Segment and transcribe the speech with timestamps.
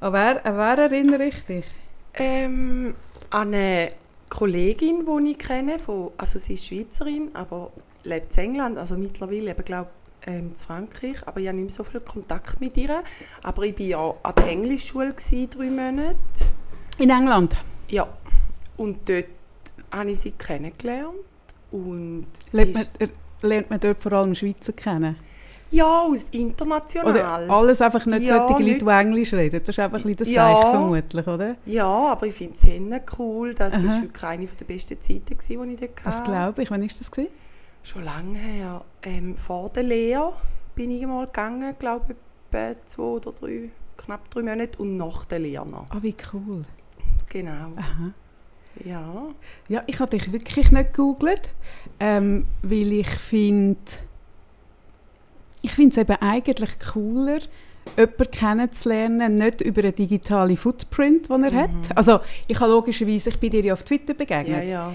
[0.00, 1.64] An wer, an wer erinnere ich dich?
[2.14, 2.94] Ähm,
[3.30, 3.92] an eine
[4.28, 7.70] Kollegin, die ich kenne, von, also sie ist Schweizerin, aber
[8.04, 9.90] lebt in England, also mittlerweile eben, glaube
[10.26, 13.02] ähm, in Frankreich, aber ich habe nicht mehr so viel Kontakt mit ihr.
[13.42, 16.16] Aber ich war ja an der Englischschule, gewesen, drei Monate.
[16.98, 17.56] In England?
[17.88, 18.06] Ja,
[18.76, 19.26] und dort
[19.92, 21.14] habe ich sie kennengelernt.
[21.70, 25.16] Und sie Lernt man, er- lernt man dort vor allem Schweizer kennen?
[25.70, 27.10] Ja, aus international.
[27.12, 29.60] Oder alles einfach nicht Ja, solche Leute, die Englisch reden?
[29.64, 30.52] Das ist einfach ein bisschen das Ja.
[30.54, 31.56] Seich vermutlich, oder?
[31.66, 33.54] Ja, aber ich finde es sehr cool.
[33.54, 36.30] Das war wirklich eine der besten Zeiten, gewesen, die ich dort Das hatte.
[36.30, 36.70] glaube ich.
[36.70, 37.10] Wann war das?
[37.10, 37.30] Gewesen?
[37.82, 38.84] Schon lange her.
[39.02, 40.32] Ähm, vor der Lehre
[40.74, 42.14] bin ich mal gegangen, glaube
[42.52, 44.78] ich, zwei oder drei, knapp drei Monate.
[44.78, 45.86] Und nach der Lehre noch.
[45.90, 46.62] Ah, wie cool.
[47.28, 47.72] Genau.
[47.76, 48.12] Aha.
[48.84, 49.26] Ja.
[49.68, 51.50] Ja, ich habe dich wirklich nicht gegoogelt,
[51.98, 53.78] ähm, weil ich finde,
[55.62, 57.40] ich finde es eben eigentlich cooler,
[57.96, 61.96] jemanden kennenzulernen, nicht über einen digitalen Footprint, den er hat.
[61.96, 64.92] Also ich habe logischerweise, ich bin dir ja auf Twitter Ja, begegnet, ja.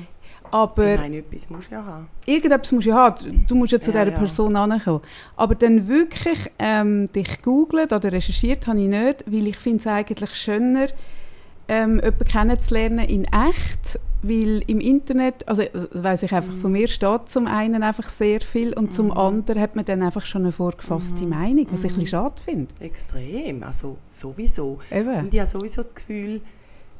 [0.51, 2.07] aber Ich meine, etwas musst du ja haben.
[2.25, 4.19] irgendetwas musst du ja haben, du musst ja zu Ja, dieser ja.
[4.19, 5.01] Person ankommen.
[5.35, 9.87] Aber dann wirklich ähm, dich googelt oder recherchiert habe ich nicht, weil ich finde es
[9.87, 10.87] eigentlich schöner,
[11.67, 16.61] ähm, jemanden kennenzulernen in echt, weil im Internet, also das weiss ich einfach, Mhm.
[16.61, 20.25] von mir steht zum einen einfach sehr viel und zum anderen hat man dann einfach
[20.25, 21.29] schon eine vorgefasste Mhm.
[21.29, 22.73] Meinung, was ich ein bisschen schade finde.
[22.79, 23.63] Extrem.
[23.63, 24.79] Also sowieso.
[24.91, 25.19] Eben.
[25.25, 26.41] Und ich habe sowieso das Gefühl,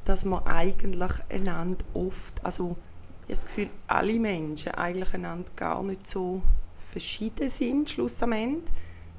[0.05, 2.75] dass man eigentlich einander oft, also
[3.27, 6.41] ich habe das Gefühl, alle Menschen eigentlich einander gar nicht so
[6.77, 8.61] verschieden sind, Schluss am Ende.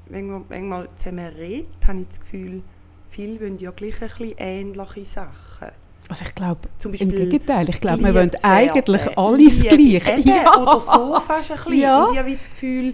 [0.09, 2.61] Wenn man, wenn man zusammen redet, habe ich das Gefühl,
[3.09, 5.69] viele wollen ja gleich ein bisschen ähnliche Sachen.
[6.09, 10.25] Also ich glaube, im Gegenteil, ich glaube, wir wollen eigentlich alles Liebe, gleich.
[10.25, 11.73] Eben, Oder so fast ein bisschen.
[11.79, 12.03] Ja.
[12.05, 12.93] Und ich habe das Gefühl,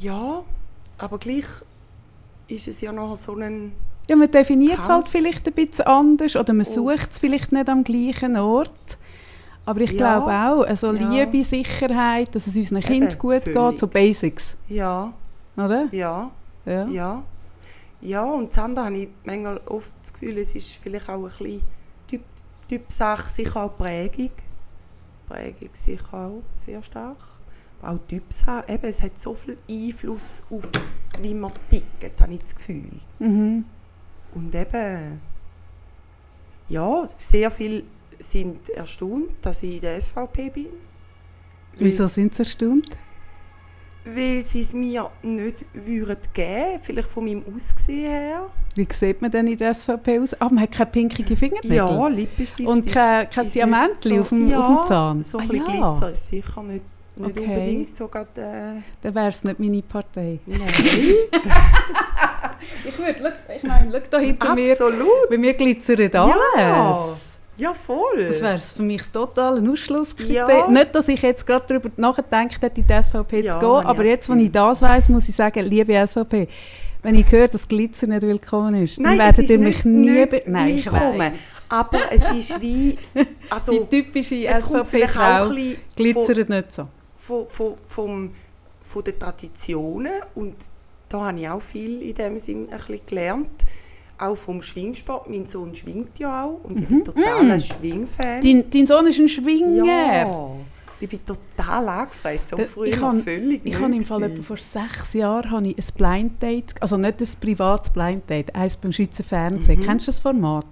[0.00, 0.42] ja,
[0.98, 1.44] aber gleich
[2.46, 3.72] ist es ja noch so ein...
[4.08, 7.68] Ja, man definiert es halt vielleicht ein bisschen anders oder man sucht es vielleicht nicht
[7.68, 8.70] am gleichen Ort.
[9.66, 9.96] Aber ich Ja.
[10.18, 11.10] glaube auch, also Ja.
[11.26, 13.58] Liebe, Sicherheit, dass es unseren Kindern Eben, gut völlig.
[13.58, 15.12] geht, so Basics, Ja,
[15.58, 15.88] oder?
[15.92, 16.30] ja,
[16.64, 16.86] Ja.
[16.86, 17.22] ja.
[18.00, 21.30] Ja, und das andere habe ich manchmal oft das Gefühl, es ist vielleicht auch ein
[21.30, 21.62] bisschen
[22.06, 22.22] Typ,
[22.68, 24.30] Typsache, sicher auch Prägung.
[25.26, 27.18] Prägung sicher auch sehr stark.
[27.82, 30.70] Aber auch Typsache, eben, es hat so viel Einfluss auf,
[31.20, 32.90] wie man tickt, habe ich das Gefühl.
[33.18, 33.64] Mhm.
[34.34, 35.20] Und eben,
[36.68, 37.82] ja, sehr viele
[38.18, 40.66] sind erstaunt, dass ich in der SVP bin.
[41.76, 42.96] Wieso sind sie erstaunt?
[44.14, 48.46] Weil sie es mir nicht würden geben, vielleicht von meinem Aussehen her.
[48.74, 50.34] Wie sieht man denn in der SVP aus?
[50.40, 51.76] Ah, man hat keine pinkigen Fingernägel.
[51.76, 55.22] Ja, Lippenstift Und kein- kein Diamantli nicht auf dem- ja, auf dem Zahn?
[55.22, 55.90] so ein Ah, bisschen ja.
[55.90, 56.84] Glitzer ist sicher nicht,
[57.16, 57.44] nicht Okay.
[57.44, 60.38] unbedingt so gerade, äh, Dann wäre es nicht meine Partei.
[60.46, 60.60] nein.
[62.84, 65.28] Ich würde, ich meine, schau da hinter mir, Absolut.
[65.30, 66.34] bei mir glitzert alles.
[66.56, 66.92] Ja,
[67.74, 68.26] voll.
[68.26, 70.48] Das wäre für mich das totale Ausschlusskriterium.
[70.48, 70.68] Ja.
[70.68, 74.04] Nicht, dass ich jetzt gerade darüber nachgedacht hätte, in die SVP Ja, zu gehen, aber
[74.04, 76.48] jetzt, wenn ich das weiss, muss ich sagen, liebe SVP,
[77.02, 80.10] wenn ich höre, dass Glitzer nicht willkommen ist, dann Nein, werdet ihr mich nie...
[80.10, 81.62] nicht Nein, ich weiss.
[81.68, 82.96] Aber es ist wie,
[83.50, 86.88] also, Die typische SVP-Frau von, glitzert nicht so.
[87.14, 88.30] von, von, vom,
[88.82, 90.54] von den Traditionen und
[91.08, 93.64] da habe ich auch viel in dem Sinn ein bisschen gelernt.
[94.18, 95.30] Auch vom Schwingsport.
[95.30, 98.40] Mein Sohn schwingt ja auch und ich bin total ein Schwingfan.
[98.42, 99.84] Dein, dein Sohn ist ein Schwinger.
[99.84, 100.50] ja,
[101.00, 102.58] ich bin total angefressen.
[102.58, 105.78] Und früher ich habe völlig ich habe im Fall etwa vor sechs Jahren habe ich
[105.78, 109.80] ein Blind Date, also nicht ein privates Blind Date, eins beim Schweizer Fernsehen.
[109.84, 110.66] Kennst du das Format?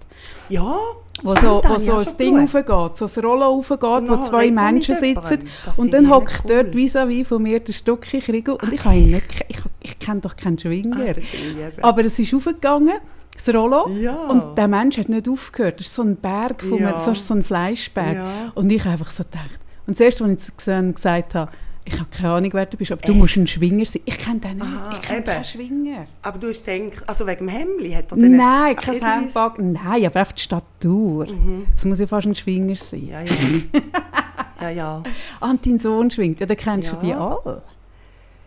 [0.49, 0.78] Ja,
[1.23, 2.69] Wo so, wo so ein Ding geschaut.
[2.69, 5.49] raufgeht, so ein Rollo raufgeht, Und wo zwei Menschen sitzen.
[5.77, 6.57] Und dann ich hockt cool.
[6.65, 9.99] dort vis-à-vis von mir der Stucki Krigo und ich habe ihn nicht, ge- ich, ich
[10.01, 10.97] kenne doch keinen Schwinger.
[10.97, 11.84] Ah, liebe ich.
[11.84, 12.95] Aber es ist aufgegangen,
[13.36, 14.14] das Rollo, Ja.
[14.14, 15.80] und der Mensch hat nicht aufgehört.
[15.80, 16.98] Das ist so ein Berg, von Ja.
[16.98, 18.14] so, so ein Fleischberg.
[18.16, 18.52] Ja.
[18.54, 19.58] Und ich habe einfach so gedacht.
[19.86, 21.50] Und erste, was ich zu gesehen gesagt habe,
[21.88, 23.19] ich habe keine Ahnung, wer du bist, aber du Echt?
[23.20, 24.02] musst ein Schwinger sein.
[24.06, 24.62] Ich kenne den nicht.
[24.66, 26.06] Aha, ich kenne keinen Schwinger.
[26.22, 29.59] Aber du hast gedacht, also wegen dem Hemli hat er dann Nein, kein Hemdbag.
[29.60, 31.28] Nein, aber einfach die Statur.
[31.77, 33.06] Es muss ja fast ein Schwinger sein.
[33.06, 33.32] Ja, ja.
[34.62, 35.03] ja, ja.
[35.39, 36.41] Ah, und dein Sohn schwingt.
[36.41, 37.00] Ja, dann kennst du Ja.
[37.03, 37.62] die alle.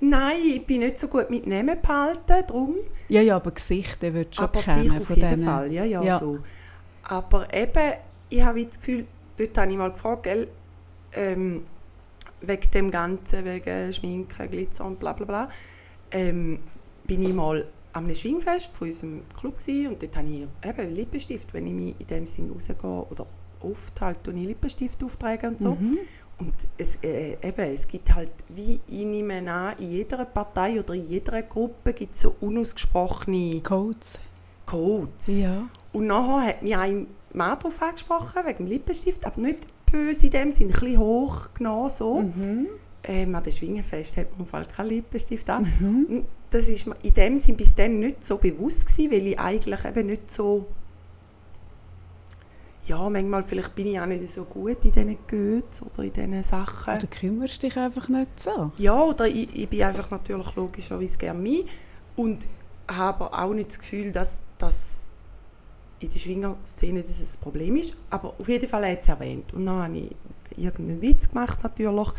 [0.02, 2.76] Nein, ich bin nicht so gut mit Namen behalten, darum.
[3.10, 4.98] Ja, ja, aber Gesichter du schon Aber kennen.
[4.98, 5.44] auf von jeden denen.
[5.46, 6.20] Fall, ja, ja, Ja.
[6.20, 6.40] so.
[7.04, 7.94] Aber eben,
[8.30, 9.06] ich habe das Gefühl,
[9.38, 10.48] dort habe ich mal gefragt, gell,
[11.14, 11.64] ähm,
[12.42, 15.50] wegen dem Ganzen, wegen Schminken, Glitzer und bla bla bla,
[16.12, 16.60] ähm,
[17.06, 21.54] bin ich mal einem Schwingfest von unserem Club gewesen, und dort habe ich eben Lippenstift,
[21.54, 22.78] wenn ich mich in dem Sinn rausgehe,
[23.10, 23.26] oder
[23.62, 25.72] oft halt ich Lippenstift auftragen und so.
[25.76, 25.98] Mhm.
[26.40, 30.94] Und es, äh, eben, es gibt halt, wie ich nehme an, in jeder Partei oder
[30.94, 34.20] in jeder Gruppe gibt es so unausgesprochene Codes.
[34.66, 35.28] Codes.
[35.28, 35.68] Ja.
[35.92, 39.60] Und nachher hat mich ein Mann darauf angesprochen, wegen dem Lippenstift, aber nicht
[39.92, 42.22] böse in dem Sinne, ein bisschen hoch genommen, so.
[42.22, 42.68] Mhm.
[43.04, 45.64] Ähm, an der Schwingenfest hat man im Fall keinen Lippenstift an.
[45.80, 46.26] Mhm.
[46.50, 49.86] Das ist mir in dem Sinn bis dem nicht so bewusst gewesen, weil ich eigentlich
[49.86, 50.68] eben nicht so...
[52.90, 56.42] Ja, manchmal vielleicht bin ich auch nicht so gut in diesen Göts oder in diesen
[56.42, 56.96] Sachen.
[56.96, 58.72] Oder kümmerst dich einfach nicht so?
[58.80, 61.66] Ja, oder ich, ich bin einfach natürlich logischerweise gerne mich
[62.16, 62.48] und
[62.90, 65.06] habe auch nicht das Gefühl, dass das
[66.00, 67.96] in der Schwingerszene das ein Problem ist.
[68.10, 69.54] Aber auf jeden Fall hat es erwähnt.
[69.54, 70.16] Und dann habe ich
[70.58, 72.10] irgendeinen Witz gemacht natürlich.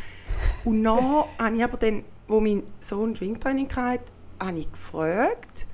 [0.64, 4.04] Und dann habe ich aber dann, wo mein Sohn Schwingtraining hatte,
[4.38, 5.66] habe ich gefragt,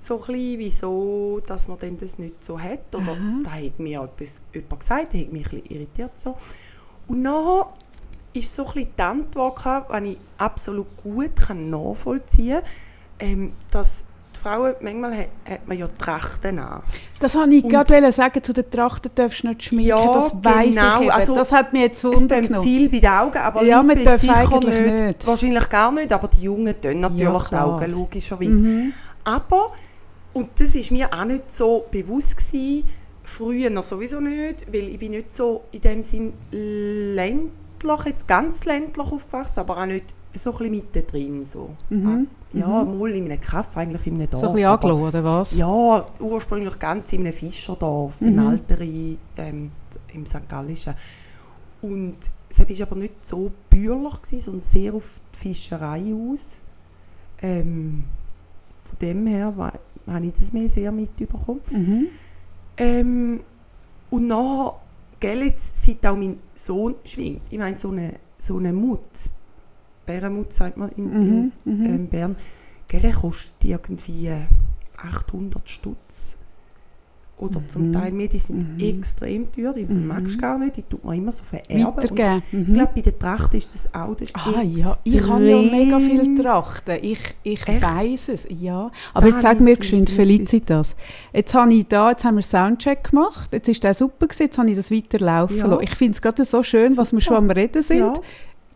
[0.00, 2.94] so ein wieso dass man denn das nicht so hat.
[2.94, 3.40] Oder Aha.
[3.44, 6.12] da hat mir etwas, jemand gesagt, der hat mich ein irritiert.
[6.18, 6.36] So.
[7.08, 7.64] Und dann
[8.32, 9.64] ist so ein die Antwort,
[10.02, 12.60] die ich absolut gut kann nachvollziehen
[13.18, 14.04] kann, ähm, dass
[14.36, 16.82] die Frauen, manchmal hat, hat man ja Trachten an.
[17.18, 20.76] Das wollte ich gerade sagen, zu den Trachten darfst du nicht schminken, Ja, das weiss
[20.76, 21.10] genau, ich eben.
[21.10, 22.62] also, das hat mich jetzt Es untergenommen.
[22.62, 25.04] viel bei den Augen, aber Ja, man darf sicher eigentlich nicht.
[25.04, 25.26] nicht.
[25.26, 27.56] Wahrscheinlich gar nicht, aber die Jungen tun natürlich Ja, die.
[27.56, 28.50] Augen, logischerweise.
[28.62, 28.92] Mhm.
[29.24, 29.72] Aber,
[30.38, 32.84] und das ist mir auch nicht so bewusst gewesen,
[33.22, 38.64] früher noch sowieso nicht, weil ich bin nicht so in dem Sinn ländlich, jetzt ganz
[38.64, 41.46] ländlich aufgewachsen, aber auch nicht so ein bisschen mittendrin.
[41.46, 41.70] So.
[41.90, 42.28] Mhm.
[42.52, 44.40] Ja, mal in einem Kaff, eigentlich in einem Dorf.
[44.40, 45.52] So ein bisschen aber- oder was?
[45.54, 48.46] Ja, ursprünglich ganz in einem Fischerdorf, im Mhm.
[48.48, 49.70] Alteri, ähm,
[50.14, 50.48] im St.
[50.48, 50.94] Gallischen.
[51.82, 52.16] Und
[52.48, 56.56] es war aber nicht so bürgerlich, sondern sehr auf die Fischerei aus.
[57.42, 58.04] Ähm,
[58.82, 59.72] von dem her wa-
[60.12, 61.60] habe ich das mehr sehr mitbekommen.
[61.70, 62.06] Mhm.
[62.76, 63.40] Ähm,
[64.10, 64.80] und nachher,
[65.20, 69.30] gell, jetzt, seit auch mein Sohn schwingt, ich meine, so eine, so eine Mutz,
[70.06, 71.52] Bärenmutz sagt man in, in Mhm.
[71.64, 71.84] Mhm.
[71.86, 72.36] ähm, Bern,
[72.88, 74.30] gell, kostet irgendwie
[74.96, 76.37] 800 Stutz.
[77.38, 77.92] Oder zum Mhm.
[77.92, 78.80] Teil mehr, die sind Mhm.
[78.98, 80.06] extrem teuer, die Mhm.
[80.08, 81.84] magst du gar nicht, die tut man immer so vererben.
[81.96, 82.42] Weitergeben.
[82.52, 82.74] Ich Mhm.
[82.74, 86.36] glaube, bei der Tracht ist das auch das Ah ja, ich habe ja mega viel
[86.42, 86.98] Trachten.
[87.02, 88.90] Ich, ich weiss es, ja.
[89.14, 90.96] Aber Da jetzt sag mir zum geschwind, Felicitas.
[91.32, 94.58] Jetzt habe ich da, jetzt haben wir Soundcheck gemacht, jetzt ist der super gewesen, jetzt
[94.58, 95.66] habe ich das weiterlaufen Ja.
[95.66, 95.82] lassen.
[95.84, 97.36] Ich finde es gerade so schön, was wir Super.
[97.36, 97.98] schon am Reden sind.
[97.98, 98.14] Ja.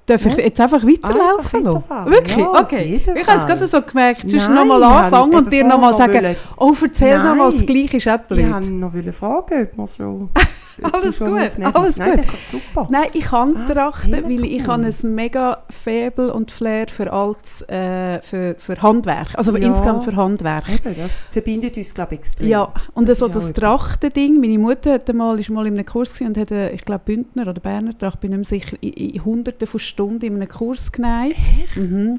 [0.07, 2.07] Darf ich jetzt einfach weiterlaufen Einfach.
[2.07, 2.37] Wirklich?
[2.37, 3.01] Ja, okay.
[3.15, 6.75] Ich habe es gerade so gemerkt, sonst nochmal anfangen und dir nochmal sagen, wollen- oh,
[6.83, 7.65] erzähl nochmal das.
[7.65, 10.31] Gleiche, ist auch Ich wollte noch fragen, ob man schon...
[10.83, 11.97] ob Alles gut, alles.
[11.99, 12.19] Nein, gut.
[12.27, 12.89] das ist super.
[12.91, 17.63] Nein, ich kann Ah, trachten, weil ich habe ein mega Faible und Flair für, altes,
[17.69, 19.69] äh, für, für Handwerk, also Ja.
[19.69, 20.65] insgesamt für Handwerk.
[20.69, 22.49] Eben, das verbindet uns, glaube ich, extrem.
[22.49, 23.53] Ja, und Das so ist das.
[23.53, 27.03] Trachten-Ding, meine Mutter hat mal, ist mal in einem Kurs und hat, äh, ich glaube,
[27.05, 30.49] Bündner oder Berner Tracht, bin nicht mehr sicher, in, in hunderten von Stunden in einem
[30.49, 31.37] Kurs genäht.
[31.63, 31.77] Echt?
[31.77, 32.19] Mhm.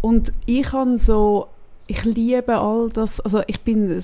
[0.00, 1.48] Und ich habe so,
[1.86, 4.00] ich liebe all das, also ich bin,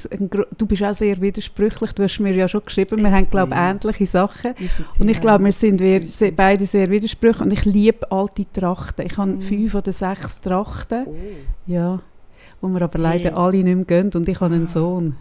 [0.58, 3.58] du bist auch sehr widersprüchlich, du hast mir ja schon geschrieben, wir haben, glaube ich,
[3.58, 4.54] ähnliche Sachen.
[4.98, 6.02] Und ich glaube, wir sind wir,
[6.34, 9.06] beide sehr widersprüchlich und ich liebe alte Trachten.
[9.06, 9.40] Ich habe Mhm.
[9.40, 11.14] fünf oder sechs Trachten, Oh.
[11.66, 12.00] ja,
[12.60, 13.38] wo wir aber leider Hey.
[13.38, 14.68] alle nicht mehr gehen und ich habe einen Ah.
[14.68, 15.16] Sohn.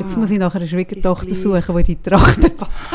[0.00, 0.20] Jetzt Ah.
[0.20, 2.86] muss ich nachher eine Schwiegertochter suchen, die in die Trachten passt.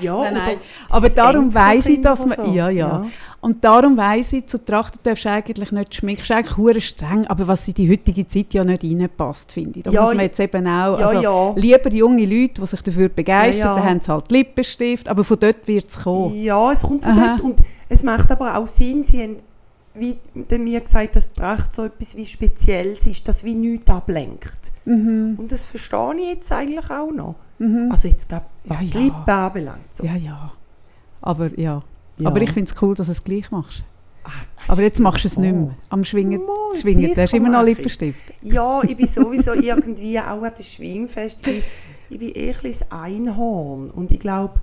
[0.00, 0.56] Ja, Nein, nein.
[0.90, 3.06] Aber darum weiss ich, Enkelkind dass man- ja, ja.
[3.40, 6.22] Und darum weiss ich, zu Trachten darfst du eigentlich nicht schminken.
[6.26, 9.84] Das ist eigentlich streng, aber was in die heutige Zeit ja nicht reinpasst, finde ich.
[9.84, 10.24] Da Ja, muss man ja.
[10.24, 11.52] jetzt eben auch, Ja, also ja.
[11.54, 13.80] lieber junge Leute, die sich dafür begeistern, Ja, ja.
[13.80, 16.34] dann haben sie halt Lippenstift, aber von dort wird es kommen.
[16.42, 17.36] Ja, es kommt von Aha.
[17.36, 19.36] dort und es macht aber auch Sinn, sie haben
[19.94, 20.16] wie
[20.58, 24.70] mir gesagt, dass Tracht so etwas wie Spezielles ist, das wie nichts ablenkt.
[24.84, 25.34] Mhm.
[25.38, 27.34] Und das verstehe ich jetzt eigentlich auch noch.
[27.58, 27.88] Mhm.
[27.90, 29.46] Also jetzt was Ja, die ja.
[29.46, 29.92] Anbelangt.
[29.94, 30.04] So.
[30.04, 30.52] Ja, ja.
[31.20, 31.82] Aber ja.
[32.18, 32.28] Ja.
[32.28, 33.84] Aber ich finde es cool, dass du es gleich machst.
[34.24, 34.30] Ah,
[34.68, 35.56] Aber jetzt machst du es nicht oh.
[35.56, 35.74] mehr.
[35.88, 37.62] Am Schwingen, Mal, Schwingen du hast immer noch.
[37.62, 38.20] Lippenstift.
[38.42, 41.46] Ja, ich bin sowieso irgendwie auch an dem Schwingfest.
[41.46, 41.62] Ich bin,
[42.10, 42.54] ich bin eh
[42.90, 42.92] ein
[43.26, 43.90] Einhorn.
[43.90, 44.54] Und ich glaube,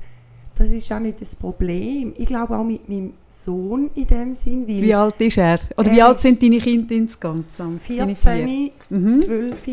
[0.58, 2.14] das ist auch nicht das Problem.
[2.18, 5.60] Ich glaube auch mit meinem Sohn in dem Sinn, weil Wie alt ist er?
[5.78, 7.46] Oder wie Er alt ist sind deine Kinder insgesamt?
[7.58, 8.06] Deine vier?
[8.06, 9.20] 14, Mhm.
[9.20, 9.68] 12,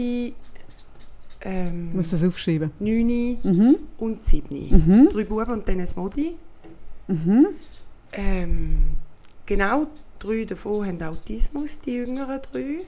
[1.42, 2.70] ähm, Ich muss das aufschreiben.
[2.78, 3.76] 9 Mhm.
[3.98, 4.48] und 7.
[4.70, 5.08] Mhm.
[5.10, 6.36] Drei Buben und dann ein Modi.
[7.08, 7.46] Mhm.
[8.12, 8.78] Ähm,
[9.46, 9.86] genau,
[10.18, 12.78] drei davon haben Autismus, die jüngeren drei.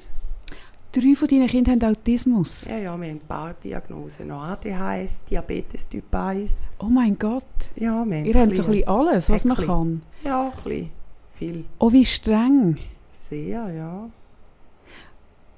[0.93, 2.67] Drei von deinen Kindern haben Autismus.
[2.67, 4.29] Ja, ja, wir haben ein paar Diagnosen.
[4.29, 6.69] Noch ADHS, Diabetes Typ 1.
[6.79, 7.43] Oh mein Gott.
[7.75, 10.03] Ja, wir haben Ihr habt so ein bisschen alles, was man kann.
[10.25, 10.91] Ja, ein bisschen.
[11.33, 11.65] Viel.
[11.81, 12.77] Oh, wie streng.
[13.09, 14.09] Sehr, ja.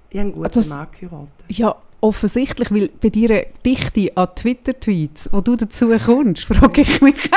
[0.08, 1.44] Ich habe einen guten Das- Mann geheiratet.
[1.48, 7.30] Ja, offensichtlich, weil bei deiner Dichte an Twitter-Tweets, wo du dazu kommst, frage ich mich,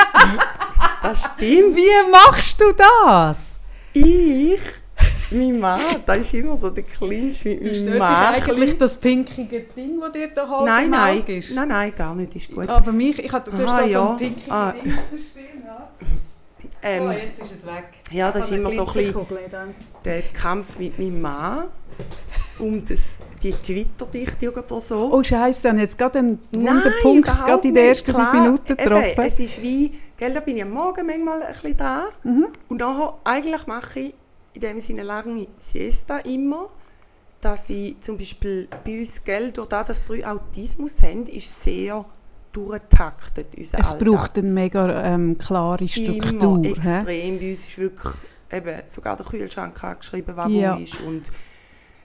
[1.02, 1.76] Das stimmt.
[1.76, 3.58] wie machst du das?
[3.92, 4.60] Ich
[5.30, 8.34] mein Mann, da ist immer so der Clinch mit meinem Stört dich Mann.
[8.34, 11.52] eigentlich das pinkige Ding, das dir da halb Nein, nein, ist?
[11.52, 12.68] nein, nein, gar nicht, ist gut.
[12.68, 14.10] Aber mich, ich hab, du hast Aha, da so ja.
[14.10, 14.72] ein pinkiges Ah.
[14.72, 15.62] Ding da stehen.
[15.64, 15.88] Ja.
[16.82, 17.84] Ähm, so, jetzt ist es weg.
[18.10, 19.74] ja, das ist immer so ein bisschen
[20.04, 21.64] der Kampf mit meinem Mann
[22.58, 25.10] um das, die Twitter-Dichtung oder so.
[25.12, 28.76] Oh Scheiße, habe jetzt gerade einen wunden Punkt gerade in den ersten fünf Minuten eben,
[28.76, 29.22] getroffen.
[29.24, 32.04] Es ist wie, gell, da bin ich am Morgen manchmal ein bisschen dran.
[32.22, 32.46] Mhm.
[32.68, 34.14] Und nachher, eigentlich mache ich
[34.52, 36.68] in dem Sinne lange Siesta immer,
[37.40, 42.04] dass ich zum Beispiel bei uns, gell, durch das, dass wir Autismus haben, ist sehr
[42.52, 44.08] durchgetaktet unser Es Alltag.
[44.08, 46.58] braucht eine mega ähm, klare Struktur.
[46.58, 47.04] Immer extrem.
[47.04, 48.14] Bei uns ist wirklich,
[48.52, 50.76] eben, sogar der Kühlschrank angeschrieben, was Ja.
[50.76, 51.00] wo ist.
[51.00, 51.30] Und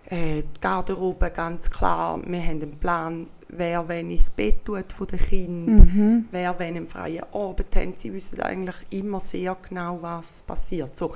[0.10, 2.20] äh, die Garderobe ganz klar.
[2.26, 6.26] Wir haben einen Plan, wer wenn ins Bett tut von den Kindern, Mhm.
[6.32, 7.94] wer wenn einen freien Abend haben.
[7.96, 10.96] Sie wissen eigentlich immer sehr genau, was passiert.
[10.98, 11.14] So,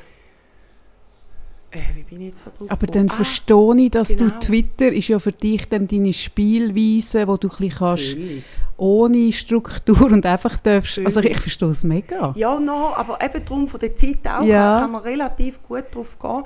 [1.71, 3.07] äh, wie bin ich jetzt da drauf Aber gekommen?
[3.07, 4.31] dann verstehe ich, dass genau.
[4.33, 8.43] du Twitter ist ja für dich dann deine Spielweise, wo du ein bisschen kannst, Völlig.
[8.77, 10.97] ohne Struktur und einfach darfst.
[10.99, 11.35] Also Völlig.
[11.37, 12.33] ich verstehe es mega.
[12.35, 14.79] Ja, nachher, aber eben darum von der Zeit auch Ja.
[14.79, 16.43] kann man relativ gut darauf gehen,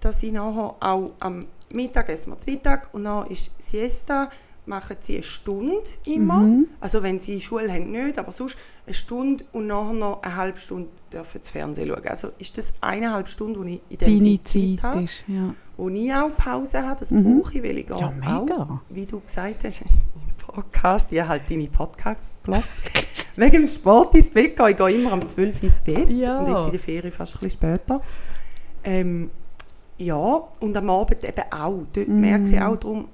[0.00, 4.28] dass ich nachher auch am Mittag essen wir zu Mittag und dann ist Siesta,
[4.66, 6.38] machen sie eine Stunde immer.
[6.40, 6.66] Mhm.
[6.80, 10.58] Also wenn sie Schule haben, nicht, aber sonst eine Stunde und nachher noch eine halbe
[10.58, 12.06] Stunde dürfen sie Fernsehen schauen.
[12.08, 15.54] Also ist das eineinhalb Stunden, die ich in Deine Sinne Zeit habe, ist, ja.
[15.76, 16.98] wo ich auch Pause habe.
[16.98, 17.40] Das Mhm.
[17.40, 18.54] brauche ich, weil ich gehe Ja, mega.
[18.62, 19.88] auch, wie du gesagt hast, im
[20.36, 22.72] Podcast, ich habe halt deine Podcasts gelassen.
[23.36, 24.68] Wegen dem Sport ins Bett gehen.
[24.70, 26.08] Ich gehe immer um 12 Uhr ins Bett.
[26.10, 26.40] Ja.
[26.40, 28.00] Und jetzt in der Ferien fast ein bisschen später.
[28.82, 29.30] Ähm,
[29.98, 31.84] ja, und am Abend eben auch.
[31.92, 32.20] Dort Mhm.
[32.20, 33.08] merke ich auch darum,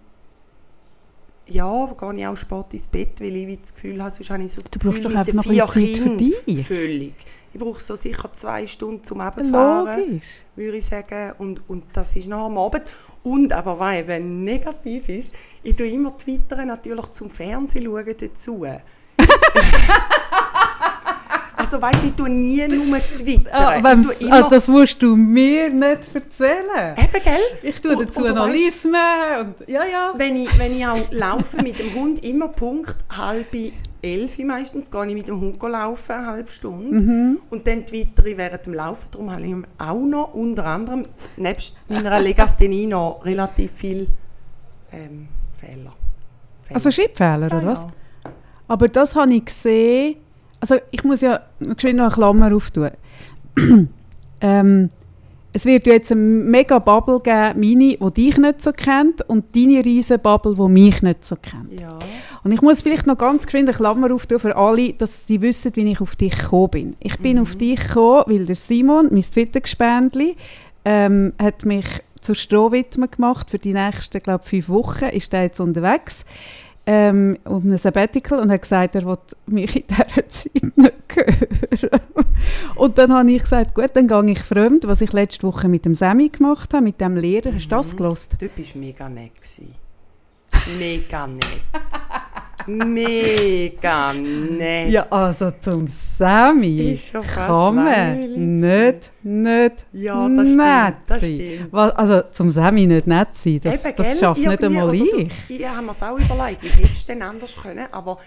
[1.46, 4.52] ja, gehe ich auch Sport ins Bett, weil ich das Gefühl habe, sonst habe ich
[4.52, 6.66] so das Du brauchst Gefühl, doch einfach noch vier Zeit für dich.
[6.66, 7.14] Völlig.
[7.54, 10.42] Ich brauche so sicher zwei Stunden zum Logisch.
[10.56, 11.32] würde ich sagen.
[11.38, 12.84] Und, und das ist noch am Abend.
[13.22, 18.64] Und aber was eben negativ ist, ich tue immer twittern natürlich zum Fernsehen schauen dazu.
[21.62, 23.52] also weißt du, ich tue nie nur twittern.
[23.52, 23.80] Ah,
[24.30, 26.96] ah, das musst du mir nicht erzählen.
[26.98, 27.38] eben, gell?
[27.62, 28.94] Ich tue Und- dazu Lismen
[29.40, 30.12] und ja, ja.
[30.16, 33.46] Wenn ich, wenn ich auch laufe mit dem Hund, immer Punkt halb
[34.02, 37.00] elf meistens, gehe ich mit dem Hund laufen, eine halbe Stunde.
[37.00, 37.38] Mhm.
[37.50, 39.06] Und dann twitter ich während dem Laufen.
[39.12, 44.08] Darum habe ich auch noch, unter anderem, nebst meiner Legasthenie noch relativ viel
[44.92, 45.28] ähm,
[45.58, 45.92] Fehler.
[46.62, 46.74] Fehler.
[46.74, 47.82] Also Schreibfehler, Ja, oder was?
[47.82, 47.90] ja.
[48.68, 50.16] Aber das habe ich gesehen.
[50.62, 52.90] Also ich muss ja geschwind noch eine Klammer auftun.
[54.40, 54.90] ähm,
[55.52, 59.84] es wird jetzt eine mega Bubble geben, meine, die dich nicht so kennt, und deine
[59.84, 61.80] riesen Bubble, die mich nicht so kennt.
[61.80, 61.98] Ja.
[62.44, 65.72] Und ich muss vielleicht noch ganz geschwind eine Klammer auftun für alle, dass sie wissen,
[65.74, 66.96] wie ich auf dich gekommen bin.
[67.00, 67.42] Ich bin Mhm.
[67.42, 70.36] auf dich gekommen, weil der Simon, mein Twitter-Gespendli,
[70.84, 71.86] ähm, hat mich
[72.20, 75.06] zur Strohwitwe gemacht für die nächsten, glaube fünf Wochen.
[75.06, 76.24] Ist er jetzt unterwegs
[76.86, 82.00] ähm, um ein Sabbatical und hat gesagt, er will mich in dieser Zeit nicht hören.
[82.76, 85.84] und dann habe ich gesagt, gut, dann gehe ich fremd, was ich letzte Woche mit
[85.84, 87.52] dem Sammy gemacht habe, mit dem Lehrer.
[87.54, 87.96] Hast du das Mhm.
[87.98, 88.36] gelost?
[88.40, 89.32] Du bist mega nett.
[89.36, 89.74] Gewesen.
[90.78, 91.44] Mega nett.
[92.66, 94.90] Mega nett.
[94.90, 101.20] Ja, also zum Sammy Ist schon kann man nicht, nicht Ja, das stimmt, nett das
[101.20, 101.28] sein.
[101.30, 101.72] stimmt.
[101.72, 105.32] Was- Also zum Sammy nicht nett sein, das, Eben, das schafft nicht einmal du- ich.
[105.48, 108.18] Ich habe mir es auch überlegt, wie hättest du denn anders können, aber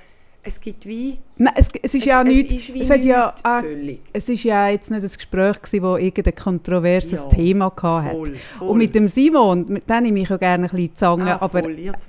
[0.48, 1.18] es gibt wie...
[1.38, 4.00] Nein, es, es ist ja es, nicht, es, ist es hat ja völlig.
[4.14, 8.12] es ist ja jetzt nicht ein Gespräch gewesen, wo irgendein kontroverses Ja, Thema gehabt hat.
[8.14, 8.70] Voll, voll.
[8.70, 11.64] Und mit dem Simon, mit dem nehme ich auch gerne ein bisschen zangen, Ah, aber,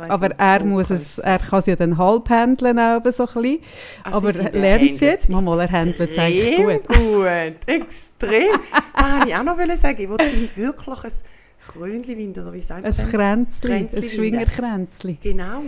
[0.09, 3.59] aber er muss es, er kann es ja dann halb handeln auch so ein bisschen.
[4.05, 5.29] Also aber lernt es jetzt?
[5.31, 6.89] Mal, er handelt es eigentlich gut.
[6.89, 7.57] gut.
[7.67, 8.61] Extrem.
[8.95, 10.01] das wollte ich auch noch sagen.
[10.01, 10.25] Ich wollte
[10.57, 11.13] wirklich ein
[11.67, 13.11] Krönchen winden, oder wie sagt man Ein das?
[13.11, 15.19] Kränzli, ein Kränzli Schwingerkränzli.
[15.23, 15.63] Genau.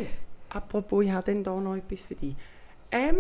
[0.50, 2.34] Apropos, ich habe dann da noch etwas für dich.
[2.90, 3.16] Ähm,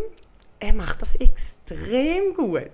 [0.60, 2.70] er macht das extrem gut.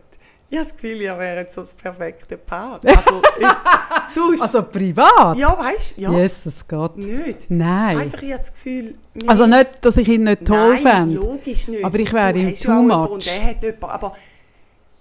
[0.51, 2.81] Ich habe das Gefühl, ihr wäret so das perfekte Paar.
[2.85, 3.57] Also, jetzt,
[4.15, 5.37] sonst, Also privat?
[5.37, 6.97] ja, weißt du, ja, Jesus Gott.
[6.97, 7.51] nicht.
[7.51, 7.99] Nein.
[7.99, 8.95] Einfach, ich habe das Gefühl...
[9.15, 11.15] wir- Also nicht, dass ich ihn nicht toll Nein, fände.
[11.15, 11.85] logisch nicht.
[11.85, 13.11] Aber ich wäre ihm too much.
[13.11, 14.17] Und er hat jemanden, aber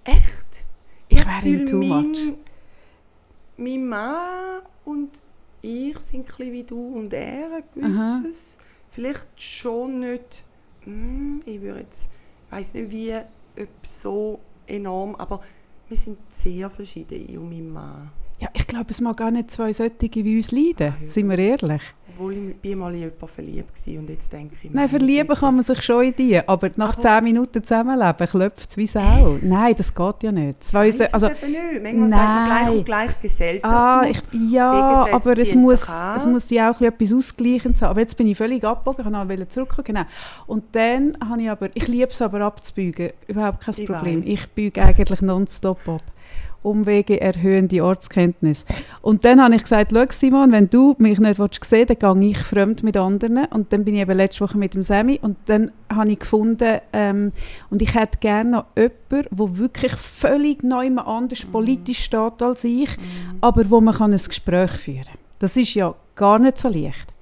[0.05, 0.65] echt?
[1.09, 2.17] Ich, Ich wäre ihm too mein, much.
[3.57, 5.21] mein Mann und
[5.61, 8.57] ich sind ein bisschen wie du und er gewisses.
[8.89, 10.42] Vielleicht schon nicht,
[10.85, 12.09] hm, ich würde jetzt,
[12.45, 13.15] ich weiß nicht wie,
[13.59, 15.41] ob so enorm, aber
[15.87, 18.11] wir sind sehr verschieden, ich und mein Mann.
[18.43, 21.09] Ja, ich glaube, es mag gar nicht zwei solche wie uns leiden, ja.
[21.09, 21.81] sind wir ehrlich.
[22.09, 24.69] Obwohl ich bin mal in jemanden verliebt war und jetzt denke ich...
[24.69, 28.69] Nein, verlieben kann man sich schon in die, aber nach Aber- zehn Minuten zusammenleben klopft
[28.69, 29.37] es wie Sau.
[29.43, 30.61] Nein, das geht ja nicht.
[30.61, 31.83] Zwei, so- es also, eben nicht.
[31.83, 32.77] Manchmal sagt man gleich Nein.
[32.77, 34.21] und gleich gesellt ah, ich,
[34.51, 37.91] ja, aber es muss, es muss ja auch etwas Ausgleichendes haben.
[37.91, 40.03] Aber jetzt bin ich völlig abgebogen, ich wollte zurückkommen, genau.
[40.47, 44.19] Und dann habe ich aber, ich liebe es aber abzubeugen, überhaupt kein Ich Problem.
[44.19, 44.27] weiss.
[44.27, 46.03] Ich büge eigentlich nonstop ab.
[46.63, 48.65] Umwege erhöhen die Ortskenntnis.
[49.01, 52.19] Und dann habe ich gesagt, schau Simon, wenn du mich nicht willst sehen willst, dann
[52.19, 53.45] gehe ich fremd mit anderen.
[53.45, 56.79] Und dann bin ich eben letzte Woche mit dem Sammy und dann habe ich gefunden,
[56.91, 57.31] ähm,
[57.69, 62.89] und ich hätte gerne noch jemanden, der wirklich völlig neu anders politisch steht als ich,
[63.41, 65.17] aber wo man kann ein Gespräch führen kann.
[65.39, 67.13] Das ist ja gar nicht so leicht.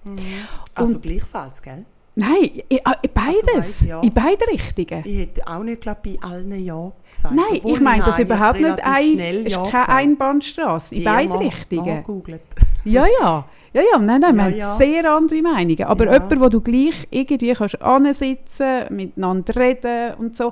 [0.75, 1.85] Also und- gleichfalls, gell?
[2.15, 3.55] Nein, i- i- beides.
[3.55, 4.01] weiss, ja.
[4.01, 5.01] In beide Richtungen.
[5.05, 7.33] Ich hätte auch nicht, glaube bei allen Ja gesagt.
[7.33, 9.89] Nein, Obwohl ich meine das überhaupt nicht ein, ist Ja keine gesagt.
[9.89, 10.95] Einbahnstraße.
[10.95, 12.03] In beide Richtungen.
[12.83, 13.45] Ja, ja.
[13.73, 14.75] Ja, ja, nein, nein, wir Ja, haben ja.
[14.75, 15.83] sehr andere Meinungen.
[15.85, 16.13] Aber Ja.
[16.13, 20.51] jemand, wo du gleich irgendwie kannst ansitzen, miteinander reden und so,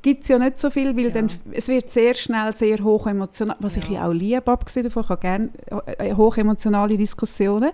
[0.00, 1.10] gibt es ja nicht so viel, weil Ja.
[1.10, 3.94] dann, es wird sehr schnell sehr hoch emotional, was ich Ja.
[4.02, 5.50] ja auch liebe, abgesehen davon, ich habe gerne
[5.98, 7.70] äh, hochemotionale Diskussionen.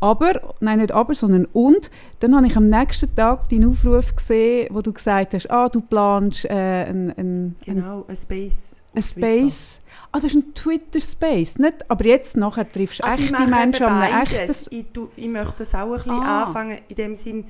[0.00, 1.90] Aber, nein, nicht aber, sondern und,
[2.20, 5.80] dann habe ich am nächsten Tag deinen Aufruf gesehen, wo du gesagt hast, ah, du
[5.80, 8.80] planst äh, ein, ein, Genau, ein Space.
[8.94, 9.02] ein.
[9.02, 9.80] Space.
[10.12, 11.58] Ah, das ist ein Twitter-Space.
[11.58, 14.74] Nicht, aber jetzt nachher triffst du Also echte Menschen an einem echten...
[14.76, 16.44] Ich, tu- ich möchte das auch ein bisschen Ah.
[16.44, 17.44] anfangen, in dem Sinn,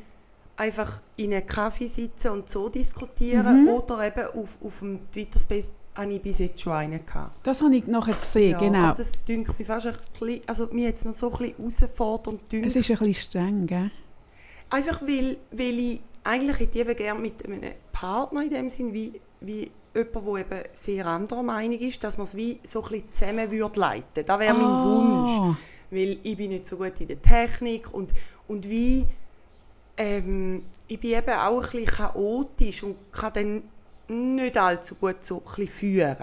[0.56, 3.62] einfach in einem Kaffee sitzen und so diskutieren.
[3.64, 3.68] Mhm.
[3.68, 7.34] Oder eben auf, auf dem Twitter-Space habe ich bis jetzt schon einen gehabt.
[7.46, 8.78] Das habe ich nachher gesehen, Ja, genau.
[8.78, 12.52] aber das dünkt mich fast ein bisschen, also mir jetzt noch so ein bisschen herausfordernd
[12.52, 12.66] dünkt.
[12.66, 13.90] Es ist ein bisschen streng, gell?
[14.70, 17.60] Einfach weil, weil ich eigentlich hätte ich eben gerne mit einem
[17.92, 22.26] Partner in dem Sinn, wie, wie jemand, der eben sehr anderer Meinung ist, dass man
[22.26, 24.24] es wie so ein bisschen zusammen würde leiten.
[24.26, 24.84] Das wäre mein Ah.
[24.84, 25.56] Wunsch.
[25.90, 28.12] Weil ich bin nicht so gut in der Technik und,
[28.48, 29.04] und wie
[29.96, 33.62] ähm, ich bin eben auch ein bisschen chaotisch und kann dann
[34.08, 36.16] nicht allzu gut so ein führen.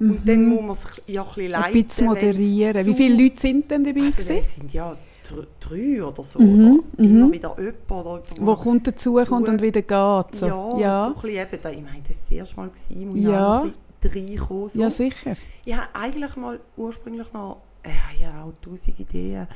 [0.00, 1.70] Und dann muss man sich ja ein bisschen leiten.
[1.72, 1.76] Mhm.
[1.80, 2.86] Ein bisschen moderieren.
[2.86, 4.02] Wie viele Leute sind denn dabei?
[4.02, 4.42] Also gewesen?
[4.60, 4.96] sind ja
[5.28, 6.38] dr- drei oder so.
[6.40, 7.90] Mhm, Oder immer wieder jemand.
[7.90, 10.36] Oder jemand, wo kommt dazu, zu- kommt und wieder geht.
[10.36, 10.46] So.
[10.46, 11.00] ja, ja.
[11.00, 13.58] so ein bisschen eben, da- ich meine, das war das erste Mal, gewesen, ich Ja.
[13.58, 14.68] auch ein bisschen reinkomme.
[14.70, 14.80] So.
[14.80, 15.36] ja, sicher.
[15.64, 19.48] Ich habe eigentlich mal ursprünglich noch, äh, ja, auch tausend Ideen,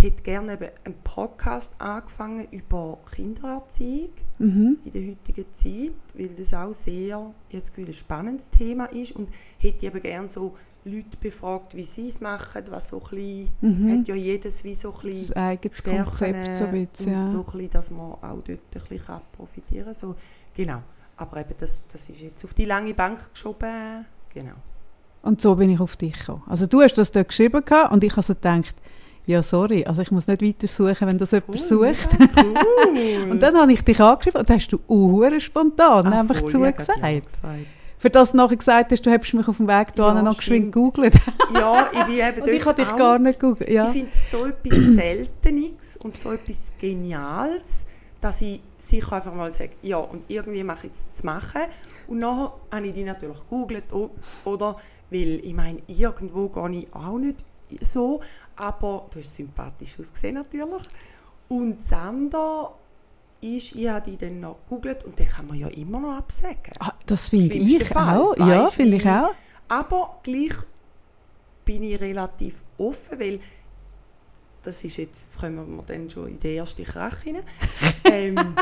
[0.00, 4.78] hätte gerne eben einen Podcast angefangen über Kindererziehung Mhm.
[4.86, 9.12] in der heutigen Zeit, weil das auch sehr, ich das Gefühl, ein spannendes Thema ist
[9.12, 10.54] und hätte eben gerne so
[10.86, 13.98] Leute befragt, wie sie es machen, was so ein Mhm.
[13.98, 17.26] hat ja jedes wie so ein Das eigenes Stärken, Konzept so ein bisschen, ja.
[17.26, 18.58] so ein dass man auch dort ein
[18.88, 19.94] bisschen profitieren kann.
[19.94, 20.14] So,
[20.54, 20.82] genau.
[21.18, 24.06] Aber eben, das, das ist jetzt auf die lange Bank geschoben.
[24.32, 24.54] Genau.
[25.20, 26.42] Und so bin ich auf dich gekommen.
[26.46, 28.74] Also du hast das dort geschrieben gehabt und ich habe so gedacht,
[29.30, 32.16] ja sorry, also ich muss nicht weiter suchen, wenn das jemand sucht.
[32.18, 32.54] Ja, cool.
[33.30, 36.48] Und dann habe ich dich angeschrieben und dann hast du uhr spontan Ah, einfach voll,
[36.48, 37.00] zugesagt.
[37.02, 37.20] ja.
[37.98, 40.36] Für das du nachher gesagt hast, du hättest mich auf dem Weg Ja, hierhin noch
[40.36, 41.14] geschwind gegoogelt.
[41.54, 43.68] Ja, ich bin eben Und ich habe dich auch- gar nicht gegoogelt.
[43.70, 43.86] Ja.
[43.88, 47.84] Ich finde es so etwas Seltenes und so etwas Geniales,
[48.22, 51.62] dass ich sicher einfach mal sage, ja, und irgendwie mache ich jetzt zu machen.
[52.08, 53.84] Und nachher habe ich die natürlich gegoogelt,
[54.44, 54.76] oder?
[55.10, 57.36] Weil, ich meine, irgendwo gehe ich auch nicht
[57.82, 58.20] so,
[58.60, 60.82] aber du hast sympathisch ausgesehen natürlich.
[61.48, 62.72] Und das andere
[63.40, 66.72] ist, ich habe die dann noch gegoogelt und dann kann man ja immer noch absagen.
[66.78, 68.36] Ah, das finde ich Fall, auch.
[68.36, 69.30] Ja, finde ich auch.
[69.68, 70.52] Aber gleich
[71.64, 73.40] bin ich relativ offen, weil
[74.62, 77.42] das ist jetzt, jetzt kommen wir dann schon in den ersten Krach rein.
[78.04, 78.54] ähm,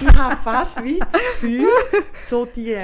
[0.00, 1.68] ich habe fast wie das Gefühl,
[2.24, 2.76] so die,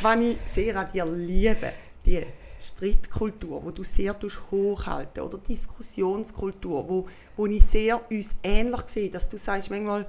[0.00, 1.72] was ich sehr an dir liebe,
[2.06, 2.24] die
[2.60, 4.16] Streitkultur, wo du sehr
[4.50, 10.06] hochhalten oder Diskussionskultur, wo, wo ich sehr uns ähnlich sehe, dass du sagst, manchmal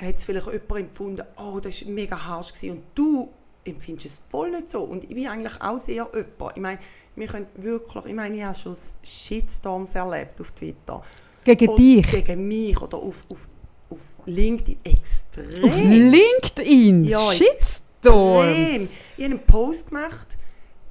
[0.00, 2.70] hat es vielleicht jemand empfunden, oh, das war mega harsch gewesen.
[2.70, 3.28] und du
[3.64, 4.82] empfindest es voll nicht so.
[4.82, 6.56] Und ich bin eigentlich auch sehr jemand.
[6.56, 6.78] Ich meine,
[7.16, 11.02] wir können wirklich, ich meine, ich habe schon Shitstorms erlebt auf Twitter.
[11.44, 12.10] Gegen Und dich.
[12.10, 13.48] Gegen mich oder auf, auf,
[13.90, 14.78] auf LinkedIn.
[14.84, 15.64] Extrem.
[15.64, 17.04] Auf LinkedIn.
[17.04, 18.56] Ja, Shitstorms.
[18.56, 18.88] Extrem.
[19.16, 20.38] Ich habe einen Post gemacht,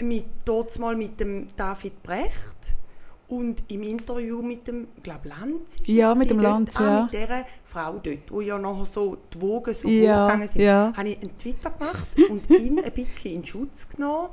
[0.01, 2.75] mit, dort mal mit dem David Brecht
[3.27, 5.77] und im Interview mit dem, ich glaube Lanz.
[5.85, 7.03] Ja, mit dem Lanz, ah, ja.
[7.03, 10.61] mit dieser Frau dort, wo ja nachher so die Wogen so Ja, hochgegangen sind.
[10.63, 10.93] ja.
[10.95, 14.29] Habe ich einen Twitter gemacht und ihn ein bisschen in Schutz genommen,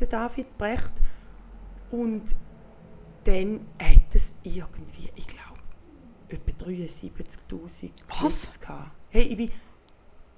[0.00, 0.92] den David Brecht.
[1.90, 2.22] Und
[3.24, 5.58] dann hat es irgendwie, ich glaube,
[6.28, 8.90] etwa 73'000 Klicks gehabt.
[9.10, 9.50] Hey, ich bin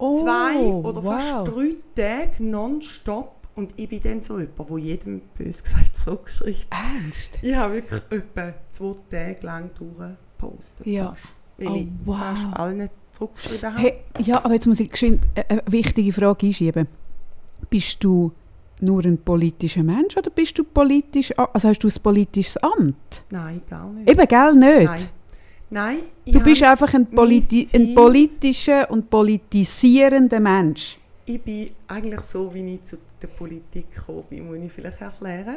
[0.00, 1.20] Oh, zwei oder wow.
[1.20, 6.68] fast drei Tage nonstop Und ich bin dann so jemand, der jedem bös gesagt zurückschreibt.
[6.70, 7.38] Ernst?
[7.42, 10.86] Ich habe wirklich etwa zwei Tage lang durchgepostet.
[10.86, 11.14] Ja.
[11.56, 12.18] Weil Oh, ich wow.
[12.18, 13.82] fast allen zurückgeschrieben habe.
[13.82, 16.86] Hey, ja, aber jetzt muss ich geschwind eine wichtige Frage einschieben.
[17.68, 18.30] Bist du
[18.80, 23.24] nur ein politischer Mensch oder bist du politisch, also hast du ein politisches Amt?
[23.32, 24.08] Nein, gar nicht.
[24.08, 24.86] Eben, gell, nicht?
[24.88, 25.00] Nein.
[25.70, 25.98] Nein,
[26.32, 31.00] Du bist einfach ein, Politi ein politischer und politisierender Mensch.
[31.28, 35.56] Ich bin eigentlich so, wie ich zu der Politik gekommen bin, muss ich vielleicht erklären.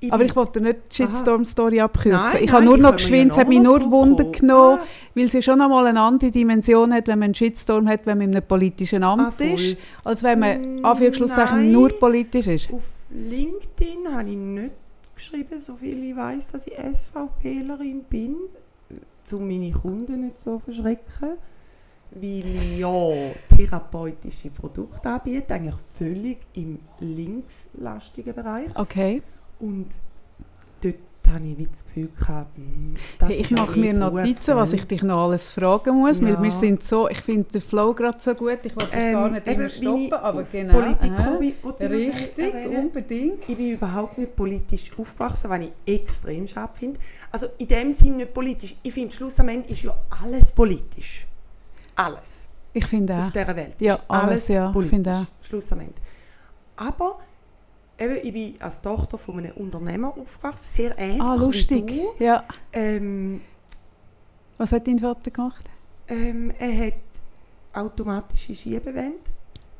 [0.00, 2.10] Ich Aber ich wollte nicht die Shitstorm-Story abkürzen.
[2.32, 4.32] Nein, ich habe nur noch geschwind, es hat mich noch nur mal Wunder zurückkommen.
[4.48, 4.86] genommen, Ah.
[5.14, 8.30] weil sie schon einmal eine andere Dimension hat, wenn man einen Shitstorm hat, wenn man
[8.30, 11.72] in einem politischen Amt Ah, ist, als wenn man, Mm, Anführungszeichen, nein.
[11.72, 12.72] nur politisch ist.
[12.72, 14.74] Auf LinkedIn habe ich nicht
[15.14, 18.34] geschrieben, so viel ich weiß, dass ich SVPlerin bin,
[19.30, 21.38] um meine Kunden nicht so zu verschrecken,
[22.14, 28.68] weil ich ja therapeutische Produkte anbiete, eigentlich völlig im linkslastigen Bereich.
[28.76, 29.22] Okay.
[29.60, 29.86] Und
[30.82, 30.94] dort
[31.32, 34.72] habe ich das Gefühl gehabt, hm, das Hey, ich mache eh mir gut Notizen, was
[34.72, 36.42] ich dich noch alles fragen muss, weil Ja.
[36.42, 39.46] wir sind so, ich finde den Flow gerade so gut, ich dich Ähm, gar nicht
[39.46, 40.74] immer stoppen, aber genau.
[40.74, 41.24] Politik aha.
[41.24, 43.48] komme, wie- wo du Richtig, unbedingt.
[43.48, 47.00] Ich bin überhaupt nicht politisch aufgewachsen, was ich extrem schade finde.
[47.30, 48.74] Also in dem Sinne nicht politisch.
[48.82, 51.26] Ich finde, Schluss am Ende ist ja alles politisch.
[51.96, 53.76] Alles Ich finde auf dieser Welt.
[53.80, 54.90] Ja, ist alles, ja, ich politisch.
[54.94, 55.26] finde auch.
[55.44, 55.94] Schluss am Ende.
[56.76, 57.18] Aber
[57.98, 61.86] eben, ich bin als Tochter von einem Unternehmer aufgewachsen, sehr ähnlich Ah, wie lustig.
[61.86, 62.24] du.
[62.24, 62.44] Ja.
[62.72, 63.40] Ähm,
[64.58, 65.64] Was hat dein Vater gemacht?
[66.08, 66.94] ähm, er hat
[67.74, 69.18] automatische Schiebewände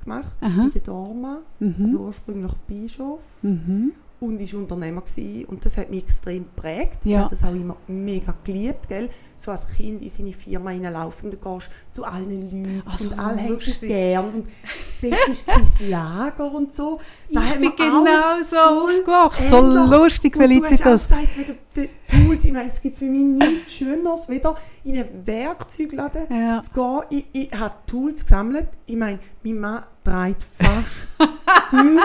[0.03, 0.64] gemacht Aha.
[0.64, 1.77] bei der Dorma, Mhm.
[1.83, 3.20] also ursprünglich Bischof.
[3.42, 3.92] Mhm.
[4.20, 5.46] und ist Unternehmer gewesen.
[5.46, 6.98] und das hat mich extrem geprägt.
[7.05, 7.20] Ich Ja.
[7.22, 9.11] habe das auch immer mega geliebt, gell?
[9.42, 13.18] So als Kind in seine Firma hineinlaufen, du gehst zu allen Leuten Ach so, und
[13.18, 17.00] alle haben dich gern und das Beste ist das Lager und so.
[17.28, 19.50] Da ich bin genau so voll aufgewachsen.
[19.50, 19.61] So
[19.96, 21.09] lustig, Und du hast auch Felicitas.
[21.09, 21.28] gesagt,
[21.74, 26.61] wegen Tools, ich meine, es gibt für mich nichts Schöneres, wieder in einen Werkzeugladen Ja.
[26.61, 26.70] zu
[27.11, 27.26] gehen.
[27.33, 28.68] Ich, ich habe Tools gesammelt.
[28.87, 31.09] Ich meine, mein Mann trägt fast
[31.70, 31.98] Türen.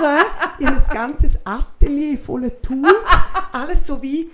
[0.57, 2.91] Ich habe ein ganzes Atelier voller Tools.
[3.51, 4.27] Alles so wie,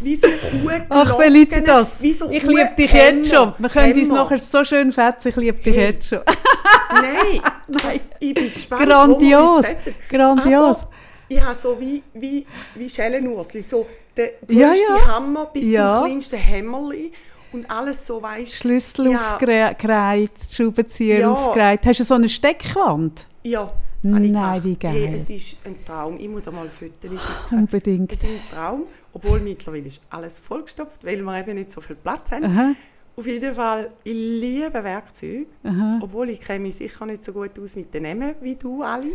[0.00, 0.86] wie so Kuhglocken.
[0.90, 3.16] Ach, Felicitas, wie so ich liebe dich Kuhhämmer.
[3.18, 3.54] jetzt schon.
[3.58, 4.14] Wir können uns Hämmer.
[4.24, 5.28] nachher so schön fetzen.
[5.28, 5.90] Ich liebe dich Hey.
[5.92, 6.20] jetzt schon.
[6.90, 9.66] Nein, das, ich bin gespannt, Grandios.
[9.66, 9.76] uns.
[10.08, 10.82] Grandios.
[10.82, 10.90] Aber
[11.28, 15.06] ich habe so wie, wie, wie Schellenursli, so der Ja, grösste ja.
[15.08, 15.98] Hammer bis Ja.
[16.00, 17.12] zum kleinsten Hämmerli
[17.52, 19.32] und alles so, weißt Schlüssel Ja.
[19.32, 21.30] aufgereiht, Schraubenzieher Ja.
[21.32, 21.80] aufgereiht.
[21.86, 23.26] Hast du so eine Steckwand?
[23.42, 23.72] Ja,
[24.06, 24.92] Nein, wie geil.
[25.08, 26.18] Hey, es ist ein Traum.
[26.20, 27.58] Ich muss dir mal Fotos schicken.
[27.58, 28.12] Unbedingt.
[28.12, 28.82] Es ist ein Traum,
[29.14, 32.44] obwohl mittlerweile ist alles vollgestopft, weil wir eben nicht so viel Platz haben.
[32.44, 32.72] Aha,
[33.16, 36.00] Auf jeden Fall, ich liebe Werkzeuge, aha.
[36.02, 39.12] obwohl ich kenne mich sicher nicht so gut aus mit den Namen wie du alle.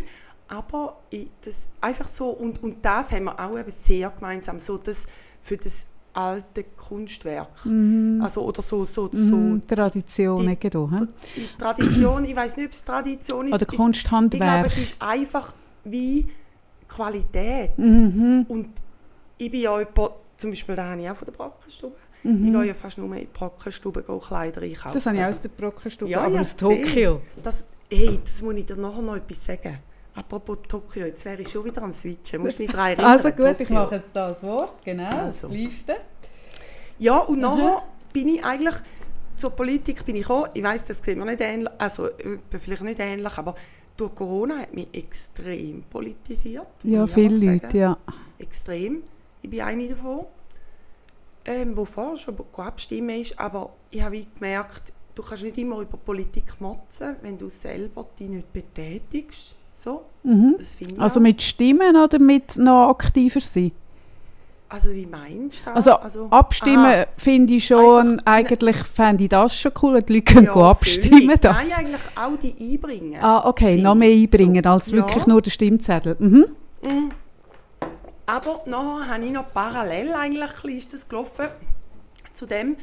[0.48, 4.78] Aber ich, das einfach so, und, und das haben wir auch eben sehr gemeinsam, so
[4.78, 5.06] das
[5.40, 7.50] für das alte Kunstwerk.
[8.20, 11.06] Also, oder so, so, so Mhm, Tradition, die- hä?
[11.36, 13.52] die Tradition, ich weiß nicht, ob es Tradition ist.
[13.54, 14.66] Oder ist- Ich glaube, Kunsthandwerk.
[14.66, 16.26] es ist einfach wie
[16.88, 17.78] Qualität.
[17.78, 18.44] Mhm.
[18.48, 18.68] Und
[19.40, 19.84] ich bin ja
[20.36, 21.96] zum Beispiel da habe ich auch von der Brockenstube.
[22.22, 24.90] Ich gehe ja fast nur in die Brockenstube Kleider einkaufen.
[24.90, 24.94] Mhm.
[24.94, 26.54] Das habe ich aus der Brockenstube, Ja, aber ja, aus.
[26.56, 27.22] Tokio.
[27.42, 29.78] Das, hey, das muss ich dir nachher noch etwas sagen.
[30.14, 32.42] Apropos Tokio, jetzt wäre ich schon wieder am Switchen.
[32.42, 33.06] Musst mich daran erinnern?
[33.06, 33.74] Also gut, ich Tokio.
[33.74, 35.48] mache jetzt das Wort, genau, Also.
[35.48, 35.96] die Liste.
[36.98, 38.74] Ja, und nachher bin ich eigentlich
[39.36, 40.50] zur Politik bin ich gekommen.
[40.52, 43.54] Ich weiß, das sieht man nicht ähnlich, also äh, vielleicht nicht ähnlich, aber
[43.96, 46.68] durch Corona hat mich extrem politisiert.
[46.82, 47.96] Ja, ich viele Leute, ja.
[48.38, 49.02] Extrem.
[49.42, 50.26] Ich bin eine davon,
[51.44, 55.96] ähm, wo vorher schon abstimmen ist, aber ich habe gemerkt, du kannst nicht immer über
[55.96, 59.54] Politik motzen, wenn du selber dich nicht betätigst.
[59.72, 63.72] So, ich Also mit Stimmen oder mit noch aktiver sein?
[64.68, 65.70] Also wie meinst du?
[65.74, 65.88] das?
[65.88, 67.06] Also, abstimmen aha.
[67.16, 71.22] finde ich schon, Einfach- eigentlich fände ich das schon cool, die Leute können Ja, abstimmen
[71.22, 71.40] völlig.
[71.40, 71.56] das.
[71.68, 73.18] Nein, eigentlich auch die einbringen.
[73.22, 74.70] Ah, okay, noch mehr einbringen So.
[74.70, 75.28] als wirklich Ja.
[75.32, 76.16] nur der Stimmzettel.
[76.20, 76.44] Mhm.
[78.30, 81.48] Aber nachher habe ich noch parallel eigentlich ist das gelaufen.
[82.32, 82.76] Zu dem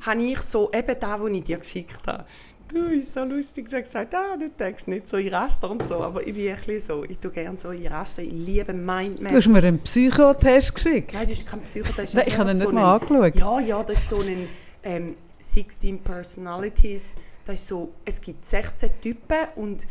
[0.00, 2.24] habe ich so eben da, wo ich dir geschickt habe.
[2.68, 5.86] Du bist so lustig, du hast gesagt, ah, du denkst nicht so in Raster und
[5.86, 8.72] so, aber ich bin ein bisschen so, ich tue gerne so in Raster, ich liebe
[8.72, 9.32] Mindmaps.
[9.32, 11.12] Du hast mir einen Psychotest geschickt.
[11.12, 12.14] Nein, das ist kein Psychotest.
[12.14, 13.34] Nein, ich habe ihn nicht so mal angeschaut.
[13.36, 14.48] Ja, ja, das ist so ein
[14.82, 17.14] ähm, 16 Personalities.
[17.44, 19.86] Das ist so, es gibt 16 Typen und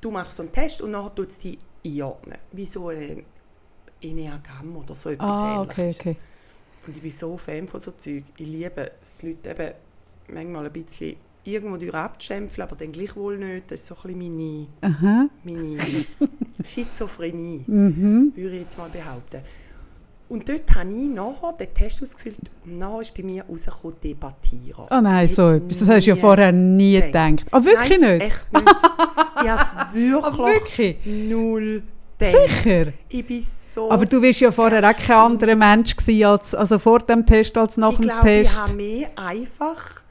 [0.00, 2.38] du machst so einen Test und nachher tut es dich einordnen.
[2.50, 3.24] Wie so ein
[4.02, 6.00] Enneagramm oder so etwas Ah, okay, Ähnliches.
[6.00, 6.16] okay.
[6.86, 8.24] Und ich bin so Fan von so Zeug.
[8.36, 9.72] Ich liebe es, die Leute eben
[10.34, 13.70] manchmal ein bisschen irgendwo durch abstempeln, aber dann gleichwohl nicht.
[13.70, 14.36] Das ist so ein bisschen
[14.80, 15.28] meine, Aha.
[15.44, 15.76] meine
[16.64, 18.32] Schizophrenie, Mhm.
[18.34, 19.42] würde ich jetzt mal behaupten.
[20.28, 24.84] Und dort habe ich nachher den Test ausgefüllt und nachher ist bei mir rausgekommen, debattieren.
[24.90, 25.78] Oh nein, so etwas.
[25.78, 27.38] Das hast du ja vorher nie gedacht.
[27.38, 27.46] gedacht.
[27.50, 28.26] Ah, wirklich Nein, nicht?
[28.26, 28.64] echt nicht.
[29.42, 31.06] Ich habe es Ah, wirklich, wirklich?
[31.30, 31.82] null
[32.18, 32.34] gedacht.
[32.62, 32.92] Sicher?
[33.08, 33.90] Ich bin so...
[33.90, 37.56] Aber du warst ja vorher auch kein anderer Mensch gewesen, als, also vor dem Test
[37.56, 38.60] als nach ich dem glaube, ich Test.
[38.60, 40.02] habe mehr einfach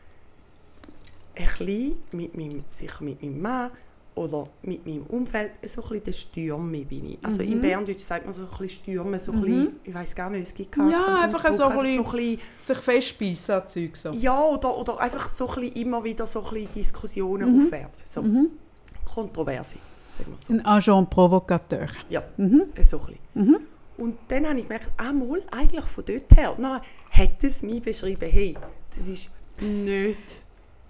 [1.35, 3.71] ein bisschen mit meinem, sicher mit meinem Mann
[4.15, 7.19] oder mit meinem Umfeld so ein bisschen der Stürme bin ich.
[7.21, 7.51] Also Mhm.
[7.51, 10.41] in Berndeutsch sagt man so ein bisschen Stürme, so ein bisschen, ich weiß gar nicht,
[10.47, 13.95] es gibt keinen Ja, einfach so ein bisschen- so ein bisschen Sich festbeissen an Zeug
[13.95, 14.09] so.
[14.13, 17.65] ja, oder, oder einfach so ein bisschen immer wieder so ein bisschen Diskussionen Mhm.
[17.67, 18.01] aufwerfen.
[18.05, 18.23] So.
[19.13, 19.75] Kontroverse,
[20.17, 20.53] sagen wir so.
[20.53, 21.87] Ein Agent Provocateur.
[22.09, 22.63] Ja, Mhm.
[22.83, 23.65] so ein bisschen.
[23.97, 26.55] Und dann habe ich gemerkt, ah, mal, eigentlich von dort her.
[26.57, 28.55] Dann hat es mich beschrieben, hey,
[28.95, 30.41] das ist nicht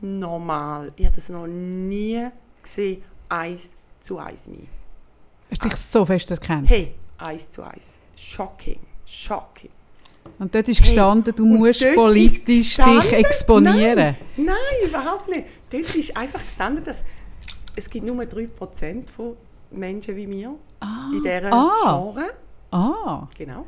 [0.02, 0.90] normal.
[0.98, 2.28] Ich habe das noch nie
[2.62, 4.68] gesehen, eins zu eins mich.
[5.52, 6.70] Hast du dich so fest erkannt.
[6.70, 7.98] Hey, eins zu eins.
[8.16, 9.70] Shocking, shocking.
[10.40, 14.18] Und dort ist gestanden, du und musst politisch dich exponieren.
[14.36, 15.46] Nein, nein, überhaupt nicht.
[15.70, 17.06] Dort ist einfach gestanden, dass
[17.78, 19.38] es gibt nur 3% von
[19.72, 20.56] Menschen wie mir
[21.13, 21.76] in dieser Ah.
[21.84, 22.26] Genre.
[22.72, 23.66] Ah, Genau.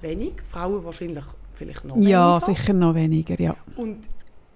[0.00, 0.34] Wenig.
[0.42, 2.40] Frauen wahrscheinlich vielleicht noch ja, weniger.
[2.46, 3.56] sicher noch weniger, ja.
[3.76, 4.08] Und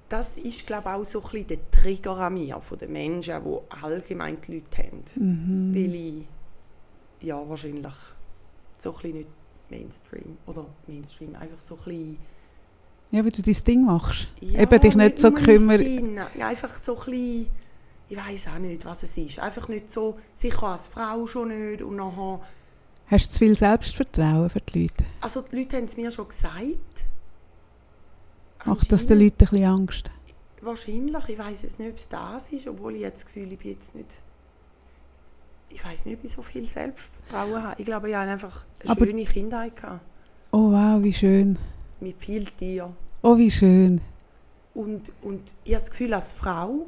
[0.09, 3.35] das ist, glaube ich, auch so ein bisschen der Trigger an mir, von den Menschen,
[3.45, 5.05] die allgemein die Leute haben.
[5.17, 5.75] Mhm.
[5.75, 7.93] Weil ich, ja, wahrscheinlich
[8.79, 9.29] so ein bisschen nicht
[9.71, 12.19] Mainstream, oder Mainstream, einfach so ein bisschen...
[13.11, 14.29] Ja, weil du dein Ding machst.
[14.41, 15.81] Ja, Eben dich nicht so kümmern.
[16.41, 17.47] Einfach so ein bisschen,
[18.09, 19.38] ich weiß auch nicht, was es ist.
[19.38, 22.40] Einfach nicht so, sicher als Frau schon nicht und nachher...
[23.07, 25.05] Hast du zu viel Selbstvertrauen für die Leute?
[25.21, 27.05] Also die Leute haben es mir schon gesagt.
[28.64, 30.11] Macht das den Leuten ein bisschen Angst?
[30.61, 33.59] Wahrscheinlich, ich weiß jetzt nicht, ob es das ist, obwohl ich jetzt das Gefühl ich
[33.59, 34.16] bin jetzt nicht.
[35.71, 37.75] Ich weiß nicht, ob ich so viel Selbstvertrauen habe.
[37.79, 40.01] Ich glaube, ich habe einfach eine Aber- schöne Kindheit gehabt.
[40.51, 41.59] Oh wow, wie schön.
[42.01, 42.90] Mit viel Tier.
[43.23, 44.01] Oh, wie schön.
[44.75, 46.87] Und, und ich habe das Gefühl, als Frau,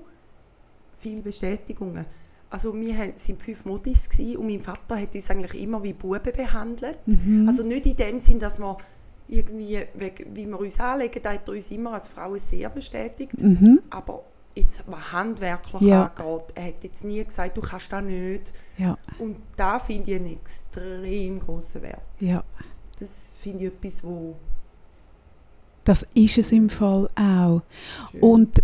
[1.00, 2.04] viele Bestätigungen.
[2.50, 6.32] Also wir haben- sind fünf Modis und mein Vater hat uns eigentlich immer wie Buben
[6.36, 6.98] behandelt.
[7.06, 7.46] Mhm.
[7.48, 8.76] Also nicht in dem Sinn, dass wir
[9.28, 9.78] irgendwie,
[10.34, 13.40] wie wir uns anlegen, da hat er uns immer als Frauen sehr bestätigt.
[13.40, 13.80] Mhm.
[13.90, 14.24] Aber
[14.56, 16.06] jetzt, was handwerklich Ja.
[16.16, 18.52] angeht, er hat jetzt nie gesagt, du kannst das nicht.
[18.78, 22.02] Ja, Und da finde ich einen extrem grossen Wert.
[22.18, 22.42] ja.
[22.98, 24.34] Das finde ich etwas, wo
[25.84, 27.62] Das ist es im Fall auch.
[28.10, 28.62] schön Und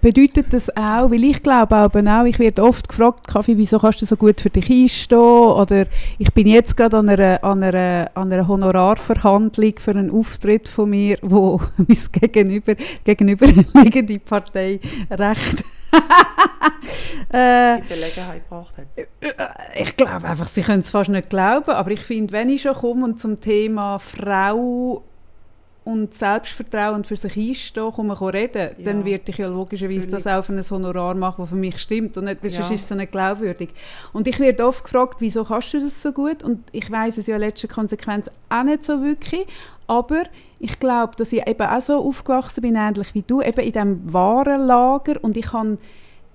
[0.00, 4.00] bedeutet das auch, weil ich glaube aber auch, ich werde oft gefragt, Kaffee, wieso kannst
[4.02, 5.18] du so gut für dich einstehen?
[5.18, 5.86] Oder
[6.18, 10.90] ich bin jetzt gerade an einer, an einer, an einer Honorarverhandlung für einen Auftritt von
[10.90, 15.64] mir, wo mein gegenüber, gegenüberliegende Partei recht
[17.32, 18.86] äh, die Verlegenheit gebracht hat.
[19.74, 22.74] ich glaube einfach, sie können es fast nicht glauben, aber ich finde, wenn ich schon
[22.74, 25.04] komme und zum Thema Frau
[25.92, 28.84] und Selbstvertrauen und für sich einstehen komme ich reden, Ja.
[28.92, 30.38] dann werde ich ja logischerweise das Völlig.
[30.38, 32.60] auch für ein Honorar machen, das für mich stimmt und nicht, Ja.
[32.60, 33.70] ist es so nicht glaubwürdig.
[34.12, 36.42] Und ich werde oft gefragt, wieso kannst du das so gut?
[36.42, 39.46] Und ich weiß es ja in letzter Konsequenz auch nicht so wirklich,
[39.86, 40.22] aber
[40.58, 44.12] ich glaube, dass ich eben auch so aufgewachsen bin, ähnlich wie du, eben in diesem
[44.12, 45.78] Warenlager und ich kann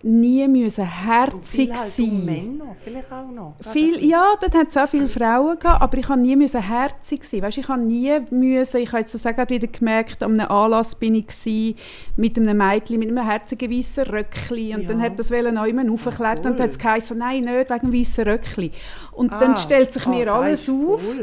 [0.08, 2.06] nie müssen Und herzig halt sein.
[2.10, 3.56] um Männer, vielleicht auch noch.
[3.72, 7.24] Viel, ja, dort hat es auch viele Frauen gehabt, aber ich habe nie müssen herzig
[7.24, 7.42] sein.
[7.42, 10.52] Weißt, ich habe nie müssen, ich habe jetzt das auch gerade wieder gemerkt, an einem
[10.52, 11.76] Anlass bin ich gsi
[12.18, 14.88] mit einem Mädchen mit einem herzigen weißen Röckli und Ja.
[14.90, 16.52] dann hat das wollen noch jemand aufklettern und voll.
[16.54, 18.72] dann hat es geheißen, nein, nicht wegen weißen Röckli.
[19.12, 21.18] Und dann Ah, stellt sich ah, mir alles auf,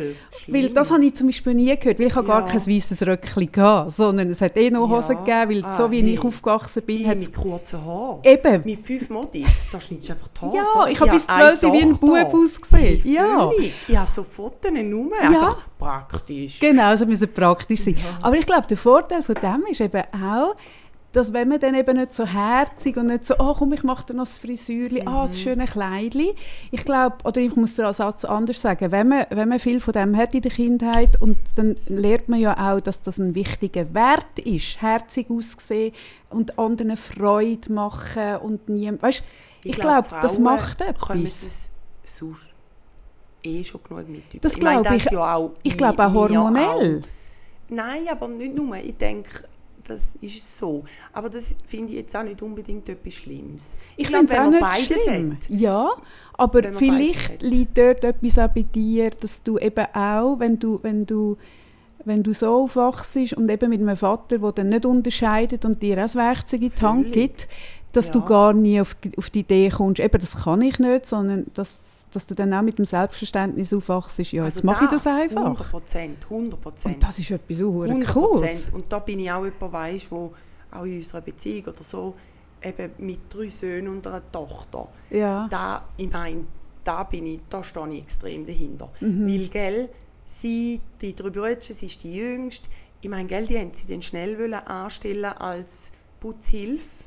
[0.49, 2.47] weil das habe ich zum Beispiel nie gehört, weil ich habe gar Ja.
[2.49, 4.97] kein weißes Röckli gehabt, sondern es hat eh noch Ja.
[4.97, 6.15] Hosen gegeben, weil Ah, so wie hey.
[6.15, 8.19] ich aufgewachsen bin, hat es mit kurzen Haaren.
[8.25, 10.57] eben Mit fünf Modis, da schneidest du einfach die Haare.
[10.57, 10.87] Ja, so.
[10.87, 11.97] ich habe bis 12 wie ein.
[11.99, 13.01] Bub ausgesehen.
[13.03, 13.51] Hey, Ja.
[13.89, 15.29] Ich habe so Fotos nur, Ja.
[15.29, 16.59] einfach praktisch.
[16.61, 17.97] Genau, so müssen praktisch sein.
[18.21, 20.55] Aber ich glaube, der Vorteil von dem ist eben auch,
[21.13, 24.07] dass wenn man dann eben nicht so herzig und nicht so, oh komm, ich mache
[24.07, 26.35] dir noch das Frisürli, ah, das schöne Kleidli.
[26.71, 29.93] Ich glaube, oder ich muss den Satz anders sagen, wenn man, wenn man viel von
[29.93, 33.93] dem hat in der Kindheit und dann lernt man ja auch, dass das ein wichtiger
[33.95, 35.93] Wert ist, herzig aussehen
[36.31, 39.23] und anderen Freude machen und nie, weißt,
[39.65, 41.43] ich, glaube, das Frauen macht etwas.
[41.45, 41.71] es
[42.03, 42.49] sonst
[43.45, 44.23] eh schon genug mit.
[44.45, 47.03] Das glaube ich- das ja auch Ich glaube auch hormonell.
[47.03, 47.09] auch.
[47.69, 48.77] Nein, aber nicht nur.
[48.77, 49.45] Ich denke,
[49.85, 50.85] das ist so.
[51.13, 53.77] Aber das finde ich jetzt auch nicht unbedingt etwas Schlimmes.
[53.97, 55.33] Ich finde es auch nicht schlimm.
[55.33, 55.91] hat, Ja,
[56.35, 61.07] aber vielleicht liegt dort etwas auch bei dir, dass du eben auch, wenn du, wenn
[61.07, 61.37] du
[62.05, 65.95] wenn du so aufwachst und eben mit einem Vater, der dann nicht unterscheidet und dir
[65.99, 67.49] auch das Werkzeug in die Hand gibt,
[67.93, 68.13] dass Ja.
[68.15, 72.07] du gar nie auf, auf die Idee kommst, eben, das kann ich nicht, sondern dass,
[72.11, 75.07] dass du dann auch mit dem Selbstverständnis aufwachst, ja, jetzt Also mache ich da, das
[75.07, 75.43] einfach.
[75.45, 76.95] 100 Prozent, 100 Prozent.
[76.95, 78.23] Und das ist etwas so 100 cool.
[78.31, 78.73] Prozent.
[78.75, 80.33] Und da bin ich auch jemand, weiss, wo
[80.71, 82.15] auch in unserer Beziehung oder so,
[82.63, 85.47] eben mit drei Söhnen und einer Tochter, Ja.
[85.51, 86.45] da, ich meine,
[86.85, 88.91] da bin ich, da stehe ich extrem dahinter.
[89.01, 89.29] Mhm.
[89.29, 89.89] Weil, gell,
[90.25, 92.69] sie, die drei Brüder, sie ist die jüngste,
[93.01, 95.91] ich meine, gell, die haben sie dann schnell wollen anstellen als
[96.23, 97.05] Putzhilfe,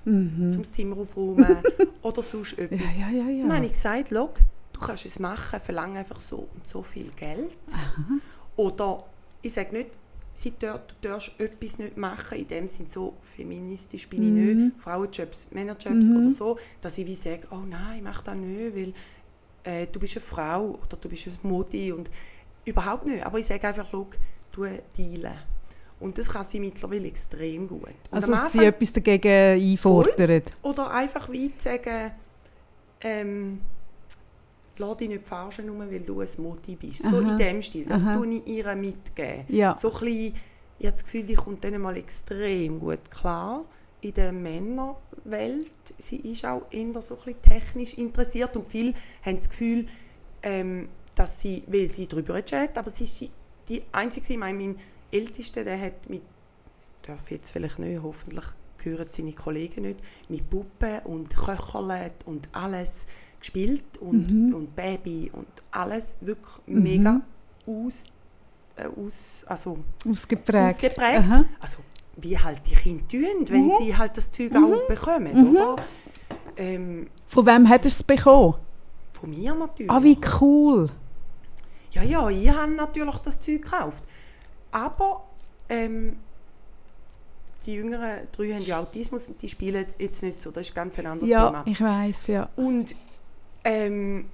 [0.51, 1.63] zum Zimmer aufräumen
[2.01, 2.95] oder sonst etwas.
[2.95, 3.01] Mhm.
[3.01, 3.41] Ja, ja, ja, ja.
[3.47, 4.33] Dann habe ich gesagt, «Schau,
[4.73, 7.55] du kannst es machen, verlange einfach so und so viel Geld.
[8.57, 9.05] Oder
[9.41, 9.91] ich sage nicht,
[10.33, 14.49] sie dür du darfst etwas nicht machen, in dem Sinne so feministisch bin Mhm.
[14.49, 18.35] ich nicht, Frauenjobs, Männerjobs oder so, dass ich wie sage, oh nein, ich mache das
[18.35, 18.93] nicht, weil
[19.63, 22.09] äh, du bist eine Frau oder du bist eine Mutti und
[22.65, 23.25] überhaupt nicht.
[23.25, 24.07] Aber ich sage einfach, schau,
[24.51, 24.65] du
[24.97, 25.37] dealen.
[26.05, 27.81] Und das kann sie mittlerweile extrem gut.
[27.81, 30.53] Und Also, dass sie etwas dagegen einfordert.
[30.61, 32.11] oder einfach wie zu sagen,
[33.01, 33.61] ähm,
[34.77, 37.01] lass dich nicht verarschen, nur weil du ein Mutti bist.
[37.03, 37.31] So Aha.
[37.31, 37.85] in dem Stil.
[37.85, 39.45] Das tue ich ihr mitgeben.
[39.47, 39.75] Ja.
[39.75, 40.33] So ein bisschen,
[40.77, 43.63] ich habe das Gefühl, die kommt dann mal extrem gut klar
[44.01, 45.71] in der Männerwelt.
[45.97, 49.87] Sie ist auch eher so ein bisschen technisch interessiert und viele haben das Gefühl,
[50.43, 53.31] ähm, dass sie, weil sie darüber redet, aber sie ist die,
[53.69, 54.77] die Einzige, ich meine, mein
[55.11, 56.21] Ältester, der hat mit
[57.03, 58.45] darf jetzt vielleicht nicht, hoffentlich
[58.81, 63.05] hören seine Kollegen nicht, mit Puppen und Köcherlet und alles
[63.39, 64.53] gespielt und, Mhm.
[64.55, 67.21] und Baby und alles wirklich mega
[67.67, 68.07] aus,
[68.75, 69.77] äh, aus, also
[70.09, 70.75] Ausgeprägt.
[70.75, 71.19] ausgeprägt.
[71.19, 71.45] Aha.
[71.59, 71.79] Also
[72.17, 73.71] wie halt die Kinder tun, wenn Mhm.
[73.79, 75.75] sie halt das Zeug auch bekommen, oder?
[76.57, 78.55] Ähm, Von wem hat er es bekommen?
[79.09, 79.91] von mir natürlich.
[79.91, 80.89] Ah, wie cool.
[81.91, 84.03] Ja, ja, ich habe natürlich das Zeug gekauft.
[84.75, 85.23] Aber
[85.69, 86.17] ähm,
[87.65, 90.51] die jüngeren drei haben ja Autismus und die spielen jetzt nicht so.
[90.51, 91.63] Das ist ganz ein anderes Ja, Thema.
[91.65, 92.49] ich weiß ja.
[92.57, 92.93] Und
[93.63, 94.29] ähm,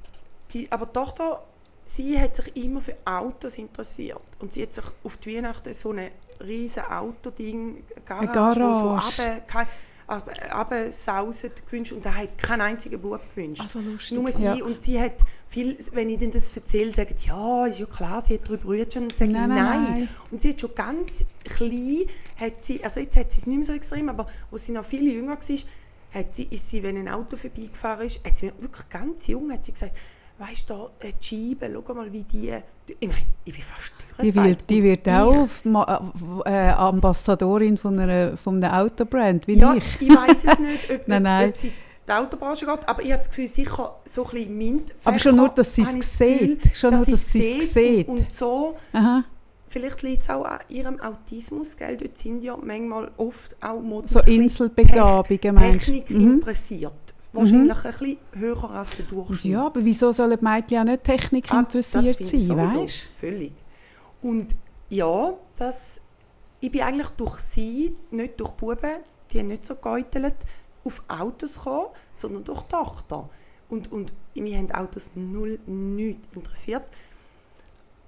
[0.52, 1.44] die, aber die Tochter,
[1.86, 4.20] sie hat sich immer für Autos interessiert.
[4.40, 6.10] Und sie hat sich auf die Weihnachten so ein
[6.44, 9.22] riesen Autoding, Garage, wo so Garage.
[9.22, 9.68] runter-
[10.10, 13.62] runtersauset gewünscht und da hat kein einziger Bub gewünscht.
[13.62, 14.18] Also lustig.
[14.18, 14.54] Nur sie Ja.
[14.64, 15.14] und sie hat
[15.48, 19.02] viel, wenn ich ihnen das erzähle, sagen ja, ist ja klar, sie hat drei Brüder
[19.02, 20.10] und sage Nein, nein, nein.
[20.32, 22.06] Und sie hat schon ganz klein,
[22.40, 24.86] hat sie, also jetzt hat sie es nicht mehr so extrem, aber als sie noch
[24.86, 25.58] viel jünger war,
[26.14, 29.52] hat sie, ist sie, wenn ein Auto vorbeigefahren ist, hat sie mir wirklich ganz jung
[29.52, 29.96] hat sie gesagt,
[30.42, 31.26] weißt du, äh, die
[31.56, 32.52] Scheibe, schau mal, wie die,
[33.00, 36.12] ich meine, ich bin fast Die wird, die wird auch Ma-
[36.46, 40.02] äh, Ambassadorin von, einer, von einem Autobrand, wie Ja, ich.
[40.02, 41.50] ich weiß es nicht, ob, Nein, nein.
[41.50, 41.72] ob sie
[42.08, 44.94] die Autobranche geht, aber ich habe das Gefühl, sicher so ein bisschen MINT.
[45.06, 46.76] Aber schon nur, dass sie es sieht.
[46.76, 48.08] Schon nur, dass sie es sieht.
[48.08, 49.24] Und, und so, Aha.
[49.70, 51.96] vielleicht liegt es auch an ihrem Autismus, gell?
[51.98, 55.56] Dort sind ja manchmal oft auch Models So Inselbegabungen?
[55.80, 56.34] Technik Mhm.
[56.34, 56.94] interessiert.
[57.34, 59.54] Wahrscheinlich ein bisschen höher als der Durchschnitt.
[59.54, 63.10] Ja, aber wieso sollen die Mädchen auch nicht Technik Ah, das interessiert ich sein, weißt
[63.16, 63.54] Völlig.
[64.22, 64.56] Und
[64.90, 66.02] ja, das,
[66.60, 68.98] ich bin eigentlich durch sie, nicht durch die Buben,
[69.32, 70.36] die haben nicht so geäutelt,
[70.84, 73.30] auf Autos gekommen, sondern durch die Tochter.
[73.70, 76.84] Und, und mich haben Autos null, nichts interessiert.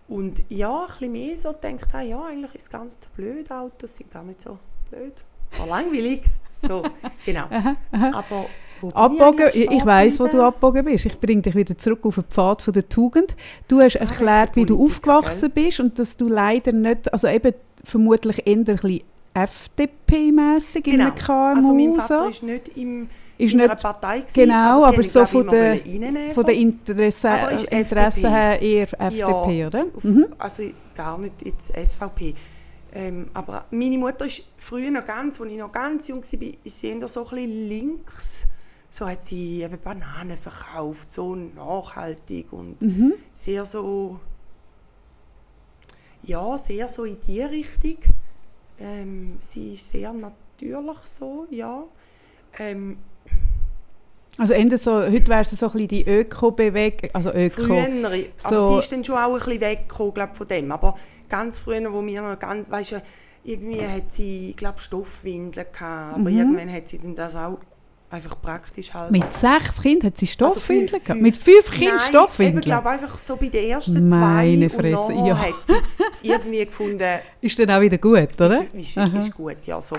[0.09, 3.09] Und ja, ein bisschen mehr so denkt, ah, ja, eigentlich ist es gar nicht so
[3.15, 4.59] blöd, Autos sind gar nicht so
[4.89, 5.13] blöd.
[5.57, 6.23] War langweilig.
[6.61, 6.83] So,
[7.25, 7.47] genau.
[7.91, 8.45] Aber
[8.93, 11.05] Abbogen, ich, ich weiss, wo du abbogen bist.
[11.05, 13.35] Ich bringe dich wieder zurück auf den Pfad von der Tugend.
[13.67, 18.45] Du hast erklärt, wie du aufgewachsen bist und dass du leider nicht, also eben vermutlich
[18.45, 19.01] eher ein bisschen
[19.35, 21.05] FDP-mässig in Genau.
[21.05, 21.55] einem KMU.
[21.55, 22.29] Also mein Vater so.
[22.29, 25.47] ist nicht im, Ist in einer nicht- Partei gewesen, Genau, sie aber haben, so von
[25.49, 25.77] der,
[26.33, 28.29] von der Interesse, Aber ist Interesse FDP.
[28.29, 29.85] her eher FDP, ja, oder?
[29.95, 30.25] Auf, Mhm.
[30.37, 30.63] Also
[30.95, 32.35] gar nicht jetzt SVP.
[32.95, 36.79] Ähm, aber meine Mutter ist früher noch ganz, als ich noch ganz jung war, ist
[36.79, 38.45] sie eher so ein bisschen links.
[38.95, 43.13] So hat sie eben Bananen verkauft, so nachhaltig und Mhm.
[43.33, 44.19] sehr so,
[46.21, 47.97] ja, sehr so in die Richtung.
[48.79, 51.83] Ähm, sie ist sehr natürlich so, ja.
[52.59, 52.97] Ähm,
[54.37, 57.63] Also Ende so, heute wäre es so ein bisschen die Öko-Bewegung, also Öko.
[57.63, 60.71] Früher, aber So- sie ist dann schon auch ein bisschen weggekommen, glaub, von dem.
[60.71, 60.95] Aber
[61.29, 63.01] ganz früher, wo wir noch ganz, weißt du,
[63.43, 67.57] irgendwie hat sie, glaube, Stoffwindeln gehabt, aber irgendwann hat sie dann das auch
[68.13, 69.11] einfach praktisch halt.
[69.11, 71.21] Mit sechs Kindern hat sie Stoffwindeln fünf- gehabt?
[71.21, 72.59] Mit fünf Kindern Stoffwindeln?
[72.59, 75.37] Ich glaube einfach so bei den ersten Meine zwei Fresse, und ja.
[75.37, 78.63] hat sie es irgendwie gefunden, Ist dann auch wieder gut, oder?
[78.73, 79.97] ist, ist, ist gut, ja, so.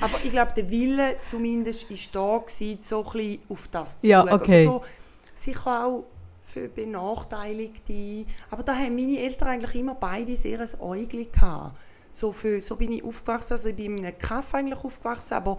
[0.00, 4.06] Aber ich glaube, der Wille zumindest ist da gewesen, so ein bisschen auf das zu
[4.06, 4.32] Ja, schauen.
[4.32, 4.64] okay.
[4.64, 4.82] So,
[5.36, 6.04] sicher auch
[6.44, 8.24] für Benachteiligte.
[8.50, 11.78] Aber da haben meine Eltern eigentlich immer beide sehr ein Äugli gehabt.
[12.10, 15.56] So, für, so bin ich aufgewachsen, also ich bin in einem Kaff eigentlich aufgewachsen, aber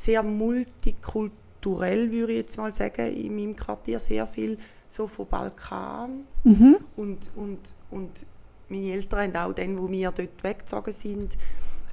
[0.00, 4.56] sehr multikulturell, würde ich jetzt mal sagen, in meinem Quartier sehr viel
[4.88, 6.24] so vom Balkan.
[6.42, 6.78] Mhm.
[6.96, 8.26] Und, und, und
[8.68, 11.36] meine Eltern haben auch dann, wo wir dort weggezogen sind,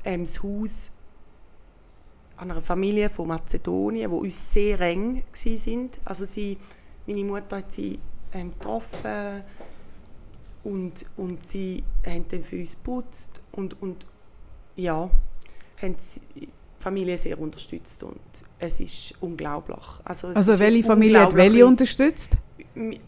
[0.05, 0.91] ähm, das Haus
[2.38, 5.99] an einer Familie von Mazedonien, wo uns sehr eng sind.
[6.05, 6.58] Also sie,
[7.08, 7.99] meine Mutter hat sie
[8.34, 9.43] ähm, getroffen
[10.64, 14.05] und, und sie haben dann für uns geputzt und, und
[14.76, 15.10] ja,
[15.82, 15.95] haben
[16.36, 16.47] die
[16.88, 18.20] Familie sehr unterstützt und
[18.60, 19.78] es ist unglaublich.
[20.06, 22.32] Also, Also ist welche Familie hat welche unterstützt?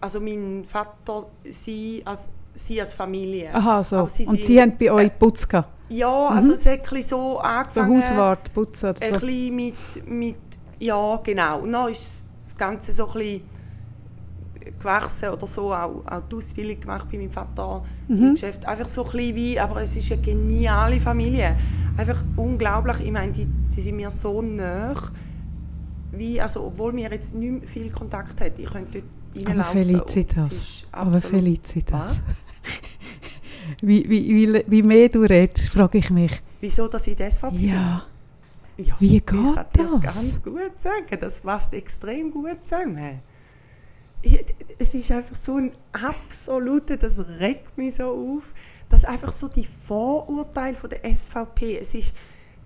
[0.01, 3.53] Also mein Vater, sie als, sie als Familie.
[3.53, 4.05] Aha, so.
[4.07, 5.69] Sie Und sind- sie haben bei euch Putz gehabt?
[5.91, 7.97] Ja, also es hat ein so So angefangen.
[7.97, 9.19] Hauswart, Putzen oder Ein so?
[9.21, 9.75] bisschen mit,
[10.07, 10.35] mit,
[10.79, 11.61] ja genau.
[11.61, 13.41] Und dann ist das Ganze so ein bisschen
[14.77, 18.23] gewachsen oder so, auch, auch die Ausbildung gemacht bei meinem Vater Mhm.
[18.23, 18.65] im Geschäft.
[18.65, 21.55] Einfach so ein bisschen wie, aber es ist eine geniale Familie.
[21.97, 22.99] Einfach unglaublich.
[23.01, 24.93] Ich meine, die, die sind mir so nah,
[26.11, 28.53] wie, also obwohl wir jetzt nicht viel Kontakt haben.
[28.57, 29.03] Ich könnte
[29.33, 29.79] dort Aber reinlaufen.
[29.79, 30.85] und Felicitas.
[30.91, 32.21] Aber Felicitas.
[33.81, 36.41] Wie, wie, wie, wie mehr du redest, frage ich mich.
[36.59, 37.55] Wieso, dass ich das SVP?
[37.57, 38.03] Ja,
[38.77, 40.15] Ja, Wie ich kann geht dir das?
[40.15, 41.17] ganz gut sagen.
[41.19, 43.19] Das passt extrem gut zusammen.
[44.77, 48.05] Es ist einfach so ein absoluter, das regt mich so
[48.37, 48.43] auf,
[48.89, 52.13] dass einfach so die Vorurteile von der SVP, es ist,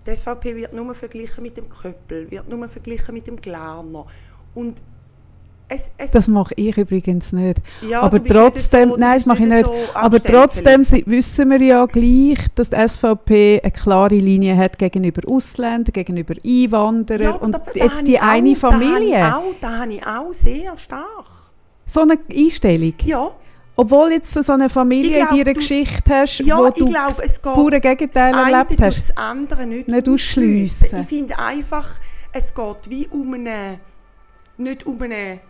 [0.06, 4.06] die SVP wird nur verglichen mit dem Köppel, wird nur verglichen mit dem Glarner.
[4.54, 4.82] Und
[5.66, 7.58] es, es, das mache ich übrigens nicht.
[7.88, 9.64] ja, aber trotzdem, so- nein, das mache ich nicht.
[9.64, 15.22] so aber trotzdem wissen wir ja gleich, dass die SVP eine klare Linie hat gegenüber
[15.28, 19.18] Ausländern, gegenüber Einwanderern Ja, und da- da jetzt die ich auch- eine Familie.
[19.18, 21.26] Da habe auch, da habe ich auch sehr stark.
[21.86, 22.94] So eine Einstellung.
[23.04, 23.34] Ja,
[23.76, 27.08] Obwohl jetzt so eine Familie glaub, in deiner du- Geschichte hast, Ja, wo du glaub,
[27.08, 28.98] das pure Gegenteil das eine erlebt hast.
[29.10, 31.00] das andere nicht, Nicht ausschliessen.
[31.00, 31.90] Ich finde einfach,
[32.32, 33.80] es geht wie um eine,
[34.56, 35.40] nicht um eine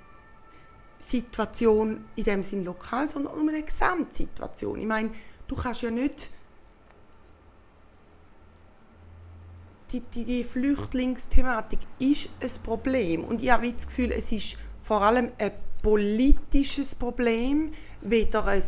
[0.98, 4.80] Situation in dem Sinn lokal, sondern um eine Gesamtsituation.
[4.80, 5.10] Ich meine,
[5.46, 6.30] du kannst ja nicht
[9.92, 15.02] die, die, die Flüchtlingsthematik ist ein Problem und ich habe das Gefühl, es ist vor
[15.02, 15.52] allem ein
[15.84, 17.70] politisches Problem,
[18.00, 18.62] weder ein,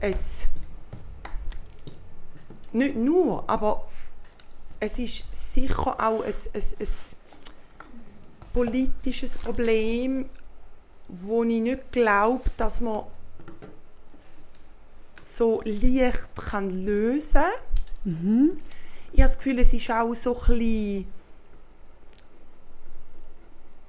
[0.00, 0.14] ein
[2.72, 3.86] nicht nur, aber
[4.80, 6.88] es ist sicher auch ein, ein, ein
[8.54, 10.30] politisches Problem,
[11.08, 13.04] wo ich nicht glaube, dass man
[15.22, 17.42] so leicht kann lösen
[18.04, 18.62] kann.
[19.12, 21.06] Ich habe das Gefühl, es ist auch so ein bisschen,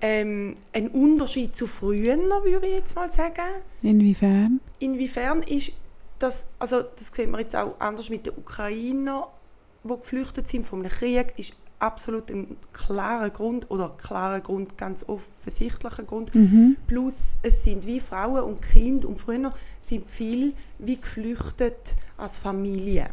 [0.02, 3.42] ähm, ein Unterschied zu früher, würde ich jetzt mal sagen.
[3.82, 4.60] Inwiefern?
[4.80, 5.74] Inwiefern ist
[6.20, 9.24] das, also das sieht man jetzt auch anders mit den Ukrainern,
[9.84, 15.08] die geflüchtet sind von einem Krieg, ist absolut ein klarer Grund, oder klarer Grund, ganz
[15.08, 16.32] offensichtlicher Grund.
[16.88, 23.10] Plus, es sind wie Frauen und Kinder und früher sind viel wie geflüchtet als Familie.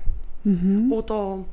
[0.91, 1.45] Oder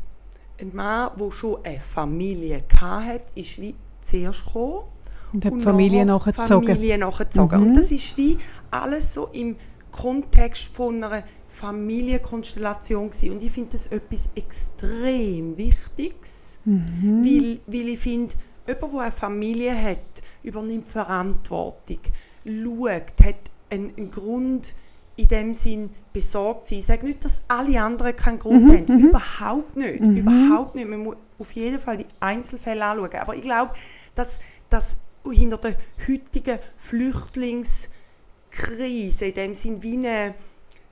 [0.59, 4.85] ein Mann, der schon eine Familie hatte, ist wie zuerst gekommen
[5.33, 6.67] Und hat die und Familie nachgezogen.
[6.67, 7.59] Familie nachgezogen.
[7.61, 7.67] Mhm.
[7.67, 8.37] Und das ist wie
[8.71, 9.55] alles so im
[9.91, 13.31] Kontext von einer Familienkonstellation gewesen.
[13.31, 17.23] Und ich finde das etwas extrem Wichtiges, Mhm.
[17.23, 18.33] weil, weil ich finde,
[18.67, 19.99] jemand, der eine Familie hat,
[20.43, 21.97] übernimmt Verantwortung,
[22.45, 23.35] schaut, hat
[23.69, 24.75] einen, einen Grund,
[25.15, 26.79] in dem Sinn besorgt sein.
[26.79, 28.99] Ich sage nicht, dass alle anderen keinen Grund Mhm, haben.
[28.99, 29.99] Überhaupt nicht.
[30.01, 30.89] Überhaupt nicht.
[30.89, 33.19] Man muss auf jeden Fall die Einzelfälle anschauen.
[33.21, 33.73] Aber ich glaube,
[34.15, 34.39] dass,
[34.71, 34.97] dass
[35.31, 35.75] hinter der
[36.07, 40.35] heutigen Flüchtlingskrise in dem Sinn wie eine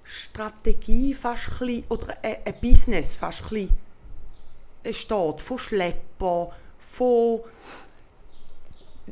[0.04, 3.70] Strategie fast ein bisschen, oder ein, Business fast ein
[4.92, 5.42] steht.
[5.42, 7.42] Von Schlepper, von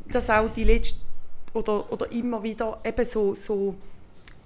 [0.08, 1.00] dass auch die letzte
[1.54, 3.76] oder, oder immer wieder eben so, so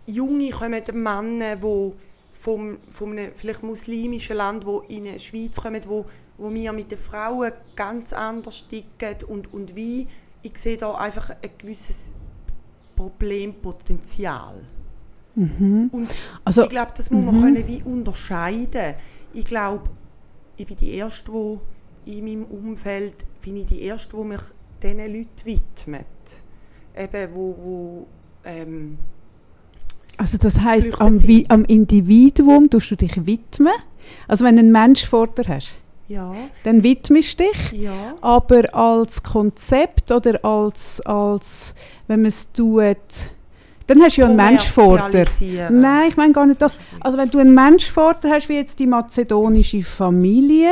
[0.06, 1.92] junge kommen Männer, die
[2.34, 6.06] vom, von einem vielleicht muslimischen Land, wo in die Schweiz kommen, wo,
[6.38, 10.08] wo wir mit den Frauen ganz anders ticken und, und wie,
[10.44, 12.14] ich sehe da einfach ein gewisses
[12.96, 14.64] Problempotenzial.
[15.36, 16.10] Und
[16.44, 18.94] Also, ich glaube, das muss man können wie unterscheiden.
[19.34, 19.90] Ich glaube,
[20.58, 21.32] ich bin die Erste,
[22.06, 24.42] die in meinem Umfeld, bin ich die Erste, die mich
[24.82, 26.06] diesen Leuten widmet.
[26.96, 28.08] Eben, wo, wo
[28.44, 29.00] ähm,
[30.18, 31.18] also das heißt am,
[31.50, 33.74] am Individuum tust du dich widmen.
[34.28, 35.76] Also wenn du einen Mensch vor dir hast,
[36.08, 36.34] ja,
[36.64, 37.82] dann widmest du dich.
[37.82, 41.74] ja, Aber als Konzept oder als, als
[42.08, 42.98] wenn man es tut,
[43.88, 45.26] Dann hast du ja einen Mensch vor dir.
[45.70, 46.78] Nein, ich meine gar nicht das.
[47.02, 50.72] Also wenn du einen Mensch vor dir hast, wie jetzt die mazedonische Familie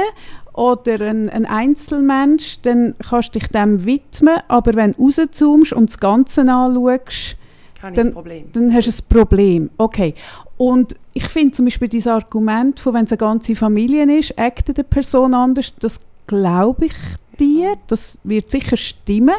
[0.54, 4.40] oder ein, ein Einzelmensch, dann kannst du dich dem widmen.
[4.48, 7.38] Aber wenn du rauszoomst und das Ganze anschaust,
[7.82, 8.46] Habe ich dann- das Problem.
[8.54, 9.70] dann hast du ein Problem.
[9.78, 10.14] Okay.
[10.58, 14.78] Und ich finde zum Beispiel dieses Argument, von wenn es eine ganze Familie ist, actet
[14.78, 16.94] eine Person anders, das glaube ich
[17.40, 19.36] dir, das wird sicher stimmen.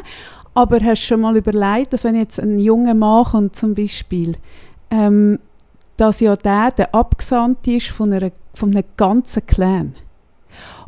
[0.54, 4.34] Aber hast du schon mal überlegt, dass wenn jetzt ein junger Mann kommt zum Beispiel,
[4.90, 5.38] ähm,
[5.96, 9.94] dass ja der der Abgesandte ist von, einer, von einem ganzen Clan.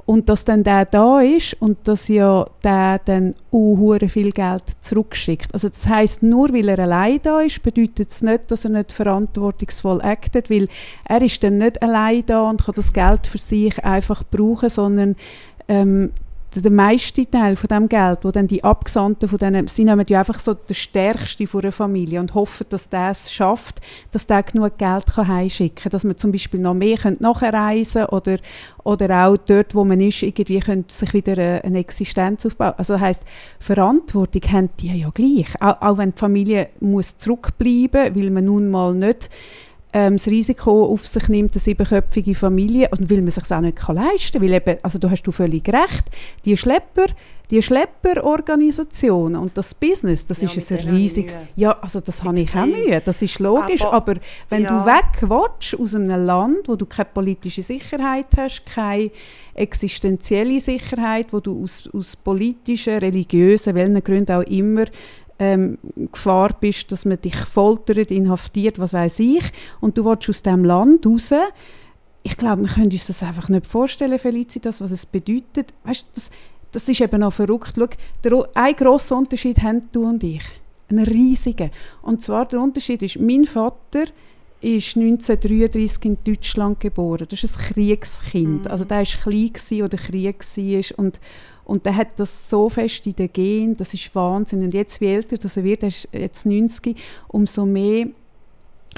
[0.07, 5.53] Und dass dann der da ist und dass ja der dann auch viel Geld zurückschickt.
[5.55, 8.93] Also das heißt nur weil er allein da ist, bedeutet es nicht, dass er nicht
[8.93, 10.69] verantwortungsvoll actet, weil
[11.07, 15.17] er ist dann nicht allein da und kann das Geld für sich einfach brauchen, sondern
[15.69, 16.13] ähm,
[16.55, 20.05] der- der meiste Teil von dem Geld, wo dann die Abgesandten von denen, sie nehmen
[20.09, 23.81] ja einfach so der Stärkste von einer Familie und hoffen, dass der es schafft,
[24.13, 28.37] dass der genug Geld kann heimschicken kann, dass man zum Beispiel noch mehr nachreisen oder
[28.85, 32.75] oder auch dort, wo man ist, irgendwie könnte sich wieder eine, eine Existenz aufbauen.
[32.77, 33.25] Also das heisst,
[33.59, 38.71] Verantwortung haben die ja gleich, auch, auch wenn die Familie muss zurückbleiben, weil man nun
[38.71, 39.31] mal nicht
[39.95, 43.77] ähm, das Risiko auf sich nimmt, eine siebenköpfige Familie, und weil man sich auch nicht
[43.77, 44.43] kann leisten kann.
[44.43, 46.05] Weil eben, also da hast du völlig recht,
[46.45, 47.07] die Schlepper,
[47.51, 51.39] die Schlepperorganisationen und das Business, das Ja, ist ein riesiges...
[51.57, 52.65] Ja, also das habe ich auch.
[52.67, 54.15] Mühe, das ist logisch, aber, Aber-
[54.49, 54.81] wenn ja.
[54.81, 59.11] du weg willst aus einem Land, wo du keine politische Sicherheit hast, keine
[59.55, 64.87] existenzielle Sicherheit, wo du aus, aus politischen, religiösen, welchen Gründen auch immer
[65.39, 65.79] ähm,
[66.13, 69.45] Gefahr bist, dass man dich foltert, inhaftiert, was weiß ich,
[69.81, 71.33] und du willst aus diesem Land raus,
[72.27, 75.75] ich glaube, wir können uns das einfach nicht vorstellen, Felicitas, was es bedeutet.
[75.85, 76.31] Weißt, das,
[76.73, 77.75] das ist eben noch verrückt.
[77.77, 77.87] Schau,
[78.25, 80.43] der, ein grosser Unterschied haben du und ich.
[80.89, 81.71] Einen riesigen.
[82.01, 84.05] Und zwar der Unterschied ist, mein Vater
[84.63, 87.27] ist 1933 in Deutschland geboren.
[87.29, 88.67] Das ist ein Kriegskind.
[88.69, 91.21] Also der war klein gewesen oder Krieg war und
[91.65, 94.63] und der hat das so fest in den Gen, das ist Wahnsinn.
[94.63, 96.97] Und jetzt, wie älter dass er wird, er ist jetzt 90,
[97.29, 98.07] umso mehr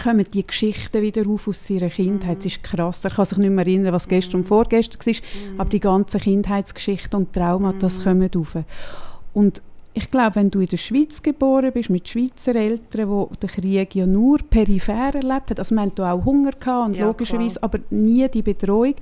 [0.02, 2.38] kommen die Geschichten wieder auf aus seiner Kindheit.
[2.40, 3.04] Es ist krass.
[3.04, 7.18] Er kann sich nicht mehr erinnern, was gestern und vorgestern war, aber die ganzen Kindheitsgeschichten
[7.18, 8.56] und Traumata, das kommen auf.
[9.32, 9.62] Und
[9.94, 13.94] ich glaube, wenn du in der Schweiz geboren bist, mit Schweizer Eltern, wo der Krieg
[13.94, 17.78] ja nur peripher erlebt hat, also hatten da auch Hunger gehabt und Ja, logischerweise, aber
[17.88, 18.94] nie die Bedrohung.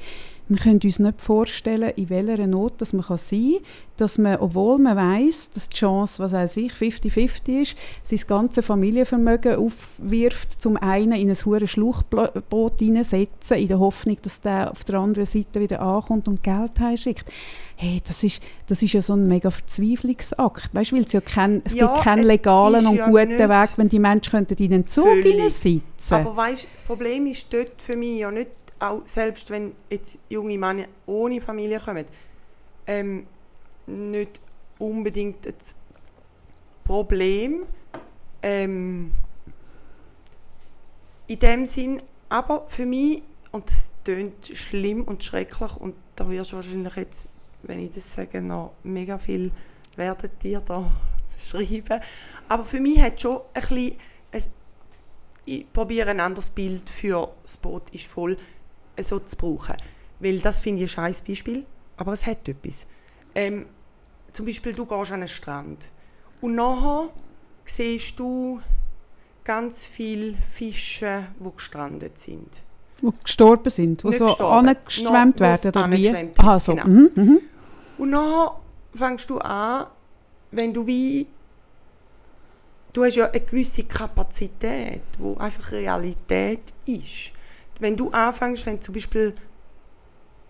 [0.46, 3.64] Wir können uns nicht vorstellen, in welcher Not dass man sein kann,
[3.96, 8.62] dass man, obwohl man weiß, dass die Chance, was weiß ich, 50-50 ist, sein ganze
[8.62, 14.84] Familienvermögen aufwirft, zum einen in ein hohes Schlauchboot hineinsetzen, in der Hoffnung, dass der auf
[14.84, 17.24] der anderen Seite wieder ankommt und Geld heimschickt.
[17.76, 20.74] Hey, das ist, das ist ja so ein mega Verzweiflungsakt.
[20.74, 23.48] Weißt du, weil es ja kein, es Ja, gibt keinen legalen und ja guten nicht
[23.48, 27.80] Weg, wenn die Menschen könnten in den Zug hineinsitzen Aber weißt, das Problem ist dort
[27.80, 28.50] für mich ja nicht,
[28.80, 32.04] auch selbst wenn jetzt junge Männer ohne Familie kommen,
[32.86, 33.26] ähm,
[33.86, 34.40] nicht
[34.78, 35.74] unbedingt das
[36.84, 37.64] Problem.
[38.42, 39.12] Ähm,
[41.26, 43.22] in dem Sinn, aber für mich,
[43.52, 47.28] und das tönt schlimm und schrecklich, und da wirst du wahrscheinlich jetzt,
[47.62, 49.50] wenn ich das sage, noch mega viel
[49.96, 50.90] werdet ihr da
[51.38, 52.00] schreiben.
[52.48, 53.92] Aber für mich hat schon ein bisschen,
[54.32, 54.50] es,
[55.46, 58.36] ich probiere ein anderes Bild für das Boot ist voll
[58.98, 59.76] so zu brauchen.
[60.20, 61.64] Weil das finde ich ein scheiß Beispiel,
[61.96, 62.86] aber es hat etwas.
[63.34, 63.66] Ähm,
[64.32, 65.90] zum Beispiel, du gehst an einen Strand
[66.40, 67.08] und nachher
[67.64, 68.60] siehst du
[69.44, 72.62] ganz viele Fische, die gestrandet sind.
[73.02, 76.32] die gestorben sind, die Nicht so angeschwemmt werden, oder wie?
[76.38, 76.74] Aha, so.
[76.74, 76.86] genau.
[76.86, 77.40] Mhm, mhm.
[77.98, 78.60] Und nachher
[78.94, 79.86] fängst du an,
[80.50, 81.26] wenn du wie
[82.92, 87.32] du hast ja eine gewisse Kapazität, wo einfach Realität ist.
[87.84, 89.34] Wenn du anfängst, wenn zum Beispiel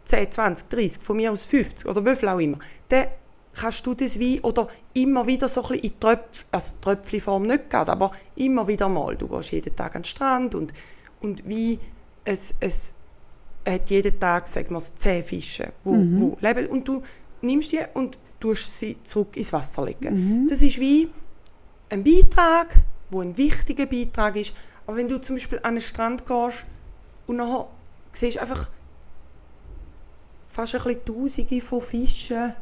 [0.05, 2.59] 10, 20, 30, von mir aus 50 oder wie viel auch immer,
[2.89, 3.09] dann
[3.53, 7.70] kannst du das wie, oder immer wieder so ein bisschen in Tröpf, also Tröpfchenform nicht
[7.70, 9.16] gerade, aber immer wieder mal.
[9.16, 10.72] Du gehst jeden Tag an den Strand und,
[11.22, 11.80] und wie
[12.24, 12.95] es, es
[13.66, 17.03] hat jeden Tag, sagen wir es, 10 Fische, wo, wo leben und du
[17.43, 20.47] nimmst die und tust sie zurück ins Wasser legen.
[20.49, 21.09] Das ist wie
[21.91, 22.76] ein Beitrag,
[23.11, 24.55] wo ein wichtiger Beitrag ist.
[24.87, 26.64] Aber wenn du zum Beispiel an einen Strand gehst
[27.27, 27.66] und nachher
[28.12, 28.68] siehst du einfach
[30.47, 32.55] fast ein bisschen Tausende von Fischen.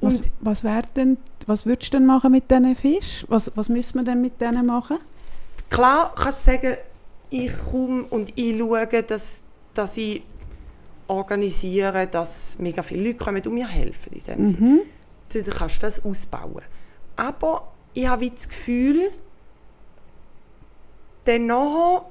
[0.00, 3.26] Was, Und- was, wär denn, was würdest du denn machen mit diesen Fisch?
[3.28, 4.98] Was, was müssen wir denn mit denen machen?
[5.70, 6.76] Klar kannst du sagen,
[7.30, 10.22] ich komme und ich schaue, dass, dass ich
[11.08, 14.80] organisiere, dass mega viele Leute kommen und mir helfen in dem Sinne.
[15.32, 16.62] Dann kannst du das ausbauen.
[17.16, 19.10] Aber ich habe das Gefühl,
[21.24, 22.06] dann nachher,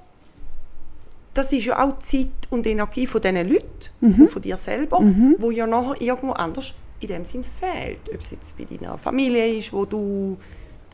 [1.37, 3.67] das ist ja auch die Zeit und Energie von diesen Leuten
[4.01, 4.99] und von dir selber,
[5.39, 7.99] wo ja nachher irgendwo anders in dem Sinn fehlt.
[8.13, 10.37] Ob es jetzt bei deiner Familie ist, wo du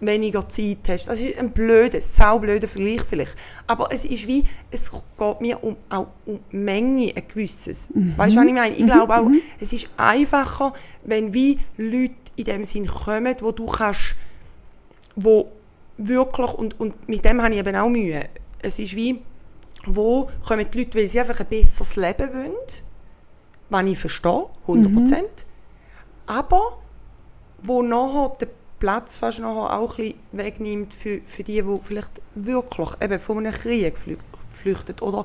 [0.01, 1.07] weniger Zeit hast.
[1.07, 3.35] Das ist ein blöder, saublöder Vergleich vielleicht.
[3.67, 7.89] Aber es ist wie, es geht mir um, auch um Menge, ein gewisses.
[8.17, 8.75] Weißt du, was ich meine?
[8.75, 9.27] Ich glaube auch,
[9.59, 10.73] es ist einfacher,
[11.05, 14.15] wenn wie Leute in dem Sinn kommen, wo du kannst,
[15.15, 15.51] wo
[15.97, 18.27] wirklich, und, und mit dem habe ich eben auch Mühe,
[18.61, 19.21] es ist wie,
[19.85, 22.53] wo kommen die Leute, weil sie einfach ein besseres Leben wollen,
[23.69, 25.23] was ich verstehe, 100%,
[26.27, 26.77] aber
[27.63, 32.89] wo nachher den Platz fast nachher auch ein wegnimmt für, für die, die vielleicht wirklich
[33.01, 34.17] eben von einem Krieg flü-
[34.47, 34.99] flüchten.
[35.01, 35.23] Oder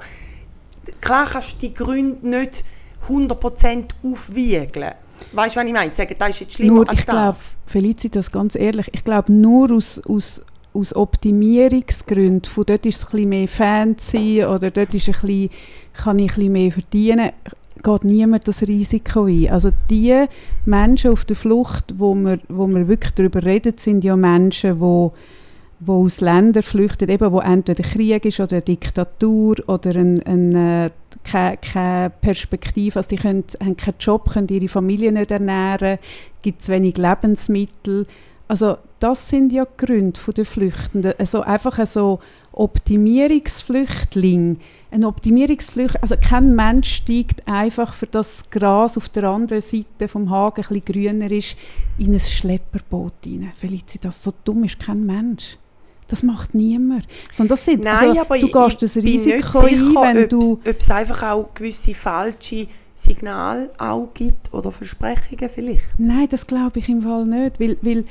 [1.01, 2.65] klar kannst du die Gründe nicht
[3.09, 4.93] 100% aufwiegeln.
[5.33, 5.93] Weißt du, was ich meine?
[5.95, 7.57] Sagen, das ist jetzt schlimmer Nur, als ich glaube, das.
[7.67, 10.43] Felicitas, ganz ehrlich, ich glaube nur aus, aus,
[10.79, 15.51] aus Optimierungsgründen, von dort ist es ein bisschen mehr fancy oder dort ist ein bisschen,
[15.93, 17.31] kann ich ein bisschen mehr verdienen,
[17.83, 19.51] geht niemand das Risiko ein.
[19.51, 20.27] Also die
[20.65, 25.11] Menschen auf der Flucht, wo wir, wo wir wirklich darüber reden, sind ja Menschen, die
[25.81, 30.55] wo aus Ländern flüchten, eben, wo entweder Krieg ist oder eine Diktatur oder ein, ein,
[30.55, 30.91] äh,
[31.23, 35.99] keine, keine Perspektive, also die können, haben keinen Job, können ihre Familie nicht ernähren,
[36.43, 38.07] gibt es wenig Lebensmittel.
[38.49, 41.15] Also das sind ja die Gründe der Flüchtenden.
[41.19, 42.19] Also einfach so
[42.53, 44.59] Optimierungsflüchtling.
[44.91, 50.09] Ein Optimierungsflüchtling, also kein Mensch steigt einfach, für das das Gras auf der anderen Seite
[50.09, 51.57] vom Hagen ein bisschen grüner ist,
[51.99, 53.53] in ein Schlepperboot rein.
[53.55, 55.59] Felicitas, so dumm ist kein Mensch.
[56.09, 57.07] Das macht niemand.
[57.33, 60.03] Sondern das sind, Nein, also, aber du ich, gehst das bin nicht Risiko ein, sicher,
[60.03, 60.53] wenn ob's- du...
[60.55, 65.99] ob es einfach auch gewisse falsche Signale auch gibt oder Versprechungen vielleicht.
[65.99, 68.07] Nein, das glaube ich im Fall nicht, weil, weil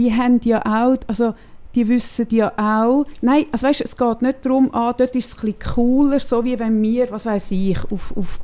[0.00, 1.34] die haben ja auch, also
[1.74, 5.34] die wissen ja auch, nein, also weißt, es geht nicht darum, ah, dort ist es
[5.34, 8.40] ein bisschen cooler, so wie wenn wir, was weiß ich, auf, auf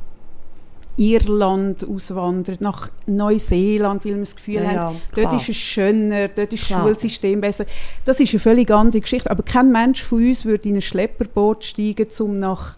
[0.97, 5.35] Irland auswandern, nach Neuseeland, weil wir das Gefühl Ja, ja, haben, dort klar.
[5.35, 6.83] ist es schöner, dort ist das Klar.
[6.83, 7.65] Schulsystem besser.
[8.05, 11.63] Das ist eine völlig andere Geschichte, aber kein Mensch von uns würde in ein Schlepperboot
[11.63, 12.77] steigen, um nach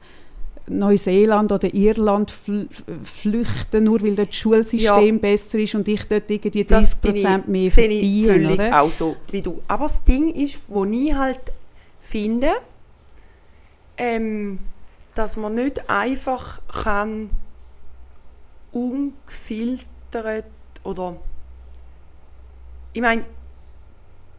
[0.70, 2.68] Neuseeland oder Irland fl
[3.04, 5.22] flüchten, nur weil dort das Schulsystem Ja.
[5.22, 8.54] besser ist und ich dort irgendwie 30% Das bin ich, mehr verdiene.
[8.54, 8.82] Oder?
[8.82, 9.62] auch so wie du.
[9.68, 11.40] Aber das Ding ist, wo ich halt
[12.00, 12.52] finde,
[13.98, 14.60] ähm,
[15.16, 17.30] dass man nicht einfach kann
[18.72, 20.46] ungefiltert
[20.84, 21.18] oder
[22.94, 23.24] ich meine,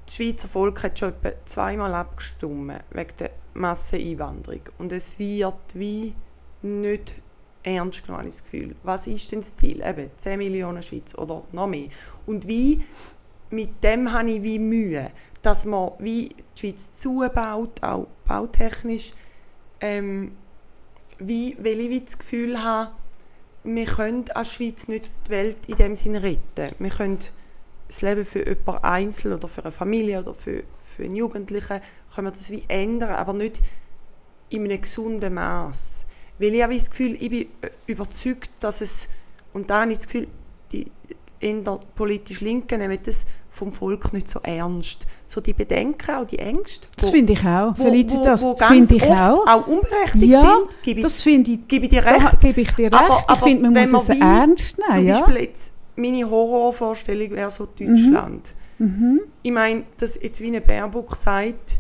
[0.07, 6.15] das Schweizer Volk hat schon etwa zweimal abgestimmt wegen der Masseneinwanderung und es wird wie
[6.63, 7.15] nicht
[7.63, 8.75] ernst genommen, das Gefühl.
[8.83, 9.83] Was ist denn das Ziel?
[9.85, 11.89] Eben 10 Millionen Schweizer oder noch mehr.
[12.27, 12.83] Und wie,
[13.51, 15.11] mit dem habe ich wie Mühe,
[15.43, 19.13] dass man wie die Schweiz zubaut, auch bautechnisch,
[19.81, 20.33] ähm,
[21.19, 22.93] wie, weil ich wie das Gefühl habe,
[23.63, 26.75] wir können als Schweiz nicht die Welt in dem Sinne retten.
[26.79, 27.19] Wir können
[27.89, 30.63] das Leben für jemanden einzeln oder für eine Familie oder für,
[31.01, 31.81] für einen Jugendlichen
[32.15, 33.61] können wir das wie ändern, aber nicht
[34.51, 36.05] in einem gesunden Maß.
[36.39, 37.47] Weil ich habe das Gefühl, ich bin
[37.87, 39.09] überzeugt, dass es,
[39.55, 40.29] und da habe ich das Gefühl,
[40.73, 40.87] die
[41.41, 45.07] eher politisch Linken nehmen das vom Volk nicht so ernst.
[45.27, 46.87] So die Bedenken, auch die Ängste.
[46.97, 47.73] Das wo- finde ich auch.
[47.79, 49.47] wo, Felicitas, wo, wo ganz finde ich oft auch.
[49.47, 52.39] auch unberechtigt Ja, sind, gebe ich, das finde ich, gebe ich dir recht.
[52.41, 52.95] gebe ich dir recht.
[52.95, 54.95] Aber- ich aber finde, man muss man es wie- ernst nehmen.
[54.95, 55.13] Zum ja?
[55.21, 58.55] Beispiel jetzt, meine Horrorvorstellung wäre so Deutschland.
[58.55, 58.60] Mhm.
[59.43, 61.79] Ich meine, dass jetzt wie eine Baerbock sagt,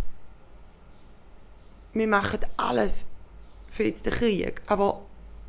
[1.92, 3.06] wir machen alles
[3.68, 5.00] für jetzt den Krieg, aber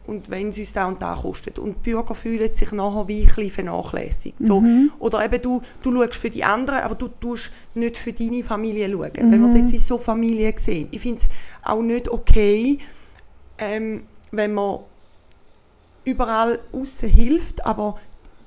[0.08, 1.60] und wenn es uns da und da kostet.
[1.60, 4.36] Und die Bürger fühlen sich nachher wie ein bisschen vernachlässigt.
[4.40, 4.92] So, Mhm.
[5.00, 8.90] Oder eben du, du schaust für die anderen, aber du tust nicht für deine Familie
[8.90, 9.12] schauen.
[9.12, 9.32] Mhm.
[9.32, 10.88] Wenn man es jetzt in so Familien sieht.
[10.92, 11.30] Ich finde es
[11.64, 12.80] auch nicht okay,
[13.58, 14.80] ähm, wenn man
[16.04, 17.96] überall außen hilft, aber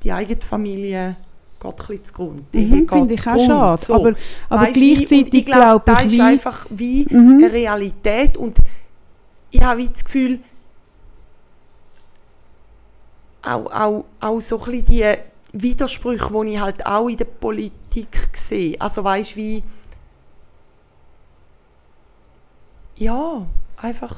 [0.03, 1.17] die eigene Familie
[1.65, 2.45] geht ein bisschen zugrunde.
[2.53, 3.83] Mhm, finde ich auch schade.
[3.83, 3.95] So.
[3.95, 4.13] Aber,
[4.49, 7.39] aber und gleichzeitig ich glaube, das ich, ist wie, einfach wie Mhm.
[7.39, 8.59] eine Realität und
[9.51, 10.41] ich habe das Gefühl,
[13.43, 15.15] auch, auch, auch so ein bisschen die
[15.53, 18.81] Widersprüche, die ich halt auch in der Politik sehe.
[18.81, 19.63] Also weißt wie
[22.97, 23.47] ja,
[23.77, 24.15] einfach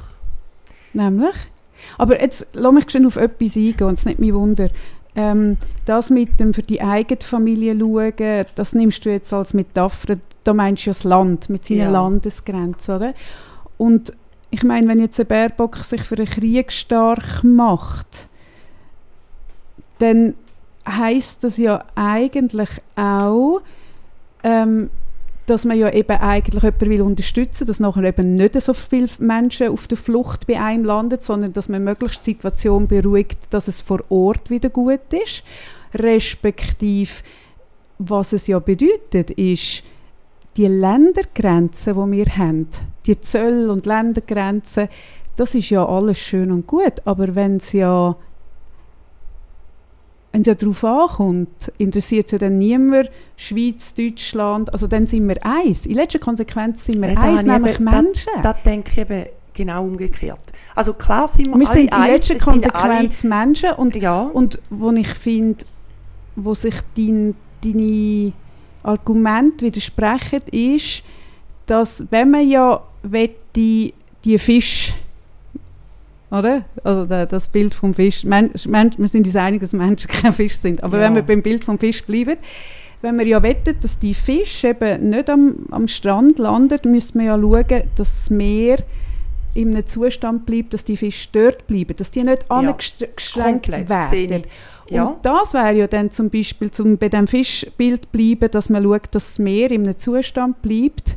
[0.92, 1.34] Nämlich?
[1.98, 4.70] Aber jetzt lass mich schon auf etwas eingehen, und es nicht mein Wunder.
[5.16, 5.56] Ähm,
[5.86, 10.52] das mit dem für die eigene Familie schauen, das nimmst du jetzt als Metapher, da
[10.52, 11.90] meinst du ja das Land mit seinen Ja.
[11.90, 13.14] Landesgrenzen, oder?
[13.78, 14.12] Und
[14.50, 18.28] ich meine, wenn jetzt ein Baerbock sich für einen Krieg stark macht,
[19.98, 20.34] dann
[20.88, 23.60] heißt das ja eigentlich auch,
[24.44, 24.90] ähm,
[25.46, 29.68] dass man ja eben eigentlich jemanden will unterstützen, dass nachher eben nicht so viele Menschen
[29.68, 33.80] auf der Flucht bei einem landen, sondern dass man möglichst die Situation beruhigt, dass es
[33.80, 35.44] vor Ort wieder gut ist.
[35.94, 37.22] Respektive,
[37.98, 39.84] was es ja bedeutet, ist,
[40.56, 42.68] die Ländergrenzen, die wir haben,
[43.06, 44.88] die Zöll- und Ländergrenzen,
[45.36, 48.16] das ist ja alles schön und gut, aber wenn es ja
[50.36, 55.26] wenn es ja darauf ankommt, interessiert es ja dann niemand Schweiz, Deutschland, also dann sind
[55.28, 55.86] wir eins.
[55.86, 58.32] In letzter Konsequenz sind wir ja, eins, nämlich eben, Menschen.
[58.42, 59.24] Das, das denke ich eben
[59.54, 60.52] genau umgekehrt.
[60.74, 64.24] Also klar sind wir, wir sind in letzter Konsequenz Menschen und, ja.
[64.24, 65.64] und wo ich finde,
[66.34, 67.34] wo sich dein,
[67.64, 68.34] deine
[68.82, 71.02] Argumente widersprechen, ist,
[71.64, 72.82] dass wenn man ja
[73.54, 74.92] die, die Fisch
[76.38, 76.64] oder?
[76.84, 78.24] Also das Bild vom Fisch.
[78.24, 80.82] Men, Men, wir sind uns einig, dass Menschen kein Fisch sind.
[80.82, 81.04] Aber ja.
[81.04, 82.36] wenn wir beim Bild vom Fisch bleiben,
[83.02, 87.26] wenn wir ja wettet, dass die Fische eben nicht am, am Strand landen, müssen wir
[87.26, 88.78] ja schauen, dass das Meer
[89.54, 92.56] in einem Zustand bleibt, dass die Fische dort bleiben, dass die nicht ja.
[92.56, 94.42] angeschränkt werden.
[94.88, 95.04] Ja.
[95.06, 99.06] Und das wäre ja dann zum Beispiel, zum bei dem Fischbild bleiben, dass man schaut,
[99.12, 101.16] dass das Meer in einem Zustand bleibt,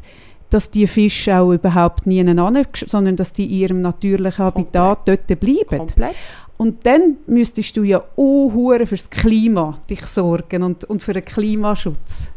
[0.50, 5.30] dass die Fische auch überhaupt nie hin, sondern dass die in ihrem natürlichen Habitat Komplett.
[5.30, 5.78] dort bleiben.
[5.78, 6.16] Komplett.
[6.58, 11.24] Und dann müsstest du ja auch für das Klima dich sorgen und, und für den
[11.24, 12.32] Klimaschutz.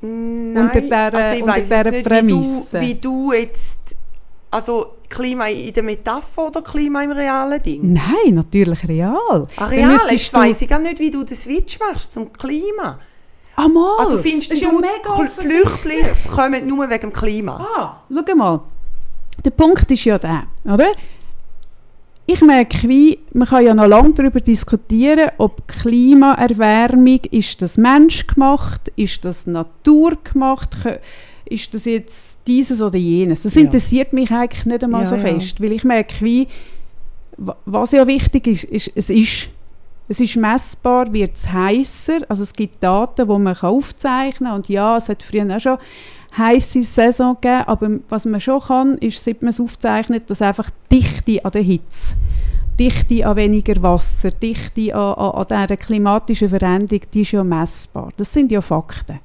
[0.00, 2.80] Nein, unter dieser, also unter dieser nicht, Prämisse.
[2.80, 3.96] Wie du, wie du jetzt,
[4.50, 7.92] also Klima in der Metapher oder Klima im realen Ding?
[7.92, 9.46] Nein, natürlich real.
[9.56, 9.98] Ah, real?
[10.10, 12.98] Ich weiss ich gar nicht, wie du den Switch machst zum Klima.
[13.56, 13.96] Ah, mal.
[13.98, 14.70] Also findest du, ja
[15.36, 17.66] Flüchtlinge kommen nur wegen dem Klima?
[17.76, 18.60] Ah, schau mal.
[19.44, 20.92] Der Punkt ist ja der, oder?
[22.26, 28.88] Ich merke, wie, man kann ja noch lange darüber diskutieren, ob Klimaerwärmung, ist das menschgemacht,
[28.96, 30.70] ist das naturgemacht,
[31.44, 33.44] ist das jetzt dieses oder jenes.
[33.44, 33.62] Das ja.
[33.62, 36.48] interessiert mich eigentlich nicht einmal ja, so fest, weil ich merke, wie,
[37.36, 39.50] was ja wichtig ist, ist, es ist
[40.08, 42.20] es ist messbar, wird es heißer.
[42.28, 44.56] Also es gibt Daten, die man aufzeichnen kann.
[44.56, 45.78] Und ja, es hat früher auch schon
[46.36, 50.70] heiße Saison gegeben, aber was man schon kann, ist, seit man es aufzeichnet, dass einfach
[50.90, 52.14] Dichte an der Hitze,
[52.78, 58.10] Dichte an weniger Wasser, Dichte an, an, an dieser klimatischen Veränderung, die ist ja messbar.
[58.16, 59.20] Das sind ja Fakten.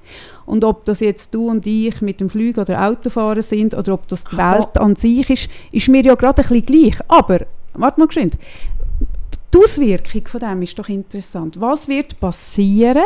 [0.45, 4.07] Und ob das jetzt du und ich mit dem Flug oder Autofahren sind oder ob
[4.07, 6.99] das die Welt an sich ist, ist mir ja gerade ein bisschen gleich.
[7.07, 7.41] Aber,
[7.73, 8.38] warte mal geschwind,
[9.53, 11.59] die Auswirkung von dem ist doch interessant.
[11.59, 13.03] Was wird passieren,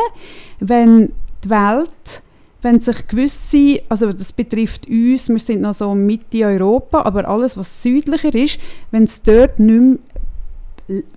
[0.60, 2.22] wenn die Welt,
[2.62, 7.56] wenn sich gewisse, also das betrifft uns, wir sind noch so Mitte Europa, aber alles,
[7.56, 9.98] was südlicher ist, wenn es dort nicht mehr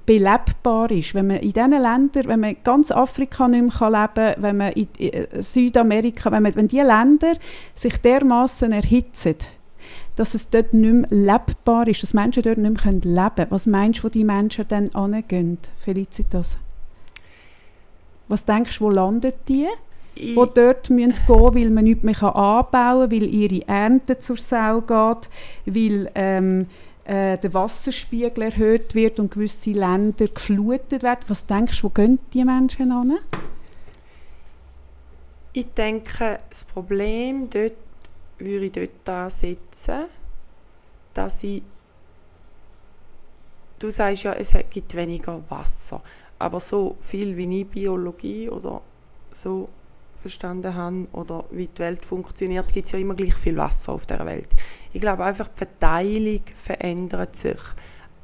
[0.06, 1.14] belebbar ist.
[1.14, 4.72] Wenn man in diesen Ländern, wenn man ganz Afrika nicht mehr leben kann, wenn man
[4.74, 4.88] in
[5.42, 7.34] Südamerika, wenn, man, wenn diese Länder
[7.76, 9.36] sich dermaßen erhitzen,
[10.20, 13.52] dass es dort nicht mehr lebbar ist, dass Menschen dort nicht mehr leben können.
[13.52, 16.58] Was meinst du, wo die Menschen dann angehen, Felicitas?
[18.28, 19.68] Was denkst du, wo landen die?
[20.16, 24.36] Ich die dort müssen gehen weil man nichts mehr anbauen kann, weil ihre Ernte zur
[24.36, 25.30] Sau geht,
[25.66, 26.68] weil ähm,
[27.06, 31.22] äh, der Wasserspiegel erhöht wird und gewisse Länder geflutet werden.
[31.30, 33.20] Was denkst du, wo gehen die Menschen an?
[35.54, 37.89] Ich denke, das Problem dort
[38.40, 40.06] würde ich dort ansetzen,
[41.14, 41.64] dass ich
[43.80, 46.02] du sagst ja, es gibt weniger Wasser,
[46.38, 48.82] aber so viel wie ich Biologie oder
[49.32, 49.70] so
[50.18, 54.06] verstanden habe oder wie die Welt funktioniert, gibt es ja immer gleich viel Wasser auf
[54.06, 54.50] der Welt.
[54.92, 57.60] Ich glaube einfach, die Verteilung verändert sich.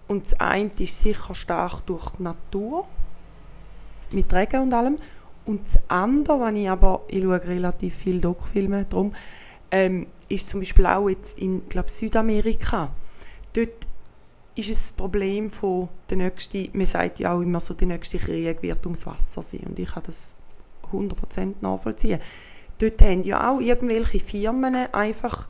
[0.08, 2.86] Und das eine ist sicher stark durch die Natur,
[4.12, 4.98] mit Regen und allem.
[5.46, 9.14] Und das andere, wenn ich aber, ich schaue relativ viele Doc-Filme, darum,
[9.72, 12.92] ähm, ist zum Beispiel auch jetzt in glaub, Südamerika.
[13.54, 13.88] Dort
[14.56, 18.18] ist es das Problem von der nächste, man sagt ja auch immer so, der nächste
[18.18, 20.34] Krieg wird ums Wasser sein und ich kann das
[20.92, 22.20] 100% nachvollziehen.
[22.80, 25.48] Dort haben ja auch irgendwelche Firmen einfach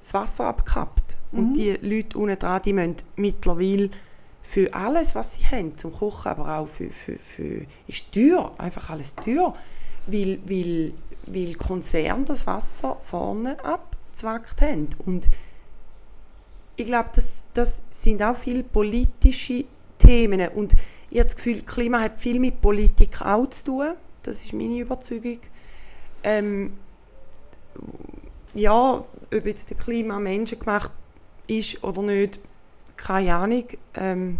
[0.00, 1.38] das Wasser abgekappt mhm.
[1.38, 3.90] und die Leute unten dran, die müssen mittlerweile
[4.42, 8.88] für alles, was sie haben, zum Kochen, aber auch für, für, für ist teuer, einfach
[8.88, 9.52] alles teuer,
[10.06, 10.94] weil, weil
[11.32, 14.88] weil Konzerne das Wasser vorne abzwackt haben.
[15.04, 15.28] Und
[16.76, 19.64] ich glaube, das, das sind auch viele politische
[19.98, 20.48] Themen.
[20.48, 20.74] Und
[21.10, 23.92] ich habe das Gefühl, Klima hat viel mit Politik auch zu tun.
[24.22, 25.38] Das ist meine Überzeugung.
[26.22, 26.74] Ähm,
[28.54, 29.04] ja,
[29.34, 30.90] ob jetzt der Klima menschengemacht
[31.46, 32.40] ist oder nicht,
[32.96, 33.64] keine Ahnung.
[33.94, 34.38] Ähm,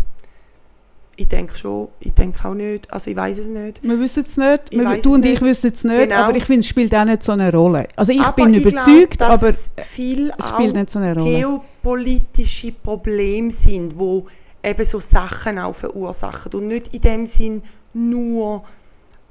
[1.21, 3.83] ich denke schon, ich denke auch nicht, also ich weiß es nicht.
[3.83, 5.45] Wir wissen es nicht, Ich wir, du und ich nicht.
[5.45, 6.15] wissen es nicht, Genau.
[6.15, 7.89] aber ich finde, es spielt auch nicht so eine Rolle.
[7.97, 11.15] Also ich aber bin ich überzeugt, glaub, aber es viel es spielt nicht so eine
[11.19, 11.39] Rolle.
[11.39, 14.27] geopolitische Probleme sind, wo
[14.63, 17.63] eben so Sachen auch verursachen und nicht in dem Sinn
[17.95, 18.63] nur,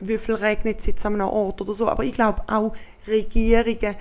[0.01, 2.73] wie viel regnet es jetzt an einem Ort oder so, aber ich glaube auch
[3.07, 3.95] Regierungen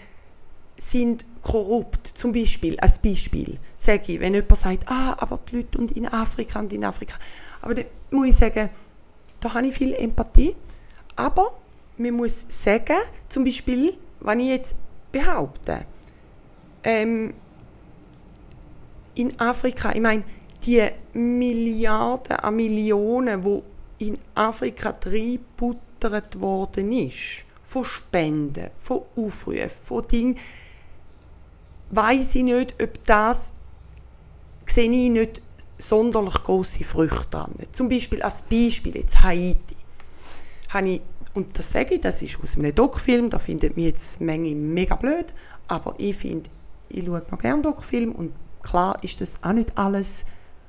[0.78, 2.06] sind korrupt.
[2.08, 6.06] Zum Beispiel, als Beispiel, sage ich, wenn jemand sagt, ah, aber die Leute und in
[6.08, 7.14] Afrika und in Afrika.
[7.66, 8.70] Aber dann muss ich sagen,
[9.40, 10.54] da habe ich viel Empathie.
[11.16, 11.52] Aber
[11.96, 12.98] man muss sagen,
[13.28, 14.76] zum Beispiel, wenn ich jetzt
[15.10, 15.84] behaupte,
[16.84, 17.34] ähm,
[19.16, 20.22] in Afrika, ich meine,
[20.64, 23.64] die Milliarden an Millionen, wo
[23.98, 30.38] in Afrika reingebuttert worden ist, von Spenden, von Aufrufen, von Dingen,
[31.90, 33.52] weiß ich nicht, ob das
[34.66, 35.42] sehe ich nicht
[35.78, 37.54] sonderlich große Früchte dran.
[37.72, 39.76] Zum Beispiel als Beispiel jetzt Haiti.
[40.70, 41.00] Habe ich,
[41.34, 44.96] und das sage ich, das ist aus einem Doc-Film, da findet mich jetzt Menge mega
[44.96, 45.32] blöd,
[45.68, 46.50] aber ich finde,
[46.88, 50.24] ich schaue noch gerne Doc-Film und klar ist das auch nicht alles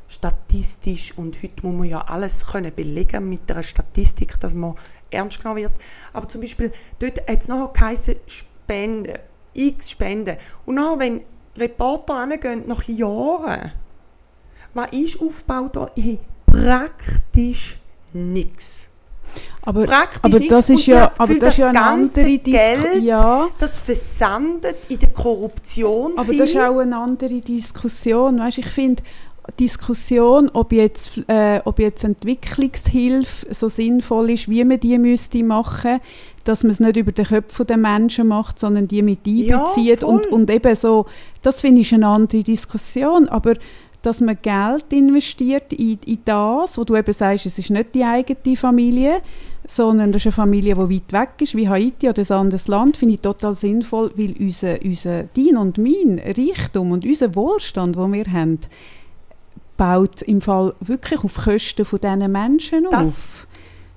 [0.08, 4.76] statistisch und heute muss man ja alles können belegen mit einer Statistik, dass man
[5.12, 5.74] ernst genommen wird.
[6.14, 9.18] Aber zum Beispiel, dort hat es nachher geheißen, Spenden,
[9.54, 10.38] x Spenden.
[10.66, 11.22] Und nachher, wenn
[11.58, 13.72] Reporter nach Jahren,
[14.78, 15.92] was ist aufgebaut worden?
[15.96, 17.78] Hey, praktisch
[18.14, 18.90] nichts.
[19.64, 20.54] aber, Praktisch aber nichts.
[20.56, 22.92] das ist ja, das aber Gefühl, das ist ja das eine ganze andere Diskussion.
[22.94, 26.38] Geld Ja, Das versandet in der Korruption aber viel.
[26.40, 28.40] das ist auch eine andere Diskussion.
[28.40, 29.04] Weißt, ich finde,
[29.60, 36.00] Diskussion, ob jetzt, äh, ob jetzt Entwicklungshilfe so sinnvoll ist, wie man die müsste machen,
[36.44, 40.00] dass man es nicht über den Köpfen der Menschen macht, sondern die mit Ja, einbezieht
[40.02, 40.16] voll.
[40.16, 41.06] und, und eben so,
[41.42, 43.54] das finde ich eine andere Diskussion, aber
[44.02, 48.04] dass man Geld investiert in, in das, wo du eben sagst, es ist nicht die
[48.04, 49.22] eigene Familie,
[49.66, 52.96] sondern das ist eine Familie, die weit weg ist, wie Haiti oder ein anderes Land,
[52.96, 58.14] finde ich total sinnvoll, weil unser, unser dein und mein Reichtum und unser Wohlstand, den
[58.14, 58.60] wir haben,
[59.76, 63.02] baut im Fall wirklich auf Kosten von diesen Menschen Das
[63.44, 63.48] auf.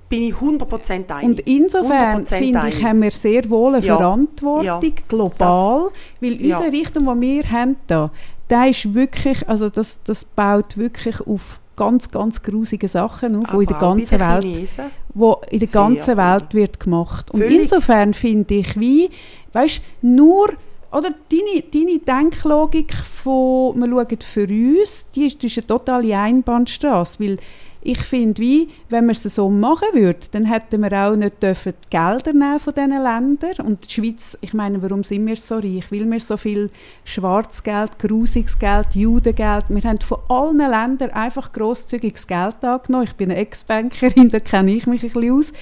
[0.09, 1.23] bin ich 100% einig.
[1.23, 3.97] Und insofern 100% finde ich, haben wir sehr wohl eine Ja.
[3.97, 4.79] Verantwortung, Ja.
[5.07, 5.89] global,
[6.19, 6.57] weil Ja.
[6.57, 8.11] unser Reichtum, den wir haben, da,
[8.51, 13.57] der ist wirklich, also das, das baut wirklich auf ganz, ganz grusige Sachen auf, die
[13.57, 14.85] in der ganzen Welt Chinesen.
[15.13, 16.17] wo in der ganzen.
[16.17, 17.31] Welt wird gemacht.
[17.31, 17.61] Und Völlig.
[17.61, 19.09] insofern finde ich, wie,
[19.53, 20.49] weißt, nur
[20.91, 26.17] oder deine, deine Denklogik von, wir schauen für uns, die ist, die ist eine totale
[26.17, 27.37] Einbahnstraße, weil
[27.83, 31.73] ich finde, wie, wenn wir es so machen würden, dann hätten wir auch nicht dürfen
[31.83, 33.65] die Gelder nehmen von diesen Ländern.
[33.65, 35.91] Und die Schweiz, ich meine, warum sind wir so reich?
[35.91, 36.69] Weil wir so viel
[37.05, 43.05] Schwarzgeld, grusiges Geld, Judengeld, wir haben von allen Ländern einfach grosszügiges Geld angenommen.
[43.05, 45.53] Ich bin eine Ex-Bankerin, da kenne ich mich ein bisschen aus.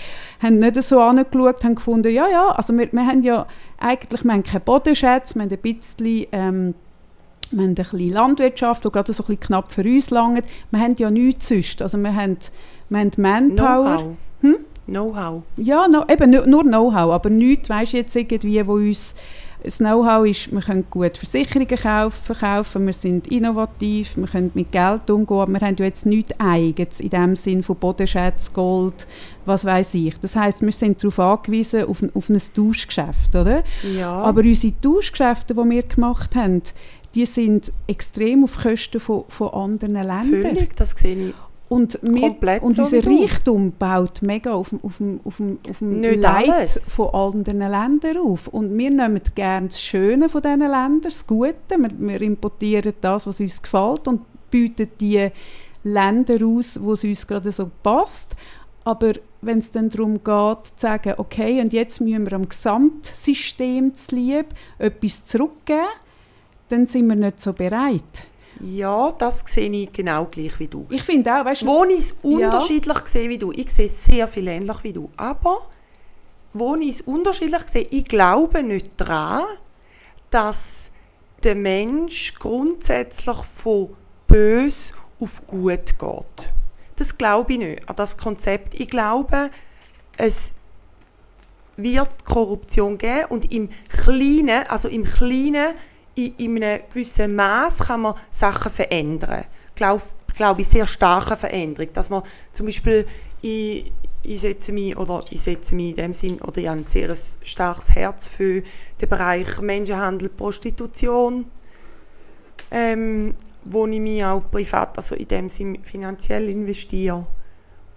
[0.42, 3.48] Haben nicht so angeschaut, haben gefunden, ja, ja, also wir, wir haben ja
[3.78, 6.28] eigentlich, wir haben keine Bodenschätze, wir haben ein bisschen...
[6.34, 6.76] Ähm,
[7.52, 10.44] wir haben ein bisschen Landwirtschaft, die gerade so ein bisschen knapp für uns langt.
[10.72, 11.82] Wir haben ja nichts sonst.
[11.82, 12.38] Also wir haben,
[12.90, 13.98] wir haben Manpower.
[13.98, 14.16] Know-how.
[14.42, 14.56] Hm?
[14.88, 15.44] Know-how.
[15.58, 19.16] Ja, no, eben nur, nur Know-how, aber nichts, weisst du jetzt irgendwie, wo uns
[19.64, 24.72] das Know-how ist, wir können gut Versicherungen kaufen, verkaufen, wir sind innovativ, wir können mit
[24.72, 29.06] Geld umgehen, aber wir haben ja jetzt nichts Eigenes in dem Sinn von Bodenschätz, Gold,
[29.46, 30.18] was weiß ich.
[30.20, 33.64] Das heißt, wir sind darauf angewiesen, auf ein, auf ein Tauschgeschäft, oder?
[33.84, 34.14] Ja.
[34.14, 36.62] Aber unsere Tauschgeschäfte, die wir gemacht haben,
[37.16, 40.42] die sind extrem auf Kosten von, von anderen Ländern.
[40.42, 41.34] Völlig, das sehe ich.
[41.68, 43.06] Und, wir, Komplett und unser.
[43.06, 46.92] Reichtum baut mega auf, dem- auf, dem- auf, dem- auf dem Leid alles.
[46.96, 48.48] von anderen Ländern auf.
[48.48, 51.56] Und wir nehmen gerne das Schöne von diesen Ländern, das Gute.
[51.78, 55.30] Wir, wir importieren das, was uns gefällt und bieten die
[55.84, 58.32] Länder aus, wo es uns gerade so passt.
[58.84, 63.94] Aber wenn es dann darum geht, zu sagen, okay, und jetzt müssen wir am Gesamtsystem
[63.94, 64.48] zu lieb
[64.80, 65.86] etwas zurückgeben,
[66.70, 68.26] dann sind wir nicht so bereit.
[68.62, 70.86] Ja, das sehe ich genau gleich wie du.
[70.90, 74.04] Ich finde auch, weißt du, Wo ich es unterschiedlich sehe wie du, ich sehe es
[74.04, 75.68] sehr viel ähnlich wie du, aber
[76.54, 79.44] wo ich es unterschiedlich sehe, ich glaube nicht daran,
[80.30, 80.92] dass
[81.44, 83.96] der Mensch grundsätzlich von
[84.28, 86.54] bös auf gut geht.
[86.98, 88.78] Das glaube ich nicht, an das Konzept.
[88.78, 89.52] Ich glaube,
[90.18, 90.52] es
[91.78, 95.76] wird Korruption geben und im Kleinen, also im Kleinen,
[96.28, 99.46] in, in einem gewissen Maß kann man Sachen verändern.
[99.76, 100.02] Glaube
[100.36, 103.06] glaube ich sehr starke Veränderung, dass man zum Beispiel
[103.42, 103.92] ich,
[104.24, 107.14] ich setze mich oder ich setze mich in dem Sinn oder ich habe ein sehr
[107.42, 108.64] starkes Herz für
[109.02, 111.46] den Bereich Menschenhandel, Prostitution,
[112.72, 117.28] ähm, wo ich mich auch privat, also in dem Sinn finanziell investiere.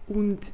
[0.08, 0.52] Und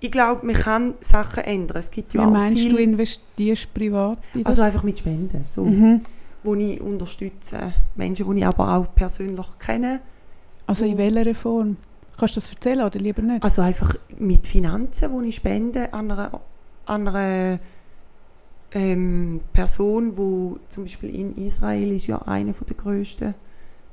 [0.00, 1.78] ich glaube, man kann Sachen ändern.
[1.78, 5.44] Es gibt ja Wie auch meinst viel, du, investierst privat in also einfach mit Spenden,
[5.44, 6.02] so, mhm.
[6.44, 7.72] Wo ich unterstütze.
[7.96, 10.00] Menschen, die ich aber auch persönlich kenne.
[10.66, 11.76] also in welcher Form?
[12.16, 13.42] Kannst du das erzählen oder lieber nicht?
[13.42, 16.40] Also einfach mit Finanzen, die ich spende an einer,
[16.86, 17.58] an einer
[18.72, 23.34] ähm, Person, wo zum Beispiel in Israel ist ja einer der grössten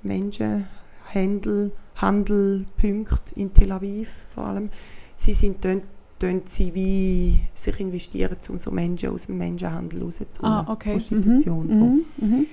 [0.03, 4.69] Menschenhandel, Handelpunkte in Tel Aviv vor allem.
[5.15, 5.83] Sie sind dort,
[6.21, 10.53] dort sie wie sich investieren, um so Menschen aus dem Menschenhandel rauszuholen.
[10.53, 10.91] ah, okay.
[10.91, 11.65] Prostitution.
[11.65, 11.71] Mhm.
[11.71, 11.79] So.
[11.79, 12.05] Mhm.
[12.17, 12.45] Mhm.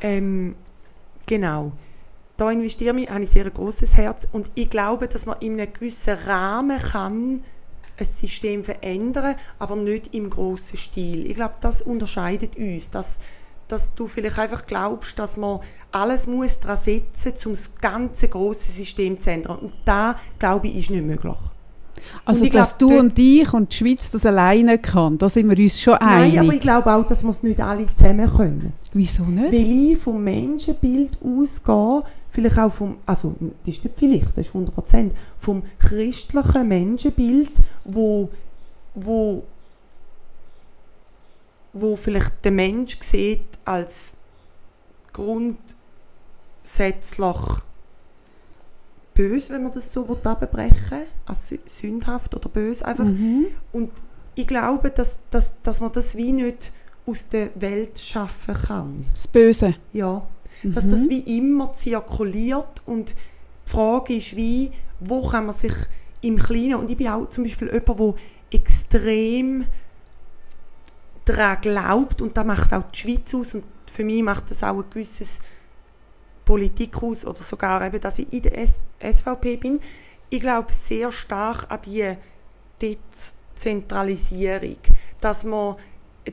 [0.00, 0.54] Ähm,
[1.26, 1.72] genau.
[2.36, 5.58] Da investiere ich, habe ich sehr ein grosses Herz und ich glaube, dass man in
[5.58, 7.42] einem gewissen Rahmen kann
[7.98, 11.26] ein System verändern, aber nicht im grossen Stil.
[11.26, 13.20] Ich glaube, das unterscheidet uns, dass,
[13.68, 15.60] dass du vielleicht einfach glaubst, dass man
[15.92, 19.58] alles muss daran setzen muss, um das ganze grosse System zu ändern.
[19.58, 21.38] Und da glaube ich, ist nicht möglich.
[22.24, 25.48] Also, ich dass glaub, du und ich und die Schweiz das alleine kann, da sind
[25.48, 26.60] wir uns schon Nein, aber ich einig.
[26.60, 28.72] glaube auch, dass wir es nicht alle zusammen können.
[28.92, 29.52] Wieso nicht?
[29.52, 33.34] Weil ich vom Menschenbild ausgehe, vielleicht auch vom, also
[33.64, 37.52] das ist nicht vielleicht, das ist 100%, vom christlichen Menschenbild,
[37.84, 38.30] wo,
[38.94, 39.44] wo,
[41.72, 44.14] wo vielleicht der Mensch sieht als
[45.12, 45.76] grundsätzlich
[49.16, 53.04] böse, wenn man das so abbrechen will, als sü- sündhaft oder böse einfach.
[53.04, 53.46] Mhm.
[53.72, 53.90] Und
[54.34, 56.72] ich glaube, dass, dass, dass man das wie nicht
[57.06, 59.02] aus der Welt schaffen kann.
[59.12, 59.74] Das Böse.
[59.92, 60.26] Ja,
[60.62, 65.74] dass das wie immer zirkuliert und die Frage ist wie, wo kann man sich
[66.22, 68.14] im Kleinen, und ich bin auch zum Beispiel jemand, der
[68.60, 69.66] extrem
[71.24, 74.78] daran glaubt und das macht auch die Schweiz aus und für mich macht das auch
[74.78, 75.40] ein gewisses
[76.46, 79.80] Politik aus oder sogar eben, dass ich in der SVP bin.
[80.30, 82.16] Ich glaube sehr stark an die
[82.80, 84.78] Dezentralisierung,
[85.20, 85.76] dass man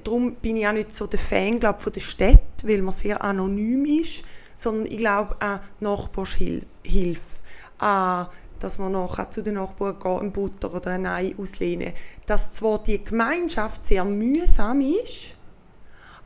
[0.04, 3.24] darum bin ich auch nicht so der Fan glaub, von der Stadt, weil man sehr
[3.24, 4.24] anonym ist,
[4.56, 7.42] sondern ich glaube an Nachbarshilfe,
[7.80, 8.28] an
[8.60, 11.92] dass man nachher zu den Nachbarn geht, ein Butter oder ein Ei auslehnen.
[12.26, 15.36] Dass zwar die Gemeinschaft sehr mühsam ist,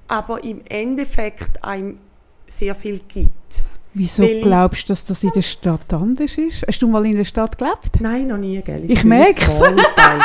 [0.07, 1.97] aber im Endeffekt einem
[2.45, 3.63] sehr viel gibt.
[3.99, 6.63] Wieso Weil ich- glaubst du, dass das in der Stadt anders ist?
[6.67, 7.99] Hast du mal in der Stadt gelebt?
[7.99, 8.83] Nein, noch nie, gell?
[8.87, 9.39] Ich merk's.
[9.45, 10.19] das Vorurteil.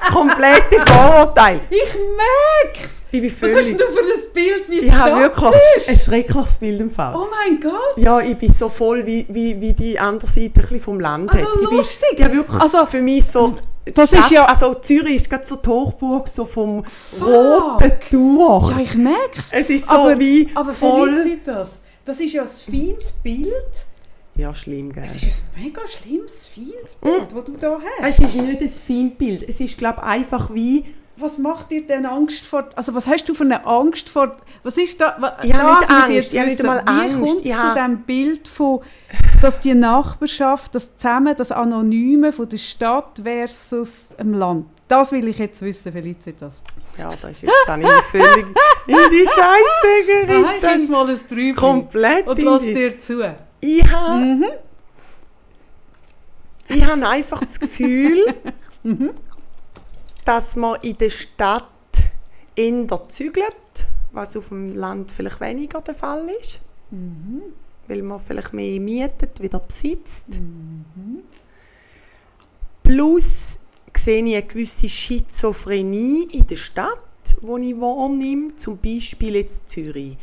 [0.00, 1.60] Das komplette Vorurteil.
[1.70, 3.02] Ich merk's!
[3.10, 5.88] Ich bin Was hast du für ein Bild, wie Ich habe Stadt wirklich ist?
[5.88, 7.14] ein schreckliches Bild im Fall.
[7.16, 7.96] Oh mein Gott!
[7.96, 11.52] Ja, ich bin so voll wie, wie, wie die andere Seite vom Land Also hat.
[11.62, 12.16] Ich lustig.
[12.16, 12.60] Bin, ja, wirklich.
[12.60, 13.54] Also, für mich so...
[13.94, 17.26] das die ist ja- Also Zürich ist gerade so die Hochburg so vom Fuck.
[17.28, 18.70] roten Tuch.
[18.70, 19.50] Ja, ich merk's.
[19.52, 23.84] Es ist so aber, wie aber voll- Felicitas, das ist ja ein feines Bild.
[24.34, 25.04] Ja, schlimm, gell?
[25.04, 28.18] Es ist ein mega schlimmes, feines Bild, das du da hast.
[28.20, 29.48] Es ist nicht ein Feindbild.
[29.48, 30.84] Es ist, glaube ich, einfach wie...
[31.16, 32.70] Was macht dir denn Angst vor...
[32.76, 34.36] Also was hast du für eine Angst vor...
[34.62, 35.16] Was ist da...
[35.20, 37.32] wa- Ich habe das nicht Angst, jetzt ich habe nicht einmal Wie Angst.
[37.34, 38.80] kommt Ich es zu diesem Bild von...
[39.42, 44.66] Dass die Nachbarschaft, das Zusammen, das Anonyme von der Stadt versus dem Land.
[44.90, 46.60] Das will ich jetzt wissen, Felicitas.
[46.98, 48.44] Ja, das ist jetzt dann ich völlig
[48.88, 50.90] in die Scheiße Nein, jetzt geritten.
[50.90, 51.54] mal ein Träumchen.
[51.54, 53.36] Komplett Und in lass dir zu.
[53.60, 54.20] Ich habe...
[54.20, 54.44] Mhm.
[56.66, 58.34] Ich habe einfach das Gefühl,
[58.82, 59.10] Mhm.
[60.24, 61.66] dass man in der Stadt
[62.56, 66.62] eher zügelt, was auf dem Land vielleicht weniger der Fall ist.
[66.90, 67.42] Mhm.
[67.86, 70.26] Weil man vielleicht mehr mietet, wieder besitzt.
[72.82, 73.59] Plus
[74.04, 80.16] sehe ich eine gewisse Schizophrenie in der Stadt, wo ich wahrnehme, zum Beispiel jetzt Zürich.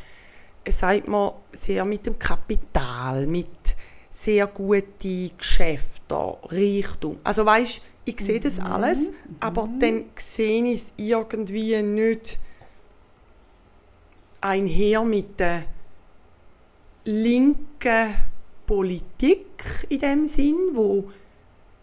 [0.64, 3.48] Es sagt man sehr mit dem Kapital, mit
[4.12, 7.20] sehr guten Geschäften, Reichtum.
[7.24, 9.10] Also weißt, ich sehe das alles,
[9.40, 12.40] aber dann sehe ich es irgendwie nicht
[14.42, 15.66] einher mit der
[17.06, 18.14] linken
[18.66, 21.12] Politik in dem Sinn, wo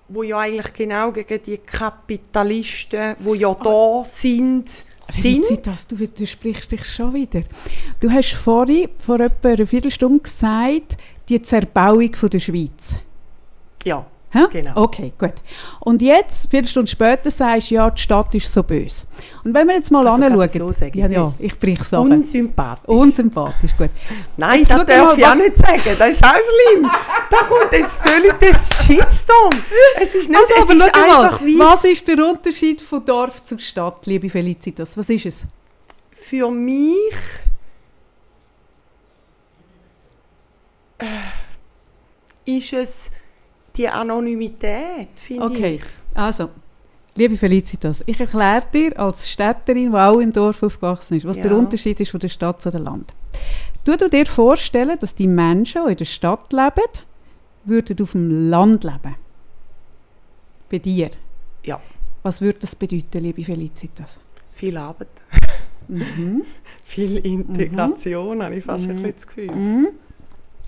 [0.08, 4.84] wo ja eigentlich genau gegen die Kapitalisten, wo ja da sind, sind.
[5.10, 7.42] Felicitas, du widersprichst dich schon wieder.
[8.00, 10.96] Du hast vorhin, vor etwa einer Viertelstunde gesagt,
[11.28, 12.94] die Zerbauung von der Schweiz.
[13.84, 14.46] Ja, Hä?
[14.50, 14.82] Genau.
[14.82, 15.32] Okay, gut.
[15.80, 19.06] Und jetzt, vier Stunden später, sagst du, ja, die Stadt ist so böse.
[19.44, 20.44] Und wenn wir jetzt mal Also anschauen...
[20.44, 22.10] ich so sagen, ja, ja, ich brich Sachen.
[22.12, 22.88] unsympathisch.
[22.88, 23.90] Unsympathisch, gut.
[24.36, 25.82] Nein, Jetzt das darf mal, ich auch nicht sagen.
[25.98, 26.90] Das ist auch schlimm.
[27.30, 29.52] da kommt jetzt völlig das Shitstorm.
[30.02, 31.58] Es ist nicht, Also, es aber ist schau mal, einfach wie...
[31.58, 34.96] was ist der Unterschied von Dorf zu Stadt, liebe Felicitas?
[34.98, 35.46] Was ist es?
[36.10, 37.12] für mich
[40.98, 41.06] äh,
[42.56, 43.10] ist es
[43.76, 45.82] die Anonymität, finde Okay, ich.
[46.14, 46.50] also,
[47.16, 51.44] liebe Felicitas, ich erkläre dir als Städterin, die auch im Dorf aufgewachsen ist, was Ja.
[51.44, 53.12] der Unterschied ist von der Stadt zu dem Land.
[53.84, 56.88] Du dir vorstellen, dass die Menschen, die in der Stadt leben,
[57.64, 59.16] würden auf dem Land leben?
[60.70, 61.10] Bei dir?
[61.64, 61.80] Ja.
[62.22, 64.18] Was würde das bedeuten, liebe Felicitas?
[64.52, 65.08] Viel Arbeit,
[65.88, 66.44] Mhm.
[66.84, 69.50] viel Integration, habe ich fast ein bisschen das Gefühl.
[69.50, 69.88] Mhm.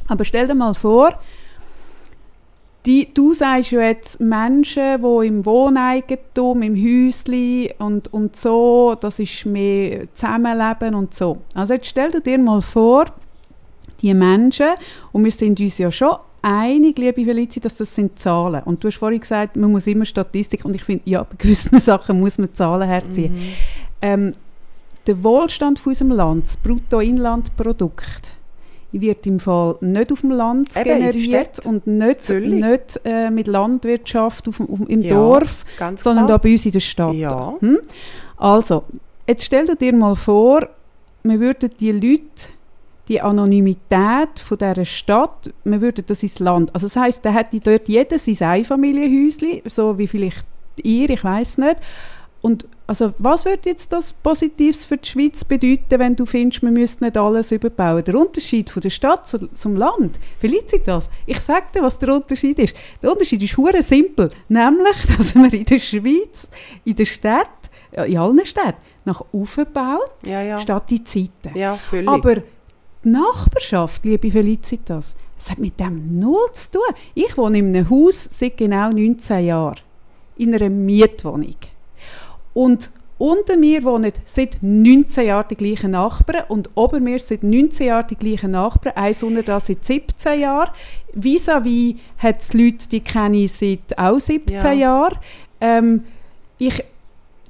[0.08, 1.18] Aber stell dir mal vor,
[2.86, 9.18] die, du sagst ja jetzt Menschen, die im Wohneigentum, im Häusli und, und so, das
[9.18, 11.38] ist mehr Zusammenleben und so.
[11.52, 13.06] Also jetzt stell dir mal vor,
[14.00, 14.68] die Menschen,
[15.10, 18.62] und wir sind uns ja schon einig, liebe Felici, dass das sind Zahlen.
[18.62, 21.78] Und du hast vorhin gesagt, man muss immer Statistik, und ich finde, ja, bei gewissen
[21.80, 23.34] Sachen muss man Zahlen herziehen.
[23.34, 23.52] Mhm.
[24.00, 24.32] Ähm,
[25.08, 28.35] der Wohlstand von unserem Land, das Bruttoinlandprodukt,
[28.92, 32.64] wird im Fall nicht auf dem Land Eben, generiert und nicht, Völlig.
[32.64, 35.64] nicht äh, mit Landwirtschaft auf, auf, im Ja, Dorf,
[35.96, 36.38] sondern da klar.
[36.38, 37.14] bei uns in der Stadt.
[37.14, 37.54] Ja.
[37.60, 37.78] Hm?
[38.36, 38.84] Also,
[39.26, 40.68] jetzt stell dir mal vor,
[41.22, 42.48] wir würden die Leute,
[43.08, 46.74] die Anonymität von dieser Stadt, wir würden das ins Land.
[46.74, 50.44] Also das heisst, da hätte dort jeder sein Einfamilienhäuschen, so wie vielleicht
[50.82, 51.76] ihr, ich weiß nicht.
[52.40, 56.70] Und also, was würde jetzt das Positives für die Schweiz bedeuten, wenn du findest, wir
[56.70, 58.04] müssten nicht alles überbauen?
[58.04, 62.58] Der Unterschied von der Stadt zu, zum Land, Felicitas, ich sage dir, was der Unterschied
[62.60, 62.76] ist.
[63.02, 66.48] Der Unterschied ist hure simpel, nämlich, dass man in der Schweiz,
[66.84, 67.70] in der Stadt,
[68.06, 70.60] in allen Städten, nach oben baut, Ja, ja.
[70.60, 71.58] statt die Seiten.
[71.58, 72.08] Ja, völlig.
[72.08, 76.94] Aber die Nachbarschaft, liebe Felicitas, das hat mit dem null zu tun.
[77.14, 79.80] Ich wohne in einem Haus seit genau 19 Jahren.
[80.36, 81.56] In einer Mietwohnung.
[82.56, 87.86] Und unter mir wohnen seit 19 Jahren die gleichen Nachbarn und ober mir seit 19
[87.88, 88.96] Jahren die gleichen Nachbarn.
[88.96, 90.70] Eins unter da seit 17 Jahren.
[91.14, 94.72] Vis-à-vis hat es Leute, die kenne ich seit auch 17 Ja.
[94.72, 95.18] Jahren.
[95.60, 96.04] Ähm,
[96.58, 96.82] ich,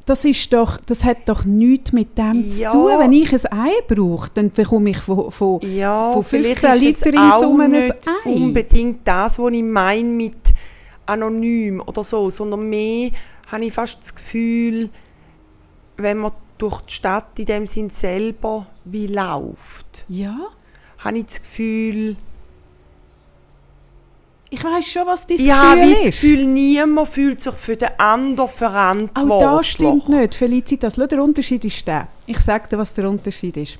[0.06, 2.70] das, ist doch, das hat doch nichts mit dem Ja.
[2.72, 2.98] zu tun.
[2.98, 6.98] Wenn ich ein Ei brauche, dann bekomme ich von, von ja, von vielleicht 15 ist
[6.98, 7.92] es Liter in Summe ein nicht
[8.24, 8.30] Ei.
[8.30, 10.45] unbedingt das, was ich meine mit
[11.06, 13.10] anonym oder so, sondern mehr
[13.50, 14.90] habe ich fast das Gefühl,
[15.96, 20.36] wenn man durch die Stadt in dem Sinn selber wie läuft, ja,
[20.98, 22.16] habe ich das Gefühl,
[24.48, 26.20] ich weiß schon, was dein habe Gefühl wie das ist.
[26.20, 29.32] Gefühl, niemand fühlt sich für den anderen verantwortlich.
[29.32, 30.94] Auch das stimmt nicht, Felicitas.
[30.96, 32.08] Schau, der Unterschied ist der.
[32.26, 33.78] Ich sage dir, was der Unterschied ist.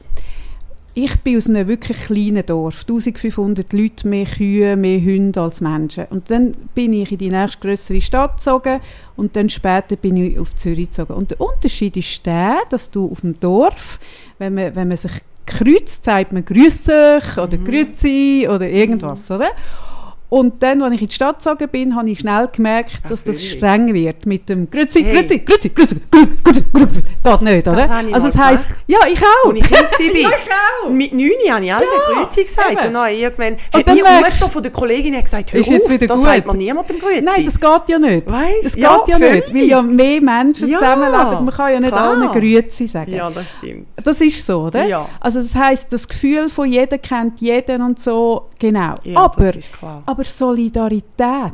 [0.98, 2.86] Ich bin aus einem wirklich kleinen Dorf.
[2.88, 6.06] 1500 Leute, mehr Kühe, mehr Hunde als Menschen.
[6.06, 8.80] Und dann bin ich in die nächstgrößere Stadt gezogen
[9.14, 11.12] und dann später bin ich auf Zürich gezogen.
[11.12, 14.00] Und der Unterschied ist der, dass du auf dem Dorf,
[14.38, 15.12] wenn man, wenn man sich
[15.44, 19.50] kreuzt, sagt man «Grüß dich» oder «Grüezi» oder irgendwas, oder?
[20.28, 23.44] Und dann, als ich in die Stadt gezogen bin, habe ich schnell gemerkt, dass das
[23.44, 25.14] streng wird mit dem «Grüezi, Hey.
[25.14, 27.02] Grüezi, Grüezi, Grüezi, Grüezi, Grüezi, Grüezi».
[27.22, 27.84] Das nicht, oder?
[28.06, 29.50] ich also es heisst, ja, ich auch.
[29.50, 29.80] Als ich Kind
[30.14, 30.20] war.
[30.20, 30.90] ja, ich auch.
[30.90, 32.70] Mit 9 habe ich alle Ja, Grüezi gesagt.
[32.72, 32.86] eben.
[32.88, 35.84] Und dann irgendwann Und hat dann merkst- Mutter von der Kollegin gesagt, hör Ist jetzt
[35.86, 36.24] auf, wieder da gut.
[36.24, 37.22] sagt man niemandem Grüezi.
[37.22, 38.30] Nein, das geht ja nicht.
[38.30, 38.64] Weißt?
[38.64, 41.44] Das geht Ja, ja, nicht, weil ja mehr Menschen Ja, zusammenleben.
[41.44, 42.10] Man kann ja nicht klar.
[42.20, 43.12] allen Grüezi sagen.
[43.14, 43.86] Ja, das stimmt.
[44.02, 44.84] Das ist so, oder?
[44.86, 45.08] Ja.
[45.20, 48.94] Also das heißt, das Gefühl von jeder kennt jeden und so, genau.
[49.04, 50.02] Ja, aber, das ist klar.
[50.16, 51.52] Aber Solidarität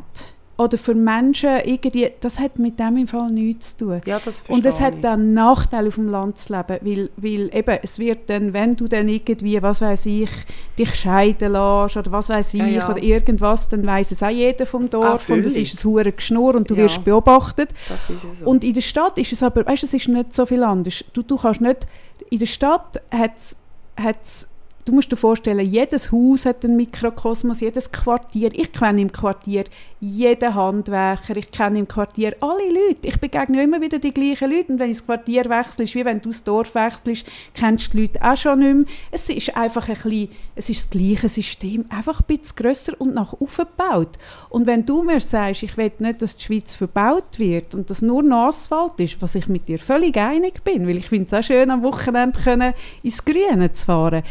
[0.59, 4.01] oder für Menschen irgendwie, das hat mit dem im Fall nichts zu tun.
[4.07, 7.79] Ja, das Und es hat dann Nachteil auf dem Land zu leben, weil, weil eben,
[7.83, 10.31] es wird dann, wenn du dann irgendwie, was weiß ich,
[10.79, 14.67] dich scheiden lässt oder was weiß ich Ja, oder irgendwas, dann weiß es auch jeder
[14.67, 16.85] vom Dorf und es ist ein hure Geschnurr und du Ja.
[16.85, 17.71] wirst beobachtet.
[17.93, 18.49] Es so.
[18.49, 21.05] Und in der Stadt ist es aber, weißt du, es ist nicht so viel anders.
[21.13, 21.87] Du, du kannst nicht,
[22.31, 23.57] in der Stadt hat's,
[23.97, 24.47] hat's,
[24.85, 28.51] du musst dir vorstellen, jedes Haus hat einen Mikrokosmos, jedes Quartier.
[28.55, 29.65] Ich kenne im Quartier
[30.01, 33.07] jeden Handwerker, ich kenne im Quartier alle Leute.
[33.07, 34.73] Ich begegne immer wieder die gleichen Leute.
[34.73, 37.97] Und wenn ich das Quartier wechsle, ist wie wenn du das Dorf wechselst, kennst du
[37.97, 38.85] die Leute auch schon nicht mehr.
[39.13, 43.15] Es ist einfach ein bisschen, es ist das gleiche System, einfach ein bisschen grösser und
[43.15, 44.19] nach oben gebaut.
[44.49, 48.03] Und wenn du mir sagst, ich will nicht, dass die Schweiz verbaut wird und dass
[48.03, 51.35] nur noch Asphalt ist, was ich mit dir völlig einig bin, weil ich finde es
[51.35, 54.23] auch schön, am Wochenende können ins Grüne zu fahren,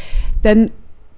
[0.44, 0.72] dann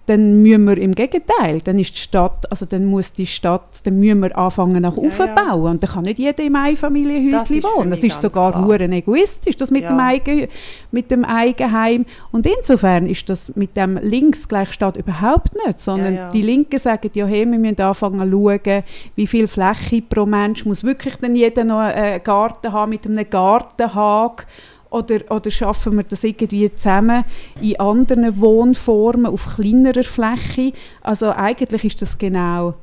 [0.06, 4.00] dann müssen wir im Gegenteil, dann ist die Stadt, also dann muss die Stadt, dann
[4.00, 5.34] müssen wir anfangen nach Ja, oben ja.
[5.34, 7.90] bauen und dann kann nicht jeder im Einfamilienhäuschen wohnen.
[7.90, 9.90] Das ist sogar hure egoistisch, das mit, Ja.
[9.94, 10.48] dem Eigen,
[10.91, 12.06] mit dem Eigenheim.
[12.34, 16.30] Und insofern ist das mit dem links gleich Stadt überhaupt nicht, sondern Ja, ja.
[16.32, 18.84] die Linken sagen ja, hey, wir müssen anfangen zu schauen,
[19.16, 23.30] wie viel Fläche pro Mensch muss wirklich dann jeder noch einen Garten haben mit einem
[23.30, 24.48] Gartenhag
[24.94, 27.26] oder, oder schaffen wir das irgendwie zusammen
[27.61, 30.74] in anderen Wohnformen auf kleinerer Fläche?
[31.02, 32.76] Also eigentlich ist das genau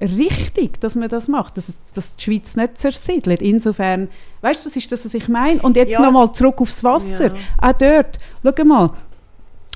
[0.00, 3.42] richtig, dass man das macht, dass, es, dass die Schweiz nicht zersiedelt.
[3.42, 4.08] Insofern,
[4.40, 5.60] weißt du, das ist das, was ich meine.
[5.62, 7.26] Und jetzt Ja, nochmal zurück aufs Wasser.
[7.26, 7.70] Ja.
[7.70, 8.90] Auch dort, schau mal,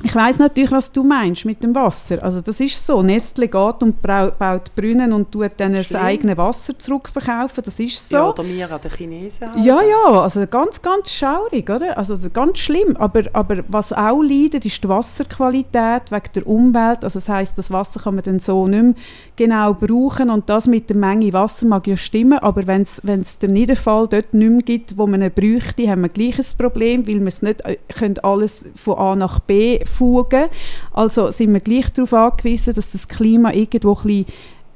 [0.04, 2.22] ich weiß natürlich, was du meinst mit dem Wasser.
[2.22, 3.02] Also das ist so.
[3.02, 6.02] Nestle geht und baut Brunnen und tut dann das Schlimm.
[6.02, 7.64] eigene Wasser zurückverkaufen.
[7.64, 8.16] Das ist so.
[8.16, 9.54] Ja, oder wir an den Chinesen.
[9.54, 9.64] halt.
[9.64, 11.96] Ja, ja, also ganz, ganz schaurig, oder?
[11.96, 12.96] Also ganz schlimm.
[12.98, 17.02] Aber, aber was auch leidet, ist die Wasserqualität wegen der Umwelt.
[17.02, 18.94] Also das heißt, das Wasser kann man dann so nicht mehr
[19.36, 23.52] genau brauchen und das mit der Menge Wasser mag ja stimmen, aber wenn es den
[23.52, 27.20] Niederfall dort nicht mehr gibt, wo man ihn bräuchte, haben wir gleich ein Problem, weil
[27.20, 30.46] wir es nicht äh, können alles von A nach B fugen.
[30.92, 34.26] Also sind wir gleich darauf angewiesen, dass das Klima irgendwo ein bisschen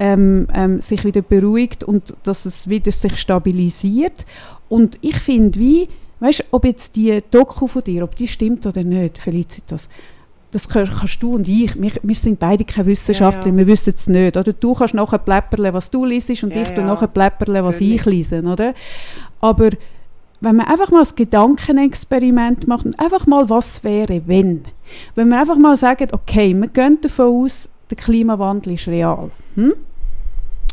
[0.00, 4.24] ähm, ähm, sich wieder beruhigt und dass es wieder sich stabilisiert.
[4.68, 5.88] Und ich finde, wie,
[6.20, 9.88] weißt, ob jetzt die Doku von dir, ob die stimmt oder nicht, Felicitas,
[10.50, 13.56] das kann- kannst du und ich, wir, wir sind beide keine Wissenschaftler, Ja, ja.
[13.58, 14.36] wir wissen es nicht.
[14.36, 14.52] Oder?
[14.52, 16.82] Du kannst nachher pläpperle, was du liest und Ja, ich ja.
[16.84, 17.96] nachher pläpperle, was Völlig.
[17.96, 18.42] ich lese.
[18.42, 18.72] Oder?
[19.40, 19.70] Aber
[20.40, 24.62] wenn man einfach mal ein Gedankenexperiment macht und einfach mal, was wäre, wenn?
[25.14, 29.30] Wenn wir einfach mal sagen, okay, wir gehen davon aus, der Klimawandel ist real.
[29.56, 29.74] Hm?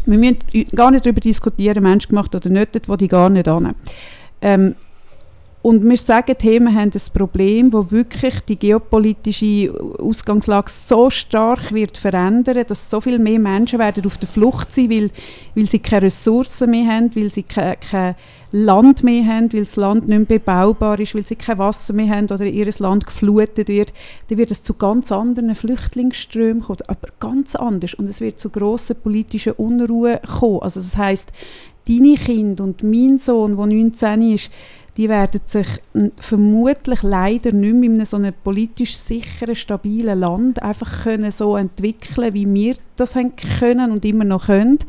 [0.06, 0.38] Wir müssen
[0.76, 3.74] gar nicht darüber diskutieren, menschgemacht oder nicht, dort will ich gar nicht an.
[4.42, 4.76] Ähm,
[5.66, 11.74] und wir sagen, hey, wir haben ein Problem, wo wirklich die geopolitische Ausgangslage so stark
[11.74, 15.10] wird verändern, dass so viel mehr Menschen werden auf der Flucht sein, weil,
[15.56, 18.14] weil sie keine Ressourcen mehr haben, weil sie kein, kein
[18.52, 22.16] Land mehr haben, weil das Land nicht mehr bebaubar ist, weil sie kein Wasser mehr
[22.16, 23.92] haben oder ihr Land geflutet wird,
[24.28, 27.96] dann wird es zu ganz anderen Flüchtlingsströmen kommen, aber ganz anders.
[27.96, 30.62] Und es wird zu grossen politischen Unruhen kommen.
[30.62, 31.32] Also das heißt,
[31.88, 34.52] deine Kinder und mein Sohn, der 19 ist,
[34.98, 35.68] die werden sich
[36.20, 41.58] vermutlich leider nicht mehr in einem so einem politisch sicheren, stabilen Land einfach können so
[41.58, 44.80] entwickeln, wie wir das haben können und immer noch können,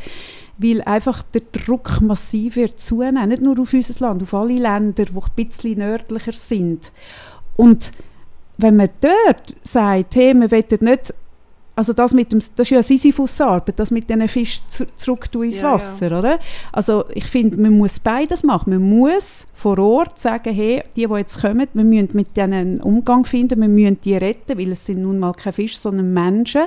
[0.59, 5.05] weil einfach der Druck massiv wird zunehmen, nicht nur auf unser Land, auf alle Länder,
[5.07, 6.93] die ein bisschen nördlicher sind.
[7.57, 7.91] Und
[8.59, 11.15] wenn man dort sagt, hey, wir wollen nicht
[11.77, 15.61] also das, mit dem, das ist ja Sisyphus-Arbeit, das mit diesen Fischen zu, zurück ins
[15.61, 15.75] Ja, ja.
[15.75, 16.39] Wasser, oder?
[16.73, 18.71] Also ich finde, man muss beides machen.
[18.71, 22.81] Man muss vor Ort sagen, hey, die, die jetzt kommen, wir müssen mit denen einen
[22.81, 26.63] Umgang finden, wir müssen die retten, weil es sind nun mal keine Fische, sondern Menschen.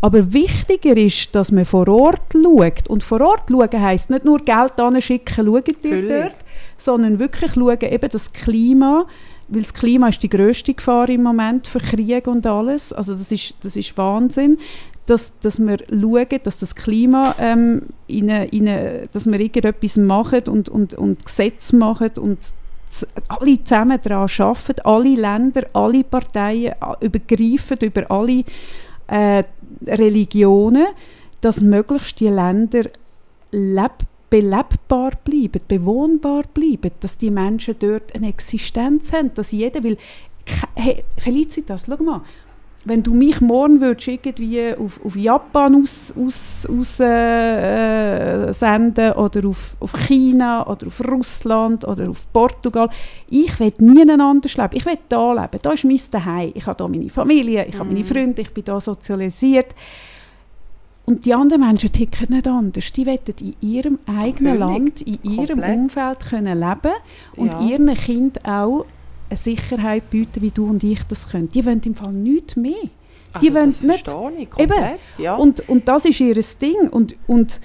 [0.00, 2.88] Aber wichtiger ist, dass man vor Ort schaut.
[2.88, 6.08] Und vor Ort schauen heisst nicht nur Geld anschicken, schaut ihr Völlig.
[6.08, 6.34] dort,
[6.76, 9.06] sondern wirklich schauen, eben das Klima,
[9.50, 12.92] weil das Klima ist die grösste Gefahr im Moment für Krieg und alles.
[12.92, 14.58] Also das ist, das ist Wahnsinn,
[15.06, 19.96] dass, dass wir schauen, dass das Klima, ähm, in eine, in eine, dass wir irgendetwas
[19.96, 22.38] machen und, und, und Gesetze machen und
[23.28, 28.44] alle zusammen daran arbeiten, alle Länder, alle Parteien, a- übergreifend über alle
[29.06, 29.44] äh,
[29.86, 30.86] Religionen,
[31.40, 32.84] dass möglichst die Länder
[33.52, 33.92] leb
[34.30, 39.96] belebbar bleiben, bewohnbar bleiben, dass die Menschen dort eine Existenz haben, dass jeder will,
[40.76, 42.22] hey, Felicitas, schau mal,
[42.84, 49.12] wenn du mich morgen würdest irgendwie auf, auf Japan aus, aus, aus äh, äh, senden
[49.12, 52.88] oder auf, auf China oder auf Russland oder auf Portugal,
[53.28, 54.70] ich will nie anders leben.
[54.72, 55.58] Ich will da leben.
[55.60, 56.52] Da ist mein Zuhause.
[56.54, 59.74] Ich habe da meine Familie, ich habe meine Freunde, ich bin da sozialisiert.
[61.06, 62.92] Und die anderen Menschen ticken nicht anders.
[62.92, 64.60] Die wollen in ihrem eigenen Völlig.
[64.60, 65.76] Land, in ihrem Komplett.
[65.78, 66.92] Umfeld können leben
[67.36, 67.60] und Ja.
[67.62, 68.86] ihren Kind auch
[69.28, 71.50] eine Sicherheit bieten, wie du und ich das können.
[71.50, 72.74] Die wollen im Fall nichts mehr.
[73.32, 74.08] Also, die wollen das nicht-
[74.38, 75.36] ich komplett, ja.
[75.36, 76.88] Und, und das ist ihr Ding.
[76.90, 77.60] Und, und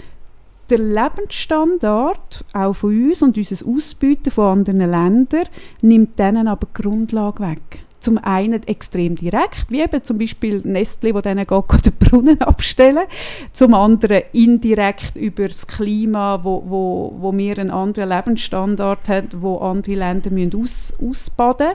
[0.70, 5.46] der Lebensstandard, auch von uns und unser Ausbieten von anderen Ländern,
[5.82, 7.62] nimmt denen aber die Grundlage weg.
[8.06, 13.06] Zum einen extrem direkt, wie eben zum Beispiel Nestle, wo denen geht, den Brunnen abstellen.
[13.52, 19.58] Zum anderen indirekt über das Klima, wo, wo, wo wir einen anderen Lebensstandard haben, wo
[19.58, 21.72] andere Länder müssen aus, ausbaden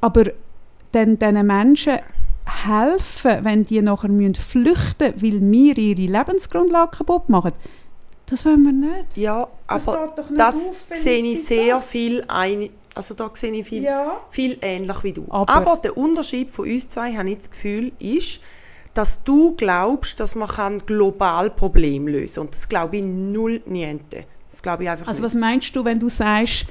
[0.00, 0.24] Aber
[0.92, 1.98] dann diesen Menschen
[2.64, 7.52] helfen, wenn die nachher müssen flüchten müssen, weil wir ihre Lebensgrundlage kaputt machen,
[8.26, 9.16] das wollen wir nicht.
[9.16, 13.52] ja, Das aber nicht das auf, sehe ich sehr das- viel ein, also da sehe
[13.52, 14.20] ich viel, Ja.
[14.30, 15.26] viel ähnlich wie du.
[15.30, 18.40] Aber- Aber, der Unterschied von uns zwei, habe ich das Gefühl, ist,
[18.94, 24.24] dass du glaubst, dass man kann global Probleme lösen Und das glaube ich null niente.
[24.50, 25.32] Das glaube ich einfach Also nicht.
[25.34, 26.66] was meinst du, wenn du sagst,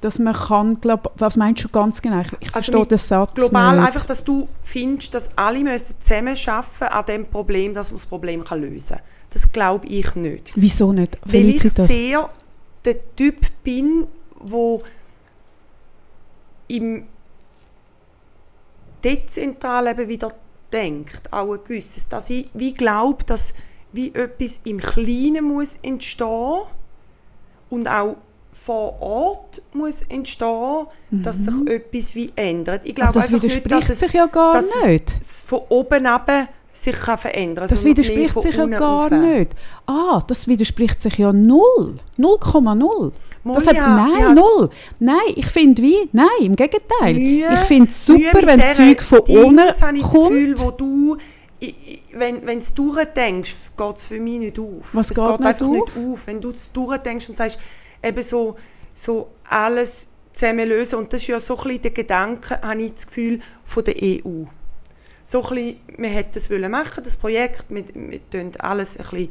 [0.00, 2.22] dass man kann, glaub, was meinst du ganz genau?
[2.40, 3.86] Ich, Also verstehe den Satz Global nicht.
[3.86, 8.42] einfach, dass du findest, dass alle müssen zusammenarbeiten an dem Problem, dass man das Problem
[8.42, 9.04] kann lösen kann.
[9.28, 10.52] Das glaube ich nicht.
[10.56, 11.18] Wieso nicht?
[11.24, 11.86] Weil ich Felicitas.
[11.88, 12.28] sehr
[12.84, 14.06] der Typ bin,
[14.40, 14.82] wo
[16.76, 17.06] im
[19.04, 20.28] dezentral eben wieder
[20.72, 23.54] denkt, auch ein gewisses, dass ich wie glaube, dass
[23.92, 26.60] wie etwas im Kleinen muss entstehen
[27.70, 28.16] und auch
[28.52, 32.82] vor Ort muss entstehen, dass sich etwas wie ändert.
[32.84, 33.18] Ich glaube Mhm.
[33.18, 35.16] Aber das einfach nicht, widerspricht dass es, sich ja gar dass es- nicht.
[35.20, 36.30] Es von oben ab
[36.82, 39.10] sich kann verändern Das sondern mehr widerspricht sich ja gar rauf.
[39.10, 39.52] nicht.
[39.86, 41.96] Ah, das widerspricht sich ja null.
[42.18, 43.12] 0,0.
[43.44, 44.70] Das hat, nein, null.
[44.98, 47.14] Nein, ich finde wie, nein, im Gegenteil.
[47.14, 50.64] Mühe- ich finde es super, wenn Zeug von Dings unten habe ich das Gefühl, kommt.
[50.66, 51.16] wo du,
[52.14, 54.94] wenn wenn du durchdenkst, geht es für mich nicht auf.
[54.94, 55.72] Was es geht geht einfach auf?
[55.72, 55.82] nicht
[56.12, 56.26] auf.
[56.26, 57.58] Wenn du es durchdenkst und sagst,
[58.02, 58.56] eben so,
[58.94, 60.98] so alles zusammen lösen.
[60.98, 63.94] Und das ist ja so ein bisschen der Gedanke, habe ich das Gefühl, von der
[64.02, 64.44] EU.
[65.30, 69.30] So ein bisschen, wir hätten das wollen machen, das Projekt, wir, wir alles ein bisschen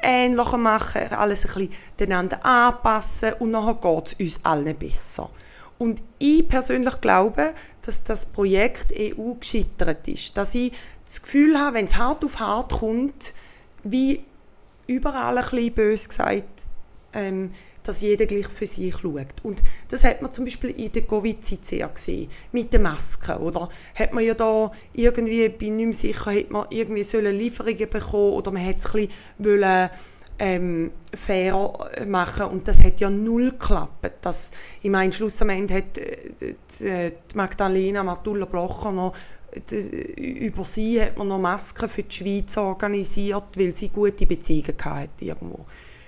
[0.00, 5.30] ähnlicher machen, alles ein bisschen einander anpassen und nachher geht es uns allen besser.
[5.78, 7.54] Und ich persönlich glaube,
[7.84, 10.36] dass das Projekt EU gescheitert ist.
[10.36, 10.70] Dass ich
[11.04, 13.34] das Gefühl habe, wenn es hart auf hart kommt,
[13.82, 14.22] wie
[14.86, 16.68] überall ein bisschen bös gesagt,
[17.14, 17.50] ähm,
[17.84, 19.26] dass jeder gleich für sich schaut.
[19.42, 23.68] Und das hat man zum Beispiel in der Covid-Zeit sehr gesehen, mit den Masken, oder?
[23.94, 28.32] Hat man ja da irgendwie, bin nicht mehr sicher, hat man irgendwie sollen Lieferungen bekommen
[28.34, 29.90] oder man hat es ein bisschen wollen,
[30.38, 31.72] ähm, fair
[32.06, 34.12] machen und das hat ja null geklappt.
[34.22, 34.50] Das,
[34.80, 39.14] ich meine, am Ende hat äh, die, die Magdalena Matulla Blocher noch
[39.70, 44.76] die, über sie hat man noch Masken für die Schweiz organisiert, weil sie gute Beziehungen
[44.84, 45.64] hatte irgendwo.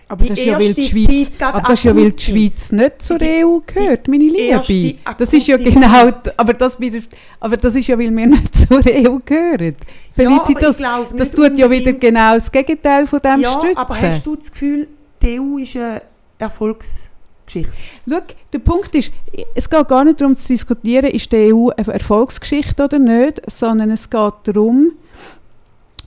[0.09, 3.03] Aber das ist ja, weil die Schweiz, aber das ist ja, weil die Schweiz nicht
[3.03, 4.97] zur EU gehört, meine Liebe.
[5.17, 6.99] Das ist ja genau, aber das, wieder,
[7.41, 9.77] aber das ist ja, weil wir nicht zur EU gehören.
[10.13, 13.77] Felicitas, glaube das tut ja wieder genau das Gegenteil von dem Ja, stützen.
[13.77, 14.89] aber hast du das Gefühl,
[15.23, 16.03] die EU ist eine
[16.39, 17.73] Erfolgsgeschichte?
[18.09, 18.21] Schau,
[18.53, 19.11] der Punkt ist,
[19.55, 23.91] es geht gar nicht darum zu diskutieren, ist die EU eine Erfolgsgeschichte oder nicht, sondern
[23.91, 24.93] es geht darum,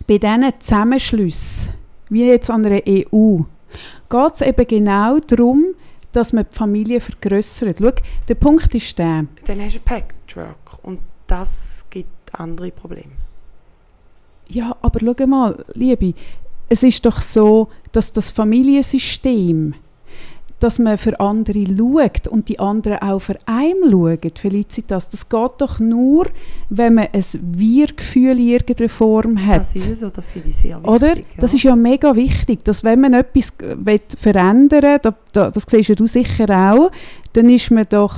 [0.07, 1.73] bei diesen Zusammenschlüssen,
[2.09, 3.39] wie jetzt an einer EU,
[4.09, 5.75] geht es eben genau darum,
[6.11, 7.77] dass man die Familie vergrößert.
[7.79, 7.91] Schau,
[8.27, 13.11] der Punkt ist der, Dann hast du Patchwork und das gibt andere Probleme.
[14.49, 16.13] ja, aber schau mal, Liebe,
[16.69, 19.73] es ist doch so, dass das Familiensystem,
[20.59, 25.51] dass man für andere schaut und die anderen auch für einen schauen, Felicitas, das geht
[25.59, 26.27] doch nur,
[26.69, 29.59] wenn man ein Wir-Gefühl in irgendeiner Form hat.
[29.59, 30.89] Das ist es, oder finde ich sehr wichtig.
[30.89, 31.15] Oder?
[31.15, 31.23] Ja.
[31.37, 33.53] Das ist ja mega wichtig, dass wenn man etwas
[34.17, 36.91] verändern will, da, da, das siehst ja du sicher auch,
[37.33, 38.15] dann ist man doch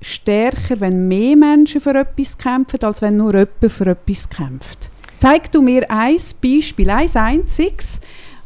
[0.00, 4.90] stärker, wenn mehr Menschen für etwas kämpfen, als wenn nur jemand für etwas kämpft.
[5.12, 8.00] Zeig du mir ein Beispiel, ein einziges,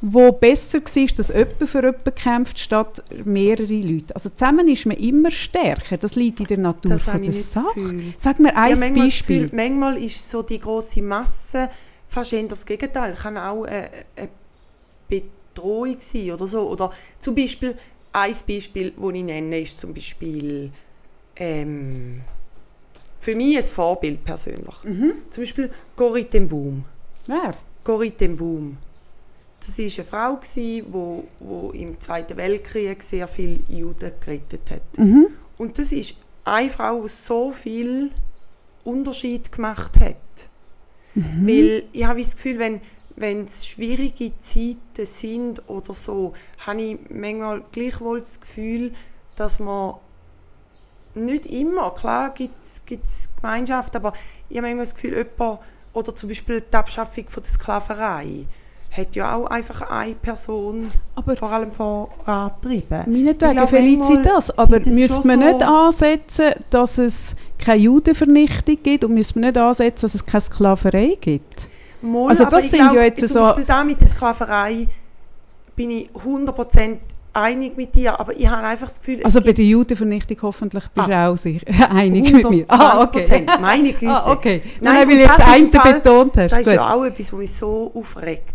[0.07, 4.15] wo besser war, dass jemand für jemanden kämpft, statt mehrere Leute.
[4.15, 8.03] Also zusammen ist man immer stärker, das liegt in der Natur das von der Sache.
[8.19, 9.43] Sag mir ein ja, manchmal Beispiel.
[9.45, 11.71] Gefühl, manchmal ist so die große Masse
[12.07, 13.15] fast eher das Gegenteil.
[13.15, 14.29] Kann auch eine, eine
[15.09, 16.69] Bedrohung sein oder so.
[16.69, 17.75] Oder zum Beispiel,
[18.13, 20.71] ein Beispiel, das ich nenne, ist zum Beispiel
[21.37, 22.21] ähm,
[23.19, 24.85] für mich ein Vorbild persönlich.
[24.85, 25.15] Mhm.
[25.31, 25.71] Zum Beispiel
[26.31, 26.85] ten Boom.
[27.27, 27.55] Wer?
[28.19, 28.77] Ten Boom.
[29.67, 34.99] Das war eine Frau, die wo, wo im Zweiten Weltkrieg sehr viele Juden gerettet hat.
[34.99, 35.29] Mhm.
[35.57, 38.11] Und das ist eine Frau, die so viel
[38.85, 40.51] Unterschied gemacht hat.
[41.15, 41.47] Mhm.
[41.47, 42.81] Weil ich habe das Gefühl, wenn,
[43.17, 46.35] wenn es schwierige Zeiten sind oder so,
[46.67, 48.93] habe ich manchmal gleichwohl das Gefühl,
[49.37, 49.95] dass man
[51.15, 52.83] nicht immer, klar gibt es
[53.37, 54.13] Gemeinschaft, aber
[54.49, 55.61] ich habe manchmal das Gefühl, jemand,
[55.93, 58.47] oder zum Beispiel die Abschaffung von der Sklaverei,
[58.97, 63.03] hat ja auch einfach eine Person Aber vor allem vorangetrieben.
[63.07, 64.27] Meinetwegen aber sind
[64.87, 69.59] es müsste man so- nicht ansetzen, dass es keine Judenvernichtung gibt und müsste man nicht
[69.59, 71.69] ansetzen, dass es keine Sklaverei gibt?
[72.03, 74.87] Mal, Also aber das sind glaub, ja jetzt zum so- Beispiel da mit der Sklaverei
[75.75, 76.99] bin ich 100%
[77.33, 81.09] einig mit dir, aber ich habe einfach das Gefühl, Also bei der Judenvernichtung hoffentlich bist
[81.09, 81.29] du Ah.
[81.31, 82.65] auch sicher einig mit mir.
[82.69, 83.25] Ah, okay.
[83.25, 84.09] 120%, meine Güte.
[84.09, 84.63] Ah, okay.
[84.81, 86.53] Nein, Nein, weil jetzt einen betont hast.
[86.53, 88.55] Das ist ja auch etwas, was mich so aufregt.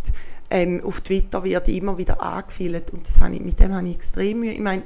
[0.52, 3.96] Ähm, auf Twitter wird immer wieder angefeilt und das habe ich, mit dem habe ich
[3.96, 4.54] extrem Mühe.
[4.54, 4.84] Ich meine,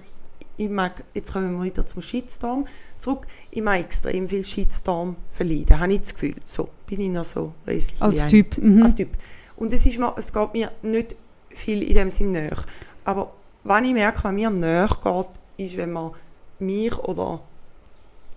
[0.57, 2.65] ich mag, jetzt kommen wir wieder zum Shitstorm
[2.97, 3.25] zurück.
[3.49, 6.35] Ich mag extrem viel Shitstorm verleiden, habe ich das Gefühl.
[6.43, 8.01] So, bin ich noch so resilient.
[8.01, 8.57] Als Typ.
[8.57, 8.83] Mhm.
[8.83, 9.09] Als Typ.
[9.55, 11.15] Und es, ist mir, es geht mir nicht
[11.49, 12.57] viel in dem Sinn näher.
[13.05, 13.33] Aber
[13.63, 16.11] wenn ich merke, was mir näher geht, ist, wenn man
[16.59, 17.41] mich oder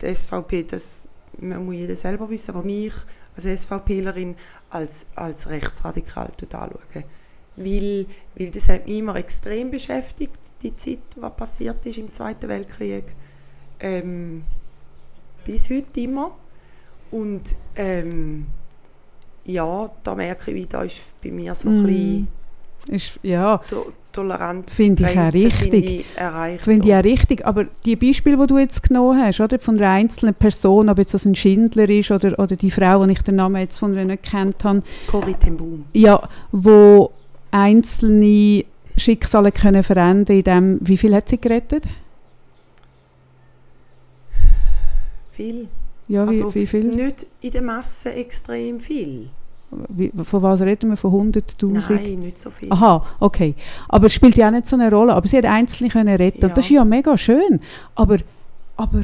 [0.01, 1.09] die SVP, das
[1.41, 2.93] man muss jeder selber wissen, aber mich
[3.35, 4.37] als SVPlerin
[4.71, 7.05] als, als rechtsradikal anschauen.
[7.57, 8.07] Weil,
[8.39, 13.05] weil das hat mich immer extrem beschäftigt, die Zeit, was passiert ist im Zweiten Weltkrieg.
[13.81, 14.45] Ähm,
[15.45, 16.37] bis heute immer.
[17.11, 18.47] Und ähm,
[19.45, 21.85] ja, da merke ich, wie da ist bei mir so ein Mm.
[21.85, 22.29] bisschen
[22.89, 23.61] Ist, ja,
[24.17, 26.07] Toleranz Finde ich auch richtig.
[26.59, 27.47] Finde ich auch richtig.
[27.47, 31.13] Aber die Beispiele, die du jetzt genommen hast, oder, von einer einzelnen Person, ob jetzt
[31.13, 34.05] das ein Schindler ist oder, oder die Frau, die ich den Namen jetzt von ihr
[34.05, 35.85] nicht kennt habe, Corrie ten Boom.
[35.93, 36.21] ja,
[36.51, 37.13] wo
[37.51, 38.65] einzelne
[38.97, 41.85] Schicksale können verändern in dem, wie viel hat sie gerettet?
[45.31, 45.69] Viel.
[46.09, 46.85] Ja, wie, Also, wie viel?
[46.85, 49.29] Nicht in der Masse extrem viel.
[49.89, 50.97] Wie, von was reden wir?
[50.97, 51.93] Von 100'000?
[51.93, 52.71] Nein, nicht so viel.
[52.73, 53.55] Aha, okay.
[53.89, 55.15] Aber es spielt ja auch nicht so eine Rolle.
[55.15, 56.41] Aber sie hat Einzelne können retten.
[56.43, 56.49] Ja.
[56.49, 57.61] Und das ist ja mega schön.
[57.95, 58.19] Aber,
[58.77, 59.03] aber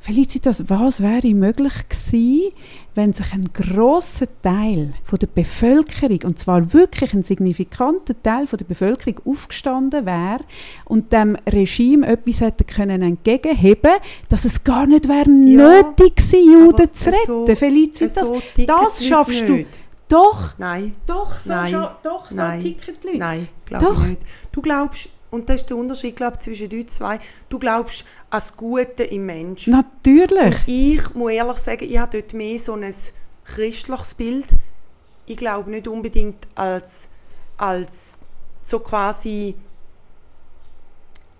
[0.00, 2.52] Felicitas, was wäre möglich gewesen,
[2.96, 8.56] wenn sich ein grosser Teil von der Bevölkerung, und zwar wirklich ein signifikanter Teil von
[8.58, 10.40] der Bevölkerung, aufgestanden wäre
[10.86, 13.92] und dem Regime etwas hätte können entgegenheben,
[14.28, 17.56] dass es gar nicht wäre Ja, nötig gewesen, Juden zu so- retten.
[17.56, 19.52] Felicitas, so das schaffst du.
[19.52, 19.80] nicht.
[20.12, 21.74] Doch, Nein, doch, so, Nein.
[21.74, 22.60] scha- doch, so Nein.
[22.60, 23.18] ticken die Leute.
[23.18, 24.22] nein, glaube ich nicht.
[24.52, 27.18] Du glaubst, und das ist der Unterschied glaub, zwischen uns zwei,
[27.48, 29.72] du glaubst an das Gute im Menschen.
[29.72, 30.56] Natürlich.
[30.66, 32.94] Ich muss ehrlich sagen, ich habe dort mehr so ein
[33.44, 34.46] christliches Bild.
[35.26, 37.08] Ich glaube nicht unbedingt als,
[37.56, 38.18] als
[38.62, 39.54] so quasi.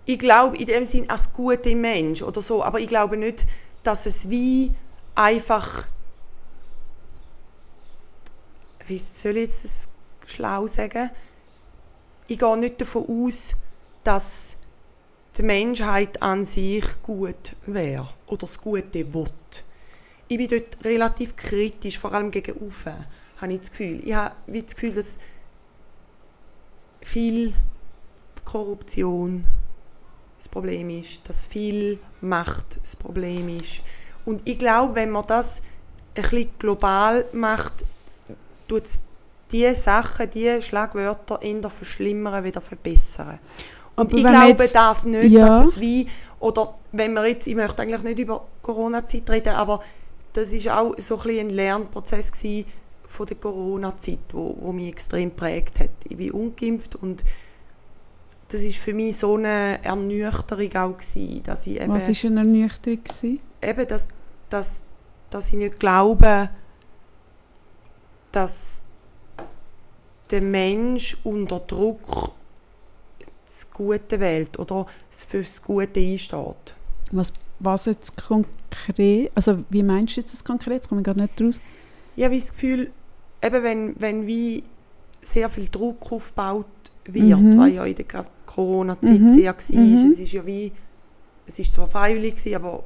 [0.05, 3.45] Ich glaube in dem Sinn als Gute im Mensch oder so, aber ich glaube nicht,
[3.83, 4.71] dass es wie
[5.15, 5.85] einfach.
[8.87, 9.89] Wie soll ich jetzt das
[10.25, 11.09] schlau sagen?
[12.27, 13.55] Ich gehe nicht davon aus,
[14.03, 14.57] dass
[15.37, 19.25] die Menschheit an sich gut wäre oder das Gute will.
[20.27, 22.93] Ich bin dort relativ kritisch, vor allem gegen Ufe,
[23.37, 24.01] habe ich das Gefühl.
[24.05, 25.17] Ich habe das Gefühl, dass
[27.01, 27.53] viel
[28.45, 29.45] Korruption
[30.37, 33.81] das Problem ist, dass viel Macht das Problem ist.
[34.25, 35.61] Und ich glaube, wenn man das
[36.15, 37.85] ein bisschen global macht,
[38.79, 39.01] tut es
[39.51, 43.39] diese Sachen, diese Schlagwörter eher verschlimmern, wieder verbessern.
[43.95, 45.47] Und Aber ich glaube jetzt- das nicht, Ja.
[45.47, 46.07] dass es wie,
[46.39, 49.81] oder wenn wir jetzt, ich möchte eigentlich nicht über Corona-Zeit reden, aber
[50.33, 52.65] das ist auch so ein, ein Lernprozess gewesen
[53.05, 55.91] von der Corona-Zeit, wo, wo mich extrem prägt hat.
[56.09, 57.23] Ich bin ungeimpft und
[58.47, 62.39] das ist für mich so eine Ernüchterung auch gewesen, dass ich eben Was war eine
[62.39, 63.03] Ernüchterung?
[63.03, 63.39] gewesen?
[63.61, 64.07] eben, dass,
[64.49, 64.83] dass,
[65.29, 66.49] dass ich nicht glaube,
[68.33, 68.83] dass
[70.31, 72.31] der Mensch unter Druck
[73.45, 76.75] das Gute wählt oder es für das Gute einsteht.
[77.11, 80.81] Was, was jetzt konkret, also wie meinst du jetzt das konkret?
[80.81, 81.61] Das komme ich gerade nicht raus.
[82.15, 82.91] Ich habe das Gefühl,
[83.43, 84.63] eben wenn, wenn wie
[85.21, 86.65] sehr viel Druck aufgebaut
[87.05, 87.57] wird, Mhm.
[87.57, 88.05] weil ja in der
[88.47, 89.33] Corona-Zeit Mhm.
[89.33, 89.93] sehr war, Mhm.
[90.11, 90.71] es ist ja wie,
[91.45, 92.83] es ist zwar freiwillig gewesen, aber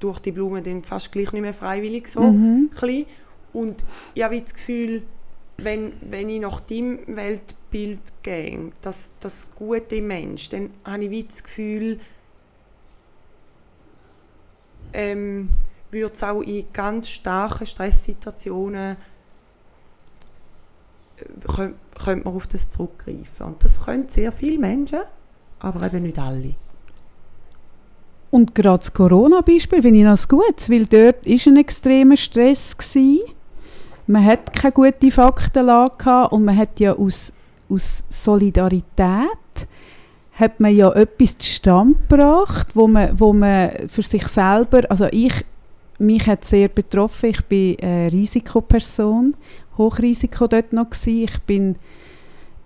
[0.00, 2.20] durch die Blumen dann fast gleich nicht mehr freiwillig so.
[2.20, 2.68] Mhm.
[2.76, 3.06] klein.
[3.54, 5.02] Und ich habe das Gefühl,
[5.56, 11.44] wenn, wenn ich nach deinem Weltbild gehe, das, das gute Mensch, dann habe ich das
[11.44, 12.00] Gefühl,
[14.92, 15.48] ähm,
[15.90, 18.96] würde es auch in ganz starken Stresssituationen
[21.16, 23.46] äh, könnt, könnte man auf das zurückgreifen.
[23.46, 25.00] Und das können sehr viele Menschen,
[25.60, 26.56] aber eben nicht alle.
[28.30, 32.76] Und gerade das Corona-Beispiel finde ich noch Gutes, weil dort war ein extremer Stress.
[32.76, 33.33] Gewesen.
[34.06, 37.32] Man hat keine gute Faktenlage gehabt und man hat ja aus,
[37.68, 39.68] aus Solidarität
[40.32, 45.44] hat man ja etwas zustande gebracht, wo man, wo man für sich selber, also ich,
[45.98, 49.36] mich hat sehr betroffen, ich bin eine Risikoperson,
[49.78, 51.24] Hochrisiko dort noch gewesen.
[51.24, 51.76] ich bin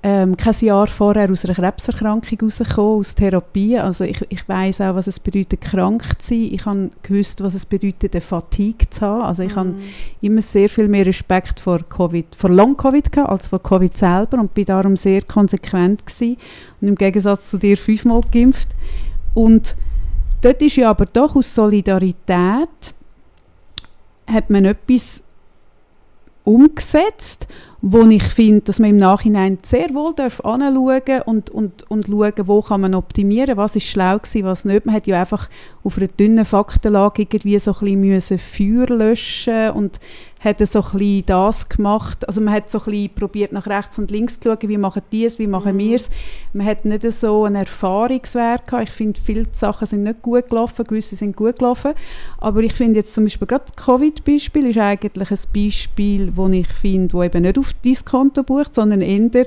[0.00, 3.78] ähm, kein Jahr vorher aus einer Krebserkrankung rausgekommen, aus Therapie.
[3.78, 6.48] Also ich, ich weiß auch, was es bedeutet, krank zu sein.
[6.52, 9.22] Ich habe gewusst, was es bedeutet, eine Fatigue zu haben.
[9.22, 9.74] Also ich habe
[10.20, 14.54] immer sehr viel mehr Respekt vor Covid, vor Long-Covid gehabt, als vor Covid selber und
[14.54, 16.36] bin darum sehr konsequent gewesen.
[16.80, 18.68] Und im Gegensatz zu dir fünfmal geimpft.
[19.34, 19.74] Und
[20.42, 22.94] dort ist ja aber doch aus Solidarität
[24.28, 25.22] hat man etwas
[26.44, 27.46] umgesetzt,
[27.80, 32.46] wo ich finde, dass man im Nachhinein sehr wohl darf anschauen und, und, und schauen,
[32.46, 34.84] wo kann man optimieren, was ist schlau gewesen, was nicht.
[34.84, 35.48] Man hat ja einfach
[35.84, 40.00] auf einer dünnen Faktenlage irgendwie so ein bisschen Feuer löschen und
[40.40, 42.26] hat so ein bisschen das gemacht.
[42.26, 45.02] Also man hat so ein bisschen probiert, nach rechts und links zu schauen, wie machen
[45.10, 46.10] die es, wie machen wir es.
[46.52, 48.88] Man hat nicht so einen Erfahrungswert gehabt.
[48.88, 51.92] Ich finde, viele Sachen sind nicht gut gelaufen, gewisse sind gut gelaufen.
[52.38, 56.68] Aber ich finde jetzt zum Beispiel gerade das Covid-Beispiel ist eigentlich ein Beispiel, wo ich
[56.68, 59.46] finde, wo eben nicht auf dein Konto bucht, sondern eher,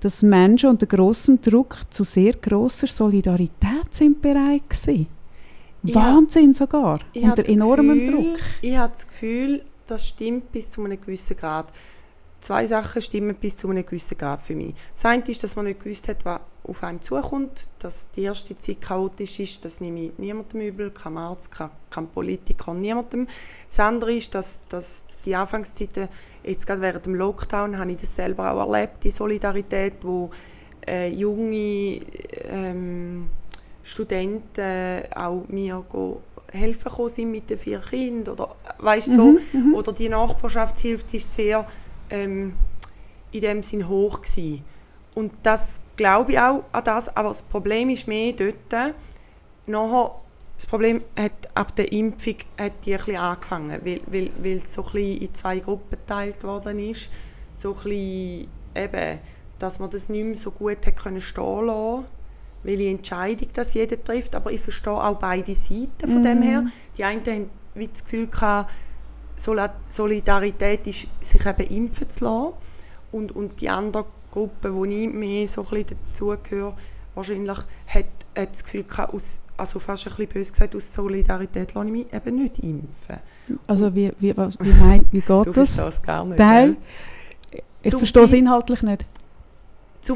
[0.00, 4.62] dass Menschen unter grossem Druck zu sehr grosser Solidarität sind bereit.
[5.84, 5.94] Ja.
[5.94, 7.00] Wahnsinn sogar.
[7.12, 8.40] Ich unter enormem Gefühl- Druck.
[8.60, 11.66] Ich habe das Gefühl, das stimmt bis zu einem gewissen Grad.
[12.40, 14.74] zwei Sachen stimmen bis zu einem gewissen Grad für mich.
[14.94, 18.56] Das eine ist, dass man nicht gewusst hat, was auf einem zukommt, dass die erste
[18.56, 23.26] Zeit chaotisch ist, das nehme ich niemandem übel, kein Arzt, kein, kein Politiker, niemandem.
[23.68, 26.08] Das andere ist, dass, dass die Anfangszeiten,
[26.44, 30.30] jetzt gerade während dem Lockdown, habe ich das selber auch erlebt, die Solidarität, wo
[30.86, 32.00] äh, junge
[32.44, 33.28] ähm,
[33.82, 35.84] Studenten auch mir
[36.52, 41.66] helfen sind mit den vier Kindern oder weißt so mhm, oder die Nachbarschaftshilfe ist sehr
[42.10, 42.54] ähm,
[43.32, 44.62] in dem Sinn hoch gewesen.
[45.14, 48.94] Und das glaube ich auch an das aber das Problem ist mehr dort
[49.66, 50.14] nachher
[50.56, 54.74] das Problem hat ab der Impfung hat die ein bisschen angefangen weil, weil, weil es
[54.74, 57.10] so ein bisschen in zwei Gruppen geteilt worden ist
[57.54, 59.18] so ein bisschen eben
[59.58, 62.04] dass man das nicht mehr so gut hat können stehen lassen
[62.62, 66.22] welche Entscheidung das jeder trifft, aber ich verstehe auch beide Seiten von mm.
[66.22, 66.42] dem mhm.
[66.42, 66.66] her.
[66.96, 68.70] Die einen haben wie das Gefühl gehabt,
[69.36, 72.52] Solidarität ist, sich eben impfen zu lassen
[73.10, 76.74] und, und die andere Gruppe, wo ich mehr so ein dazugehöre,
[77.14, 81.74] wahrscheinlich hat, hat das Gefühl gehabt, aus, also fast ein bisschen böse gesagt, aus Solidarität
[81.74, 83.18] lasse ich mich eben nicht impfen.
[83.66, 85.54] Also wie, wie, was, wie, mein, wie geht du das?
[85.54, 86.38] Du verstehst gar nicht.
[86.38, 86.76] Nein,
[87.82, 89.04] ich verstehe es inhaltlich nicht.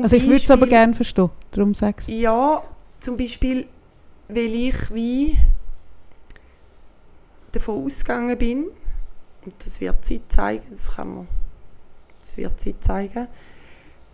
[0.02, 2.06] Also ich würde es aber gerne verstehen, darum sag's.
[2.08, 2.62] Ja,
[2.98, 3.66] zum Beispiel,
[4.28, 5.38] weil ich wie
[7.52, 8.64] davon ausgegangen bin,
[9.44, 11.28] und das wird Zeit zeigen, das kann man,
[12.18, 13.28] das wird Zeit zeigen,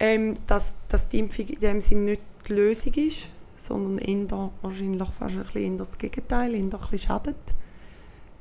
[0.03, 5.09] ähm, dass, dass die Impfung in dem Sinne nicht die Lösung ist, sondern eher, wahrscheinlich
[5.17, 7.37] fast ein bisschen das Gegenteil, eher ein bisschen schadet.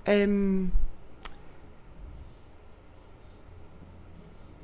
[0.05, 0.71] Ähm,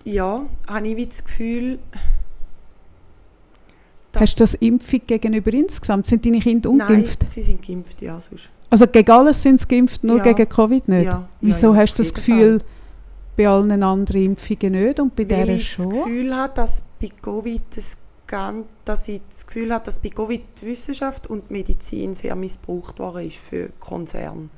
[0.03, 1.79] ja, habe ich wie das Gefühl,
[4.19, 6.07] Hast du das Impfung gegenüber insgesamt?
[6.07, 7.21] Sind deine Kinder ungeimpft?
[7.21, 8.19] Nein, sie sind geimpft, ja.
[8.19, 8.49] Sonst.
[8.71, 10.23] Also gegen alles sind sie geimpft, nur ja.
[10.23, 11.05] gegen Covid nicht?
[11.05, 11.29] Ja.
[11.39, 12.67] Wieso ja, hast du das Gefühl, Fall.
[13.37, 15.85] Bei allen anderen Impfungen nicht und bei Weil dieser schon?
[15.85, 17.97] ich das Gefühl habe, dass bei Covid das
[18.83, 22.99] dass ich das Gefühl habe, dass bei Covid die Wissenschaft und die Medizin sehr missbraucht
[22.99, 24.49] worden ist für Konzerne.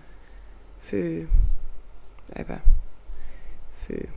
[0.79, 1.27] Für
[2.35, 2.61] eben
[3.75, 4.07] für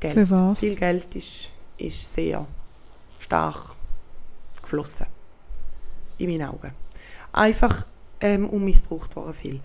[0.00, 0.14] Geld.
[0.14, 0.58] Für was?
[0.58, 2.46] Viel Geld ist, ist sehr
[3.18, 3.76] stark
[4.60, 5.06] geflossen.
[6.18, 6.72] In meinen Augen.
[7.32, 7.86] Einfach
[8.20, 9.60] ähm, und missbraucht worden viel.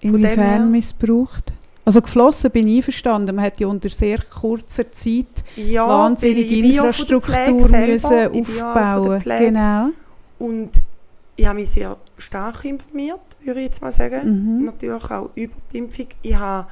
[0.00, 1.52] Inwiefern missbraucht?
[1.84, 3.34] Also geflossen bin ich einverstanden.
[3.34, 9.22] Man hat ja unter sehr kurzer Zeit ja, wahnsinnige Infrastruktur müssen aufbauen.
[9.24, 9.88] Genau.
[10.38, 10.70] Und
[11.36, 14.58] ich habe mich sehr stark informiert, würde ich jetzt mal sagen.
[14.58, 14.64] Mhm.
[14.64, 16.06] Natürlich auch über die Impfung.
[16.22, 16.68] Ich habe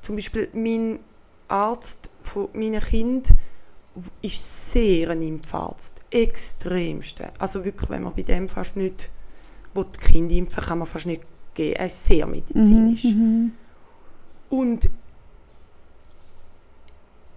[0.00, 0.98] zum Beispiel mein
[1.48, 3.22] Arzt von meinen Kindern
[4.22, 6.02] ist sehr ein Impfarzt.
[6.10, 7.30] Extremste.
[7.38, 9.10] Also wirklich, wenn man bei dem fast nicht
[9.74, 11.22] will, die Kinder impfen kann man fast nicht
[11.54, 11.74] gehen.
[11.74, 13.04] Er ist sehr medizinisch.
[13.04, 13.52] Mhm, mhm,
[14.50, 14.88] Und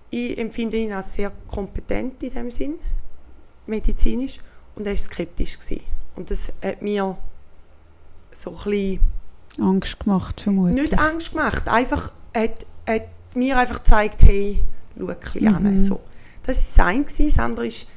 [0.10, 2.76] ich empfinde ihn als sehr kompetent in dem Sinn,
[3.66, 4.40] medizinisch.
[4.76, 5.58] Und er war skeptisch.
[5.58, 5.82] Gewesen.
[6.16, 7.18] Und das hat mir
[8.32, 9.00] so ein.
[9.60, 10.82] Angst gemacht, vermutlich.
[10.82, 14.64] Nicht Angst gemacht, einfach hat, hat mir einfach gezeigt, hey,
[14.98, 15.56] schau ein bisschen mhm.
[15.56, 15.80] an.
[15.80, 16.00] So.
[16.44, 17.06] Das war sein.
[17.06, 17.88] Das andere ist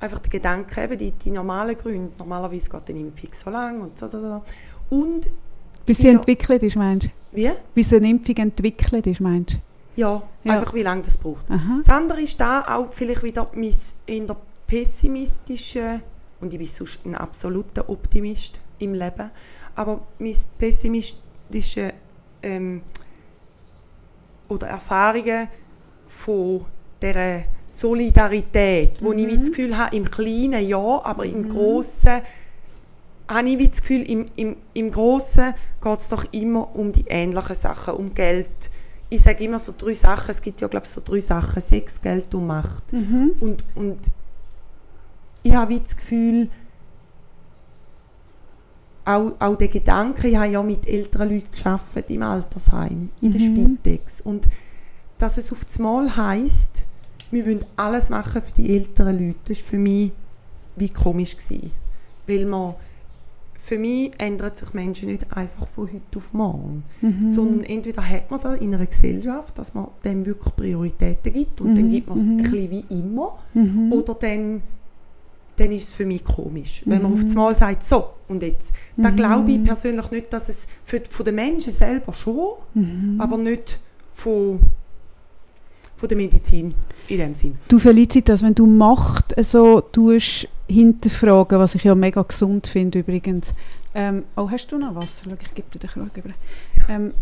[0.00, 2.12] einfach der Gedanke, eben die, die normalen Gründe.
[2.18, 4.42] Normalerweise geht eine Impfung so lang und so, so, so.
[4.90, 5.30] Und
[5.86, 7.10] bis sie entwickelt ist, meinst du?
[7.32, 7.50] Wie?
[7.74, 9.56] Bis eine Impfung entwickelt ist, meinst du?
[9.96, 11.50] Ja, ja, einfach wie lange das braucht.
[11.50, 11.78] Aha.
[11.78, 13.74] Das andere ist da auch vielleicht wieder mein
[14.06, 14.36] in der
[14.66, 16.00] pessimistische
[16.40, 19.30] und ich bin sonst ein absoluter Optimist im Leben,
[19.74, 21.94] aber mein pessimistische
[22.42, 22.82] ähm,
[24.48, 25.48] oder Erfahrungen
[26.06, 26.64] von
[27.02, 29.18] dieser Solidarität, wo mhm.
[29.18, 31.48] ich das Gefühl habe, im Kleinen ja, aber im mhm.
[31.48, 32.22] Großen
[33.28, 37.56] habe ich das Gefühl, im, im, im Großen geht es doch immer um die ähnlichen
[37.56, 38.70] Sachen, um Geld.
[39.10, 42.00] Ich sage immer so drei Sachen, es gibt ja glaube ich so drei Sachen, Sex,
[42.00, 42.92] Geld und Macht.
[42.92, 43.32] Mhm.
[43.40, 43.98] Und, und
[45.42, 46.48] ich habe das Gefühl,
[49.04, 53.40] auch, auch der Gedanke, ich habe ja mit älteren Leuten gearbeitet im Altersheim, in der
[53.40, 53.78] mhm.
[53.78, 54.20] Spitex.
[54.20, 54.48] Und
[55.16, 56.86] dass es auf das Mal heisst,
[57.30, 59.38] wir wollen alles machen für die älteren Leute.
[59.48, 60.12] Das war für mich
[60.76, 61.36] wie komisch.
[61.36, 61.72] Gewesen.
[62.26, 62.74] Weil man,
[63.68, 66.84] für mich ändern sich Menschen nicht einfach von heute auf morgen.
[67.02, 67.28] Mhm.
[67.28, 71.72] Sondern entweder hat man da in einer Gesellschaft, dass man dem wirklich Prioritäten gibt und
[71.72, 71.74] mhm.
[71.74, 72.30] dann gibt man es mhm.
[72.30, 73.38] ein bisschen wie immer.
[73.52, 73.92] Mhm.
[73.92, 74.62] Oder dann,
[75.56, 76.82] dann ist es für mich komisch.
[76.86, 78.72] Wenn man auf das Mal sagt, so und jetzt.
[78.96, 79.16] Da mhm.
[79.16, 83.16] glaube ich persönlich nicht, dass es für, von den Menschen selber schon, mhm.
[83.20, 84.60] aber nicht von
[85.94, 86.72] von der Medizin
[87.08, 87.58] in dem Sinn.
[87.66, 93.54] Du Felicitas, wenn du Macht so tust, hinterfragen, was ich ja mega gesund finde übrigens.
[93.94, 95.30] Ähm, oh, hast du noch Wasser?
[95.40, 96.30] ich gebe dir den Krug über.
[96.88, 97.12] Ähm,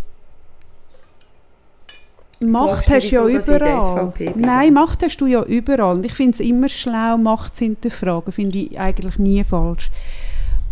[2.40, 4.12] Macht hast du ja überall.
[4.34, 5.96] Nein, Macht hast du ja überall.
[5.96, 8.32] Und ich finde es immer schlau, Macht zu hinterfragen.
[8.32, 9.90] Finde ich eigentlich nie falsch.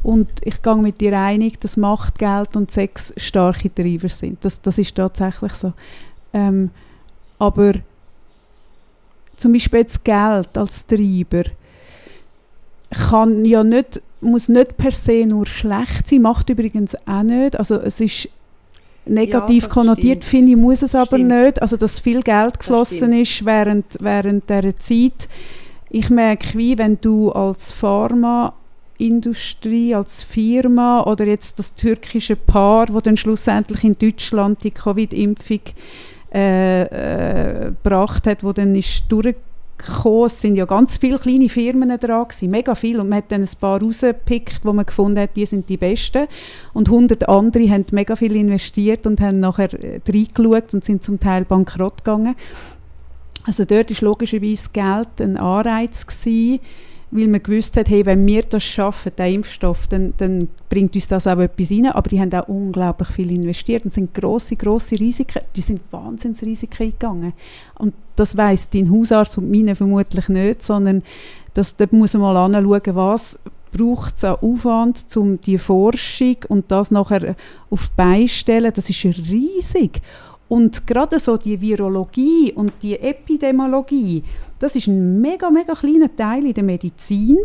[0.02, 4.44] Und ich gehe mit dir einig, dass Macht, Geld und Sex starke Treiber sind.
[4.44, 5.72] Das, das ist tatsächlich so.
[6.34, 6.70] Ähm,
[7.38, 7.72] aber
[9.36, 11.44] zum Beispiel jetzt Geld als Treiber
[12.94, 17.58] kann ja nicht, muss nicht per se nur schlecht sein, macht übrigens auch nicht.
[17.58, 18.28] Also es ist
[19.06, 21.60] negativ ja, konnotiert, finde ich, muss es aber nicht.
[21.60, 25.28] Also dass viel Geld geflossen ist während, während dieser Zeit.
[25.90, 33.00] Ich merke, wie wenn du als Pharmaindustrie, als Firma oder jetzt das türkische Paar, wo
[33.00, 35.60] dann schlussendlich in Deutschland die Covid-Impfung
[36.32, 39.04] äh, äh, gebracht hat, wo dann ist
[39.78, 40.26] durchgekommen.
[40.26, 43.42] Es sind ja ganz viele kleine Firmen dran gewesen, mega viel und man hat dann
[43.42, 46.26] ein paar rausgepickt, wo man gefunden hat, die sind die besten
[46.72, 51.20] und 100 andere haben mega viel investiert und haben nachher äh, reingeschaut und sind zum
[51.20, 52.34] Teil bankrott gegangen.
[53.46, 56.60] Also dort ist logischerweise Geld ein Anreiz gewesen,
[57.14, 61.06] weil man gewusst hat, hey, wenn wir das schaffen, den Impfstoff, dann, dann bringt uns
[61.06, 61.86] das auch etwas rein.
[61.86, 66.86] Aber die haben auch unglaublich viel investiert und sind grosse, grosse Risiken, die sind Wahnsinnsrisiken
[66.86, 67.32] eingegangen.
[67.78, 71.04] Und das weiß dein Hausarzt und meine vermutlich nicht, sondern
[71.54, 73.38] das, dort muss man mal anschauen, was
[73.72, 77.36] braucht es an Aufwand, um die Forschung und das nachher
[77.70, 78.72] auf die Beine stellen.
[78.74, 80.02] Das ist riesig.
[80.48, 84.24] Und gerade so die Virologie und die Epidemiologie,
[84.64, 87.38] das ist ein mega, mega kleiner Teil in der Medizin,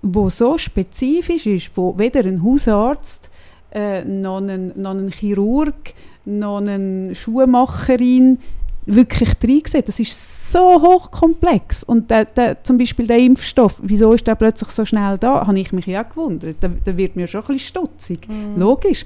[0.00, 3.30] wo so spezifisch ist, wo weder ein Hausarzt,
[3.72, 5.92] äh, noch, ein, noch ein Chirurg,
[6.24, 8.38] noch eine Schuhmacherin
[8.86, 9.86] wirklich drin sieht.
[9.86, 11.84] Das ist so hochkomplex.
[11.84, 15.58] Und der, der, zum Beispiel der Impfstoff, wieso ist der plötzlich so schnell da, habe
[15.58, 16.56] ich mich ja gewundert.
[16.60, 18.28] Da, da wird mir schon ein bisschen stutzig.
[18.28, 18.58] Mm.
[18.58, 19.04] Logisch.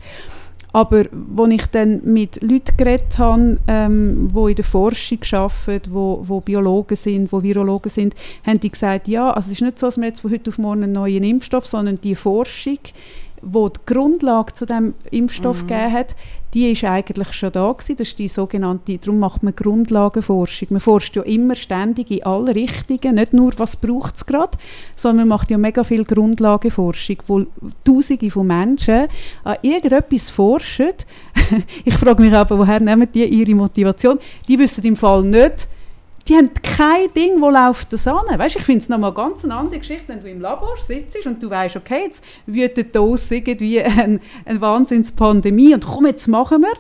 [0.77, 1.07] Aber
[1.39, 6.43] als ich dann mit Leuten geredet habe, ähm, die in der Forschung arbeiten, wo, wo
[6.43, 8.15] Biologen sind, wo Virologen sind,
[8.47, 10.59] haben die gesagt, ja, also es ist nicht so, dass wir jetzt von heute auf
[10.59, 12.77] morgen einen neuen Impfstoff, sondern die Forschung
[13.43, 15.67] wo die Grundlage zu dem Impfstoff mhm.
[15.69, 16.17] gegeben hat,
[16.55, 17.97] die ist eigentlich schon da gewesen.
[17.97, 20.69] Das ist die sogenannte, darum macht man Grundlagenforschung.
[20.71, 24.57] Man forscht ja immer ständig in alle Richtungen, nicht nur, was braucht es gerade,
[24.95, 27.45] sondern man macht ja mega viel Grundlagenforschung, wo
[27.85, 29.09] Tausende von Menschen
[29.45, 30.93] an irgendetwas forschen.
[31.85, 34.19] ich frage mich aber, woher nehmen die ihre Motivation?
[34.49, 35.69] Die wissen im Fall nicht,
[36.29, 38.27] die haben kein Ding, wo läuft das an.
[38.37, 41.43] Weißt, ich finde es nochmal ganz eine andere Geschichte, wenn du im Labor sitzt und
[41.43, 46.75] du weißt, okay, jetzt wütet da irgendwie eine, eine Wahnsinnspandemie und komm, jetzt machen wir.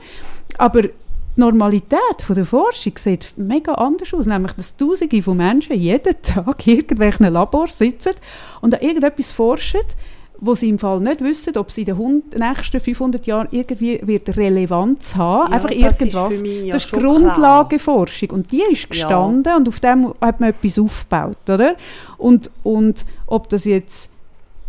[0.58, 0.90] Aber die
[1.36, 6.66] Normalität von der Forschung sieht mega anders aus, nämlich dass Tausende von Menschen jeden Tag
[6.66, 8.14] in irgendwelchen Labors sitzen
[8.62, 9.82] und an irgendetwas forschen,
[10.38, 14.36] wo sie im Fall nicht wissen, ob sie in den nächsten 500 Jahren irgendwie wird
[14.36, 16.34] Relevanz haben, ja, einfach das irgendwas.
[16.34, 19.56] Ist ja das ist Grundlageforschung und die ist gestanden ja.
[19.56, 21.76] und auf dem hat man etwas aufgebaut, oder?
[22.18, 24.10] Und, und ob das jetzt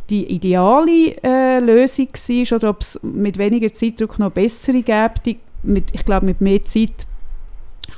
[0.10, 5.86] die ideale äh, Lösung war oder ob es mit weniger Zeitdruck noch bessere gäbe, mit,
[5.92, 7.06] ich glaube mit mehr Zeit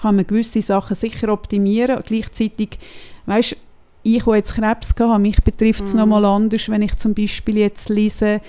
[0.02, 2.80] kann man gewisse Sachen sicher optimieren, gleichzeitig
[3.26, 3.58] weißt,
[4.04, 6.00] ich, der jetzt Krebs hatte, mich betrifft es mhm.
[6.00, 8.42] nochmal anders, wenn ich zum Beispiel jetzt lese,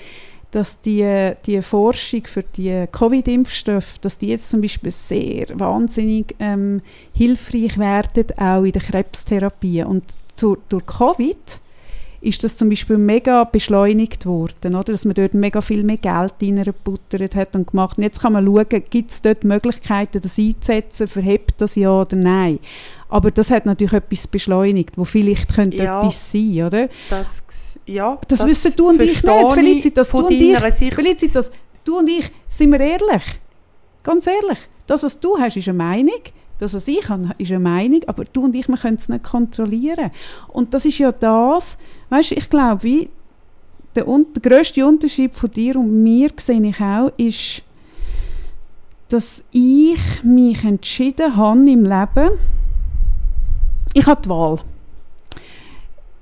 [0.51, 6.81] dass die, die Forschung für die Covid-Impfstoffe, dass die jetzt zum Beispiel sehr wahnsinnig ähm,
[7.13, 9.83] hilfreich werden, auch in der Krebstherapie.
[9.83, 10.03] Und
[10.35, 11.59] zur, durch Covid
[12.21, 14.91] ist das zum Beispiel mega beschleunigt worden, oder?
[14.91, 17.97] dass man dort mega viel mehr Geld reingebuttert hat und gemacht.
[17.97, 22.15] Und jetzt kann man schauen, gibt es dort Möglichkeiten, das einzusetzen, verhebt das ja oder
[22.15, 22.59] nein.
[23.11, 26.89] Aber das hat natürlich etwas beschleunigt, wo vielleicht könnte ja, etwas sein, oder?
[27.09, 29.53] Das, ja, das, das wissen du und ich nicht.
[29.53, 30.57] Felicit, das du und ich,
[30.93, 31.51] Felicit, das,
[31.83, 33.23] du und ich, sind wir ehrlich?
[34.01, 36.21] Ganz ehrlich, das, was du hast, ist eine Meinung.
[36.57, 39.23] Das, was ich habe, ist eine Meinung, aber du und ich, wir können es nicht
[39.25, 40.11] kontrollieren.
[40.47, 41.77] Und das ist ja das,
[42.09, 43.09] weißt du, ich glaube, wie
[43.93, 47.63] der, der grösste Unterschied von dir und mir, sehe ich auch, ist,
[49.09, 52.37] dass ich mich entschieden habe im Leben,
[53.93, 54.59] ich habe die Wahl.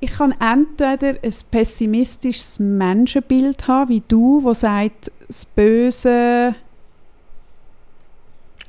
[0.02, 6.56] Ich kann entweder ein pessimistisches Menschenbild haben, wie du, wo sagt, das Böse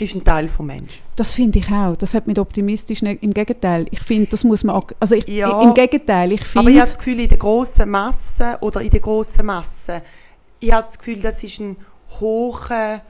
[0.01, 1.03] ist ein Teil vom Menschen.
[1.15, 1.95] Das finde ich auch.
[1.95, 3.23] Das hat mit optimistisch nicht.
[3.23, 3.87] Im Gegenteil.
[3.91, 4.83] Ich finde, das muss man.
[4.99, 6.33] Also ich, ja, im Gegenteil.
[6.33, 9.45] Ich find, aber ich habe das Gefühl, in der großen Masse oder in der großen
[9.45, 10.03] Masse,
[10.59, 11.77] ich habe das Gefühl, das ist ein
[12.19, 13.03] hoher,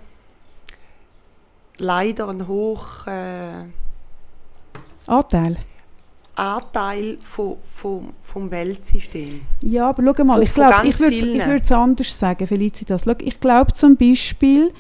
[1.79, 3.67] leider ein hoher
[5.07, 5.57] Anteil.
[6.41, 9.43] Anteil vom, vom, vom Weltsystem.
[9.63, 13.05] Ja, aber schau mal, von, ich glaube, ich würde es anders sagen, Felicitas.
[13.05, 14.73] Schau, ich glaube zum Beispiel,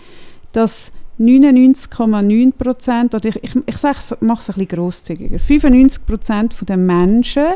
[0.52, 6.78] dass 99,9 Prozent, oder ich, ich, ich mache es ein bisschen grosszügiger, 95 Prozent der
[6.78, 7.46] Menschen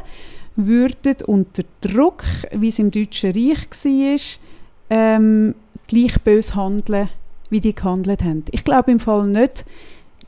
[0.56, 4.20] würden unter Druck, wie es im Deutschen Reich war,
[4.90, 5.54] ähm,
[5.86, 7.08] gleich böse handeln,
[7.48, 8.44] wie die gehandelt haben.
[8.50, 9.64] Ich glaube im Fall nicht,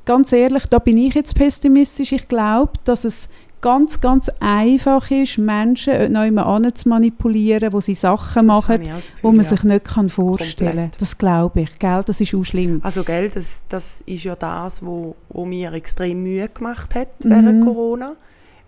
[0.07, 3.29] ganz ehrlich, da bin ich jetzt pessimistisch, ich glaube, dass es
[3.61, 9.03] ganz, ganz einfach ist, Menschen noch immer zu manipulieren, wo sie Sachen das machen, Gefühl,
[9.23, 9.45] wo man ja.
[9.45, 10.91] sich nicht kann vorstellen kann.
[10.99, 12.03] Das glaube ich, gell?
[12.05, 12.81] das ist auch schlimm.
[12.83, 17.31] Also gell, das, das ist ja das, wo, wo mir extrem Mühe gemacht hat mhm.
[17.31, 18.17] während Corona,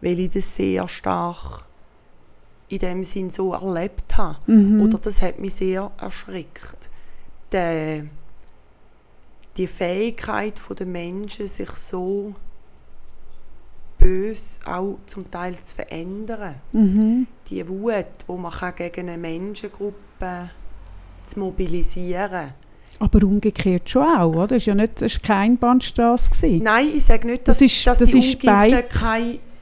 [0.01, 1.65] weil ich das sehr stark
[2.69, 4.39] in dem Sinn so erlebt habe.
[4.47, 4.83] Mhm.
[4.83, 6.91] Oder das hat mich sehr erschreckt.
[7.53, 8.05] Der,
[9.57, 12.35] die Fähigkeit der Menschen, sich so
[14.09, 16.57] bös auch zum Teil zu verändern.
[16.73, 17.27] Mhm.
[17.51, 20.51] Die Wut, wo man kann gegen eine Menschengruppe
[21.25, 22.55] zu mobilisieren
[23.01, 24.49] aber umgekehrt schon auch, oder?
[24.49, 26.49] Das war ja nicht, das keine Bandstraße.
[26.49, 28.83] Nein, ich sage nicht, dass, das ist, dass das die ist keine,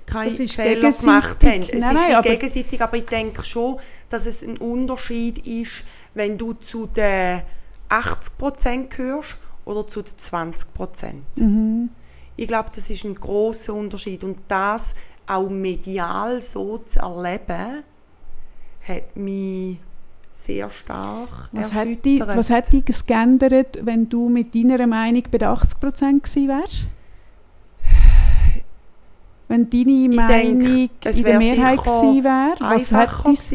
[0.07, 1.63] keine Fehler gemacht haben.
[1.63, 3.77] Es nein, ist nein, aber gegenseitig, aber ich denke schon,
[4.09, 7.43] dass es ein Unterschied ist, wenn du zu den
[7.91, 9.37] 80% gehörst
[9.67, 10.65] oder zu den 20%.
[11.39, 11.91] Mhm.
[12.37, 14.95] Ich glaube, das ist ein großer Unterschied und das
[15.27, 17.83] auch medial so zu erleben,
[18.87, 19.79] hat mich
[20.33, 21.97] sehr stark was erschüttert.
[21.97, 26.49] Hat die, was hat dich geändert, wenn du mit deiner Meinung bei 80 Prozent gewesen
[26.49, 26.87] wärst?
[29.49, 33.55] Wenn deine Meinung denke, in der Mehrheit gewesen wäre, was hat dies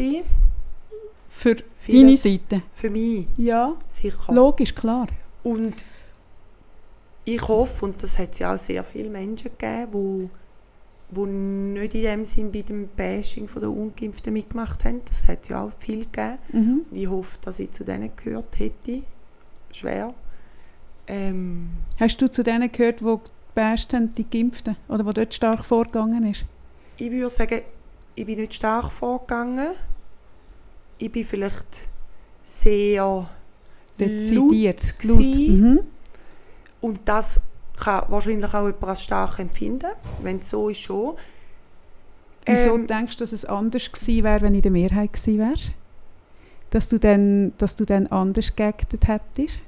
[1.28, 1.56] für
[1.86, 2.62] deine Seite?
[2.70, 3.26] Für mich?
[3.36, 4.32] Ja, sicher.
[4.32, 5.06] Logisch, klar.
[5.42, 5.86] Und
[7.24, 10.30] ich hoffe, und das hat es ja auch sehr viele Menschen gegeben, wo,
[11.10, 15.02] wo nicht in dem Sinn bei dem Bashing der Ungeimpften mitgemacht haben.
[15.04, 16.38] Das hat es ja auch viel gegeben.
[16.52, 16.80] Mhm.
[16.90, 19.02] Ich hoffe, dass ich zu denen gehört hätte.
[19.70, 20.12] Schwer.
[21.06, 23.16] Ähm, Hast du zu denen gehört, die
[23.54, 24.76] gebasht haben, die Geimpften?
[24.88, 26.44] Oder wo dort stark vorgegangen ist?
[26.96, 27.62] Ich würde sagen,
[28.14, 29.70] ich bin nicht stark vorgegangen.
[30.98, 31.88] Ich bin vielleicht
[32.42, 33.28] sehr
[33.98, 34.94] dezidiert.
[35.04, 35.48] Laut, laut.
[35.48, 35.80] Mhm.
[36.82, 37.40] Und das
[37.80, 41.14] kann wahrscheinlich auch jemand als stark empfinden, wenn es so ist schon.
[42.44, 45.38] Wieso ähm, denkst du, dass es anders gewesen wäre, wenn ich in der Mehrheit gewesen
[45.38, 45.74] wäre?
[46.70, 49.60] Dass du dann, dass du dann anders geactet hättest?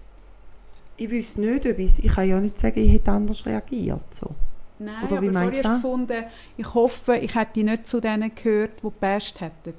[0.97, 4.13] Ich wüsste nicht, ob ich, ich kann ja nicht sagen, ich hätte anders reagiert.
[4.13, 4.35] So.
[4.79, 6.25] Nein, Oder wie aber vorher gefunden,
[6.57, 9.75] ich hoffe, ich hätte nicht zu denen gehört, die gepasst hätten.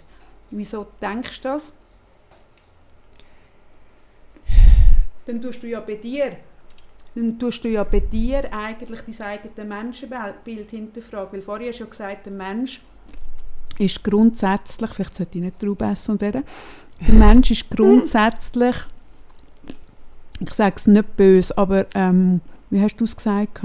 [0.51, 1.73] Wieso denkst du das?
[5.25, 6.37] Dann tust du ja bei dir
[7.15, 11.33] dann tust du ja bei dir eigentlich dein eigenes Menschenbild hinterfragen.
[11.33, 12.81] Weil vorher hast du ja gesagt, der Mensch
[13.77, 16.43] ist grundsätzlich, vielleicht sollte ich nicht drauf essen und reden,
[16.99, 18.75] der Mensch ist grundsätzlich,
[20.39, 23.61] ich sage es nicht böse, aber ähm, wie hast du es gesagt?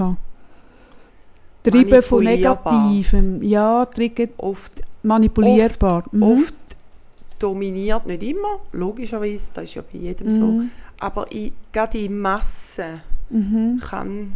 [1.63, 3.43] Treiben von Negativem.
[3.43, 5.97] Ja, triggert, oft manipulierbar.
[5.97, 6.23] Oft, mhm.
[6.23, 6.55] oft
[7.37, 10.31] dominiert, nicht immer, logischerweise, das ist ja bei jedem mhm.
[10.31, 10.61] so,
[10.99, 13.01] aber in, gerade in Massen
[13.31, 13.79] mhm.
[13.79, 14.31] kann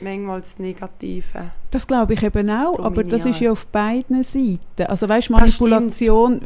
[0.00, 1.50] manchmal das Negative.
[1.70, 4.86] Das glaube ich eben auch, aber das ist ja auf beiden Seiten.
[4.86, 6.42] Also weißt Manipulation,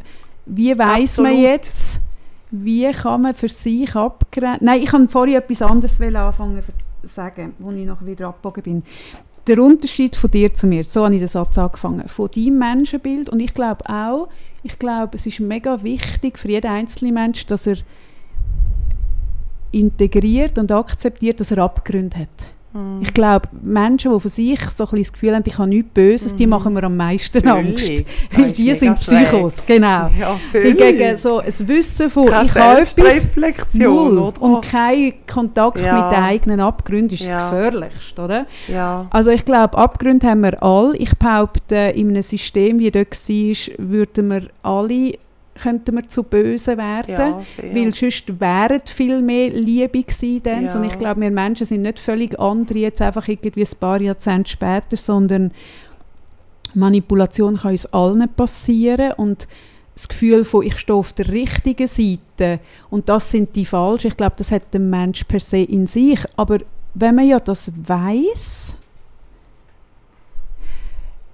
[0.47, 2.01] wie weiß man jetzt,
[2.51, 4.65] wie kann man für sich abgrenzen?
[4.65, 6.63] Nein, ich kann vorhin etwas anderes anfangen
[7.03, 8.83] zu sagen, wo ich noch wieder abgebogen bin.
[9.47, 13.31] Der Unterschied von dir zu mir, so habe ich den Satz angefangen, von deinem Menschenbild
[13.31, 14.29] und ich glaube auch,
[14.63, 17.77] ich glaube, es ist mega wichtig für jeden einzelnen Mensch, dass er
[19.73, 22.29] integriert und akzeptiert, dass er Abgründe hat.
[22.73, 23.01] Mm.
[23.03, 26.35] Ich glaube, Menschen, die von sich so ein das Gefühl haben, ich habe nichts Böses,
[26.35, 26.37] mm.
[26.37, 26.51] die mhm.
[26.51, 27.91] machen mir am meisten völlig.
[27.91, 28.05] Angst.
[28.37, 30.11] Weil die sind Psychos, genau.
[30.19, 34.43] Ja, Hingegen so ein Wissen von, Keine ich habe etwas, null, oder?
[34.43, 35.95] und kein Kontakt ja.
[35.95, 37.39] mit den eigenen Abgründen ist ja.
[37.39, 38.47] das Gefährlichste, oder?
[38.69, 39.07] Ja.
[39.11, 40.97] Also ich glaube, Abgründe haben wir alle.
[40.97, 45.15] Ich behaupte, in einem System, wie dort war, würden wir alle
[45.59, 47.43] könnten wir zu böse werden, ja,
[47.75, 50.43] weil sonst wären viel mehr Liebe gewesen.
[50.45, 50.75] Ja.
[50.75, 54.51] Und ich glaube, wir Menschen sind nicht völlig andere, jetzt einfach irgendwie ein paar Jahrzehnte
[54.51, 55.53] später, sondern
[56.75, 59.49] Manipulation kann uns allen passieren und
[59.95, 64.17] das Gefühl von, ich stehe auf der richtigen Seite und das sind die falschen, ich
[64.17, 66.21] glaube, das hat der Mensch per se in sich.
[66.37, 66.59] Aber
[66.95, 68.77] wenn man ja das weiß,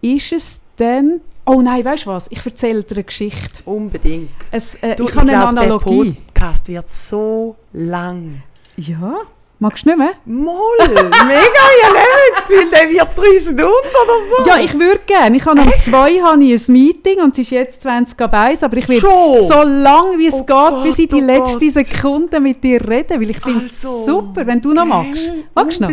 [0.00, 2.30] ist es dann Oh nein, weißt du was?
[2.30, 3.62] Ich erzähle dir eine Geschichte.
[3.66, 4.30] Unbedingt.
[4.50, 6.10] Es, äh, du, ich habe eine Analogie.
[6.10, 8.42] Der Podcast wird so lang.
[8.76, 9.14] Ja,
[9.60, 10.10] Magst du nicht mehr?
[10.24, 11.96] Moll, mega, ich habe
[12.34, 14.46] das Gefühl, der wird drei Stunden oder so.
[14.46, 15.36] Ja, ich würde gerne.
[15.36, 18.62] Ich habe um zwei habe ich ein Meeting und es ist jetzt 20 ab 1,
[18.64, 19.40] aber ich will Schon?
[19.46, 21.86] so lange wie es Oh geht, Gott, bis in die oh letzte Gott.
[21.86, 25.30] Sekunde mit dir reden, weil ich finde es Also, super, wenn du noch magst.
[25.54, 25.92] Magst du noch?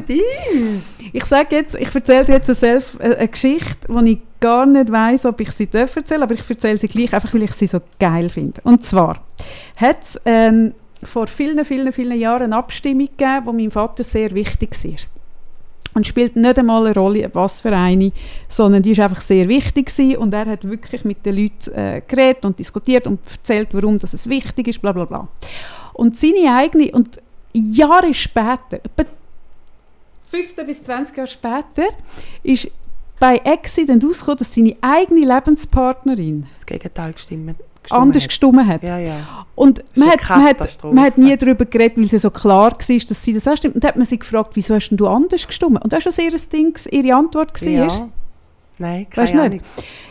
[1.14, 4.66] Ich sage jetzt, ich erzähle dir jetzt eine, Self, äh, eine Geschichte, die ich gar
[4.66, 7.68] nicht weiß, ob ich sie erzählen, aber ich erzähle sie gleich, einfach weil ich sie
[7.68, 8.60] so geil finde.
[8.66, 9.24] Und zwar
[9.78, 14.32] hat es ähm, vor vielen, vielen, vielen Jahren eine Abstimmung gegeben, die meinem Vater sehr
[14.32, 14.96] wichtig war.
[15.94, 18.12] Und spielt nicht einmal eine Rolle, was für eine,
[18.48, 22.02] sondern die ist einfach sehr wichtig gewesen und er hat wirklich mit den Leuten äh,
[22.08, 25.28] geredet und diskutiert und erzählt, warum das es wichtig ist, bla bla bla.
[25.94, 27.20] Und seine eigene, und
[27.54, 29.04] Jahre später, etwa
[30.30, 31.90] 15 bis 20 Jahre später,
[32.42, 32.70] ist
[33.22, 37.56] bei Accident rausgekommen, dass seine eigene Lebenspartnerin Das Gegenteil gestimmt.
[37.82, 38.30] gestimmt anders hat.
[38.30, 38.84] gestimmt hat.
[38.84, 39.46] Ja, ja.
[39.56, 42.78] Und man hat, man, hat, man hat nie darüber geredet, weil sie so klar war,
[42.78, 43.76] dass sie das auch stimmt.
[43.76, 45.84] Und dann hat man sie gefragt, wieso hast denn du anders gestimmt?
[45.84, 47.70] Und das war ein Ding, ihre Antwort war.
[47.70, 48.10] ja.
[48.80, 49.54] Nein, keine Weißt du Ahnung.
[49.54, 49.66] nicht?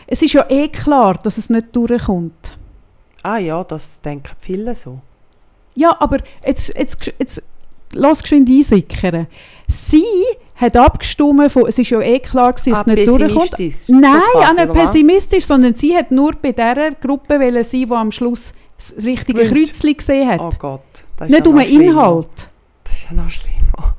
[0.07, 2.57] Es ist ja eh klar, dass es nicht durchkommt.
[3.23, 4.99] Ah ja, das denken viele so.
[5.75, 7.43] Ja, aber jetzt, jetzt, jetzt
[7.93, 9.27] lass geschwind einsickern.
[9.67, 10.03] Sie
[10.55, 13.51] hat abgestimmt von, es ist ja eh klar gewesen, dass Ah, es nicht durchkommt.
[13.51, 17.85] pessimistisch, so Nein, quasi, nicht pessimistisch, sondern sie hat nur bei dieser Gruppe wollen sein,
[17.87, 19.47] die am Schluss das richtige.
[19.47, 20.39] Kreuzchen gesehen hat.
[20.41, 20.81] Oh Gott.
[21.17, 21.81] Das ist nicht ja um den.
[21.81, 22.47] Inhalt.
[22.83, 23.95] Das ist ja noch schlimmer.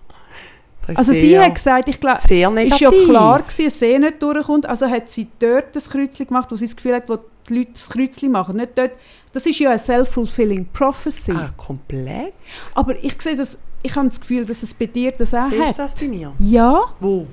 [0.94, 4.66] Also sie hat gesagt, ich glaube, sehr ist ja klar gewesen, dass sie nicht durchkommt,
[4.66, 7.70] also hat sie dort das Kreuzchen gemacht, wo sie das Gefühl hat, wo die Leute
[7.72, 8.90] das Kreuzchen machen, nicht dort.
[9.32, 11.32] Das ist ja eine self-fulfilling prophecy.
[11.32, 12.34] Ah, komplett?
[12.74, 15.68] Aber ich sehe das, ich habe das Gefühl, dass es bei dir das auch Siehst
[15.68, 15.78] hat.
[15.78, 16.32] das bei mir?
[16.38, 17.26] Ja, Wo?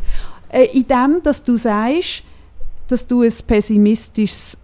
[0.50, 2.24] äh, in dem, dass du sagst,
[2.88, 4.58] dass du ein pessimistisches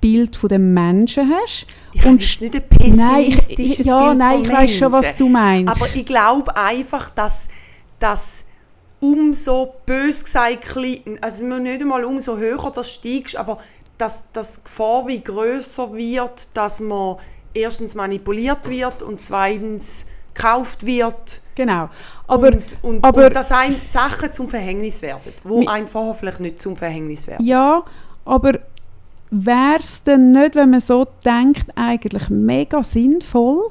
[0.00, 1.66] Bild von dem Menschen hast.
[1.92, 4.92] Ich Und jetzt nicht ein Nein, ich, pessimistisches ich, ja, Bild nein, ich weiß schon,
[4.92, 5.74] was du meinst.
[5.74, 7.48] Aber ich glaube einfach, dass,
[7.98, 8.44] dass
[9.00, 10.76] umso bös gesagt,
[11.20, 13.58] also nicht einmal umso höher das steigst, aber
[13.96, 17.16] dass, die Gefahr wie grösser wird, dass man
[17.54, 20.04] erstens manipuliert wird und zweitens
[20.34, 21.40] gekauft wird.
[21.54, 21.88] genau.
[22.26, 26.40] Aber und, und, aber- und dass einem Sachen zum Verhängnis werden, wo einem vorher vielleicht
[26.40, 27.44] nicht zum Verhängnis werden.
[27.46, 27.84] Ja,
[28.24, 28.58] aber
[29.30, 33.70] wäre es denn nicht, wenn man so denkt, eigentlich mega sinnvoll,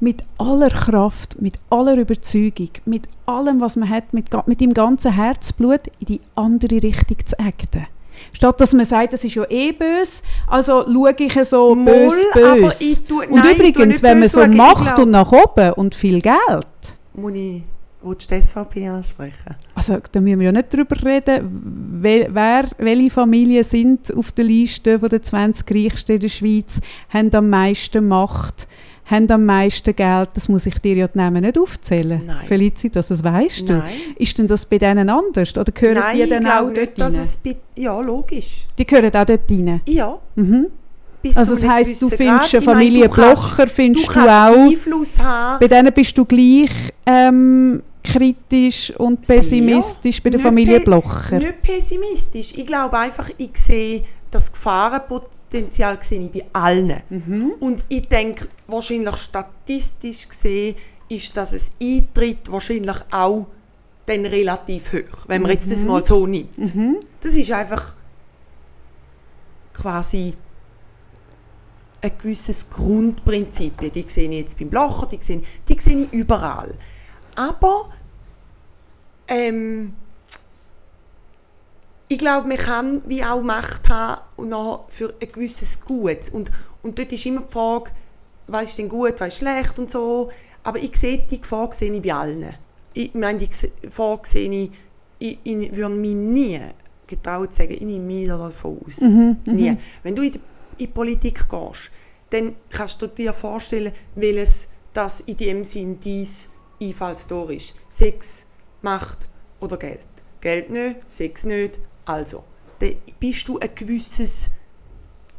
[0.00, 5.12] mit aller Kraft, mit aller Überzeugung, mit allem, was man hat, mit, mit dem ganzen
[5.12, 7.86] Herzblut in die andere Richtung zu acten?
[8.32, 12.60] Statt dass man sagt, das ist ja eh böse, also schaue ich so Moll, bös,
[12.60, 13.00] bös.
[13.08, 16.36] tue- und nein, übrigens, wenn man so schauen, macht und nach oben und viel Geld,
[17.14, 17.62] Muss ich,
[18.02, 19.54] willst du die SVP ansprechen?
[19.74, 24.44] Also, da müssen wir ja nicht darüber reden, wel, wer, welche Familien sind auf der
[24.44, 28.68] Liste der 20 Reichsten in der Schweiz, haben am meisten Macht,
[29.06, 30.30] haben am meisten Geld.
[30.34, 32.22] Das muss ich dir ja die Namen nicht aufzählen.
[32.24, 32.46] Nein.
[32.46, 33.74] Felicitas, das weißt du.
[33.74, 33.92] Nein.
[34.16, 35.56] Ist denn das bei denen anders?
[35.56, 37.36] Oder gehören Nein, die dann auch dort dass es...
[37.36, 38.66] bei- Ja, logisch.
[38.78, 39.80] Die gehören auch dort rein.
[39.86, 40.18] Ja.
[40.36, 40.66] Mhm.
[41.36, 42.54] Also das heisst, du findest Grad.
[42.54, 43.16] eine meine, Familie kannst-
[43.56, 44.68] Blocher, findest du du, auch.
[44.70, 45.58] Einfluss haben.
[45.60, 46.70] Bei denen bist du gleich
[47.06, 51.38] ähm, kritisch und pessimistisch bei der Familie Blocher.
[51.38, 52.52] Nicht pessimistisch.
[52.56, 54.02] Ich glaube einfach, ich sehe
[54.34, 57.02] das Gefahrenpotenzial sehe ich bei allen.
[57.08, 57.52] Mhm.
[57.60, 60.76] Und ich denke, wahrscheinlich statistisch gesehen
[61.08, 63.46] ist das ein Eintritt wahrscheinlich auch
[64.06, 65.70] dann relativ hoch, wenn man jetzt Mhm.
[65.70, 66.56] das mal so nimmt.
[67.20, 67.94] Das ist einfach
[69.72, 70.34] quasi
[72.02, 73.78] ein gewisses Grundprinzip.
[73.92, 76.74] Die sehe ich jetzt beim Blocher, die sehe, die sehe ich überall.
[77.34, 77.90] Aber
[79.28, 79.94] ähm,
[82.08, 86.30] ich glaube, man kann wie auch Macht haben und noch für ein gewisses Gutes.
[86.30, 86.50] Und,
[86.82, 87.90] und dort ist immer die Frage,
[88.46, 90.30] was ist denn gut, was ist schlecht und so.
[90.62, 92.54] Aber ich sehe die Gefahr sehe ich bei allen.
[92.92, 93.48] Ich meine, die
[93.82, 94.70] Gefahr sehe ich,
[95.18, 96.60] ich, ich würde mich nie
[97.06, 99.00] getraut sagen, ich nehme mich davon aus.
[99.00, 99.76] nie.
[100.02, 100.42] Wenn du in die, in
[100.78, 101.90] die Politik gehst,
[102.30, 106.26] dann kannst du dir vorstellen, welches das in dem Sinn dein
[106.80, 107.74] Einfallstor ist.
[107.88, 108.46] Sex,
[108.82, 109.28] Macht
[109.60, 110.06] oder Geld.
[110.40, 111.80] Geld nicht, Sex nicht.
[112.04, 112.44] Also,
[112.78, 114.50] dann bist du ein gewisses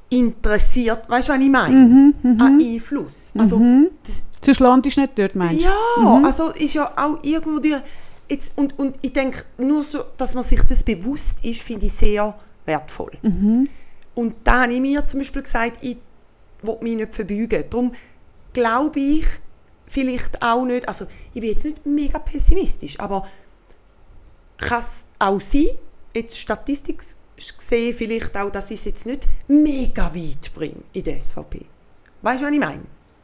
[0.09, 2.13] interessiert, weißt du, was ich meine?
[2.23, 3.31] An Einfluss.
[3.37, 3.59] Also,
[4.03, 5.65] das, Sonst landest du nicht dort, meinst du?
[5.65, 7.81] ja, also ist ja auch irgendwo durch.
[8.29, 11.93] Jetzt, und, und ich denke, nur so, dass man sich das bewusst ist, finde ich
[11.93, 12.35] sehr
[12.65, 13.11] wertvoll.
[14.15, 15.97] Und da habe ich mir zum Beispiel gesagt, ich
[16.63, 17.63] will mich nicht verbeugen.
[17.69, 17.91] Darum
[18.53, 19.25] glaube ich
[19.87, 23.27] vielleicht auch nicht, also ich bin jetzt nicht mega pessimistisch, aber
[24.57, 25.67] kann es auch sein,
[26.15, 27.15] jetzt statistisch
[27.57, 31.65] gesehen vielleicht auch, dass ich es jetzt nicht mega weit bringe in der SVP.
[32.21, 32.81] Weißt du, was ich meine?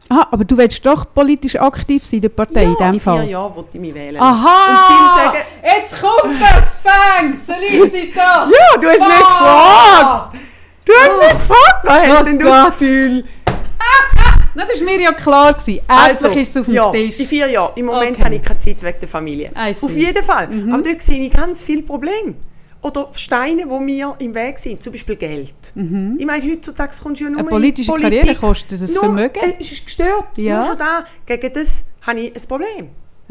[0.09, 2.99] Ah, aber du willst doch politisch aktiv sein in der Partei ja, in dem in
[2.99, 3.21] Fall?
[3.21, 4.19] vier Jahren wollte ich mich wählen.
[4.19, 4.65] Aha!
[4.67, 7.33] Und viele sagen, jetzt kommt das Fang!
[7.35, 8.51] Selisitas!
[8.51, 10.35] ja, du hast nicht gefragt.
[10.83, 11.85] Du hast nicht gefragt.
[11.85, 12.53] Was hast Oh denn du Gott.
[12.67, 13.23] das Gefühl?
[14.53, 15.53] Nein, das war mir ja klar.
[15.53, 15.79] Gewesen.
[15.87, 17.19] Endlich ist es auf dem Also, ja, Tisch.
[17.21, 17.71] in vier Jahren.
[17.75, 18.23] Im Moment Okay.
[18.25, 19.51] habe ich keine Zeit wegen der Familie.
[19.55, 20.49] Auf jeden Fall.
[20.73, 22.35] Aber dort sehe ich ganz viele Probleme.
[22.83, 24.81] Oder Steine, die mir im Weg sind.
[24.81, 25.53] Zum Beispiel Geld.
[25.75, 28.19] Ich meine, heutzutage kommst du ja nur Eine in politische Politik.
[28.21, 29.39] Karriere kostet ein Nur, Vermögen.
[29.59, 30.37] Es ist gestört.
[30.37, 30.57] Ja.
[30.57, 31.05] Nur schon da.
[31.25, 32.89] Gegen das habe ich ein Problem.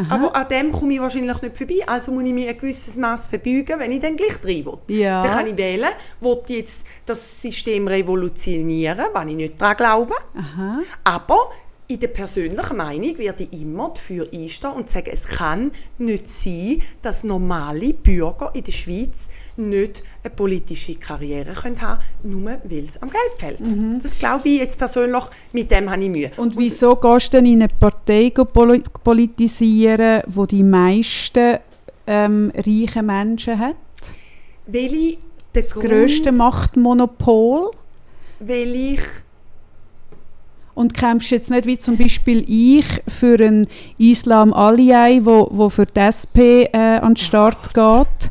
[0.09, 1.83] Aber an dem komme ich wahrscheinlich nicht vorbei.
[1.87, 4.97] Also muss ich mir ein gewisses Maß verbeugen, wenn ich dann gleich rein will.
[4.97, 5.23] Ja.
[5.23, 5.91] Dann kann ich wählen,
[6.21, 10.15] will ich jetzt das System revolutionieren, wenn ich nicht daran glaube.
[10.35, 10.79] Aha.
[11.05, 11.51] Aber
[11.87, 16.81] in der persönlichen Meinung werde ich immer dafür einstehen und sagen, es kann nicht sein,
[17.03, 19.29] dass normale Bürger in der Schweiz
[19.69, 24.03] nicht eine politische Karriere können haben können, nur weil es am Geld fehlt.
[24.03, 26.31] Das glaube ich jetzt persönlich, mit dem habe ich Mühe.
[26.37, 31.59] Und wieso gehst du denn in eine Partei politisieren, wo die meisten
[32.07, 33.77] ähm, reichen Menschen hat?
[34.67, 35.19] Weil ich
[35.53, 37.71] Das grösste Machtmonopol?
[38.41, 39.01] weil ich
[40.75, 43.69] Und kämpfst jetzt nicht wie zum Beispiel ich für einen
[43.99, 48.31] Islam Aliyai, wo, wo für die SP äh, an den Start geht,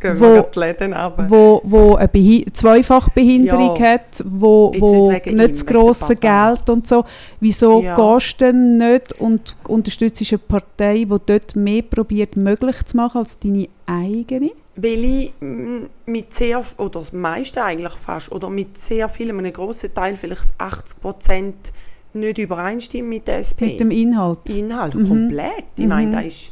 [0.00, 1.26] gehen Wo- wir die Läden runter.
[1.28, 3.92] wo, wo eine Behi Zweifachbehinderung Ja.
[3.92, 6.16] hat, wo, wo nicht nicht das grosse.
[6.16, 7.04] Geld und so.
[7.40, 7.94] Wieso Ja.
[7.96, 13.18] gehst du denn nicht und unterstützt eine Partei, die dort mehr probiert möglich zu machen
[13.18, 14.50] als deine eigene?
[14.76, 19.52] Weil ich mm, mit sehr, oder das meiste eigentlich fast, oder mit sehr vielen, einem
[19.52, 21.72] grossen Teil, vielleicht 80 Prozent,
[22.12, 23.66] nicht übereinstimme mit der SP.
[23.66, 24.38] Mit dem Inhalt?
[24.44, 25.66] Inhalt, komplett.
[25.76, 26.50] Ich meine, da ist,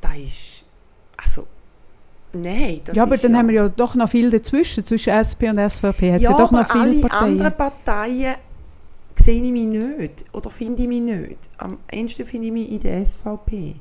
[0.00, 0.64] da ist,
[1.22, 1.46] also,
[2.40, 5.58] nein, das ja, aber dann haben wir ja doch noch viel dazwischen, zwischen SP und
[5.58, 6.12] SVP.
[6.14, 7.30] Hat ja, ja, doch noch viele alle Parteien.
[7.32, 8.34] anderen Parteien
[9.16, 11.38] sehe ich mich nicht, oder finde ich mich nicht.
[11.58, 13.76] Am ehesten finde ich mich in der SVP.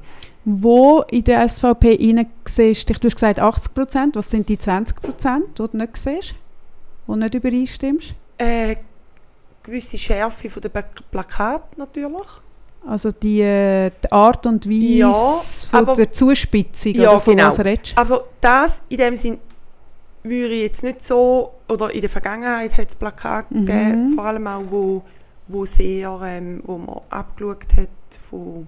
[0.45, 5.01] Wo in der SVP rein siehst, du hast gesagt 80 Prozent, was sind die 20
[5.01, 6.35] Prozent, die du nicht siehst, die
[7.07, 8.15] du nicht übereinstimmst?
[8.37, 8.75] Äh,
[9.63, 12.27] gewisse Schärfe von der Pla- Plakat natürlich.
[12.87, 17.35] Also die, äh, die Art und Weise Ja, von aber- der Zuspitzung, Ja, oder von
[17.35, 17.47] genau.
[17.49, 19.37] was redest Aber das in dem Sinn
[20.23, 23.65] würde ich jetzt nicht so, oder in der Vergangenheit hat es Plakate Mhm.
[23.65, 25.03] gegeben, vor allem auch, wo,
[25.47, 27.89] wo sehr, ähm, wo man abgeschaut hat
[28.29, 28.67] von,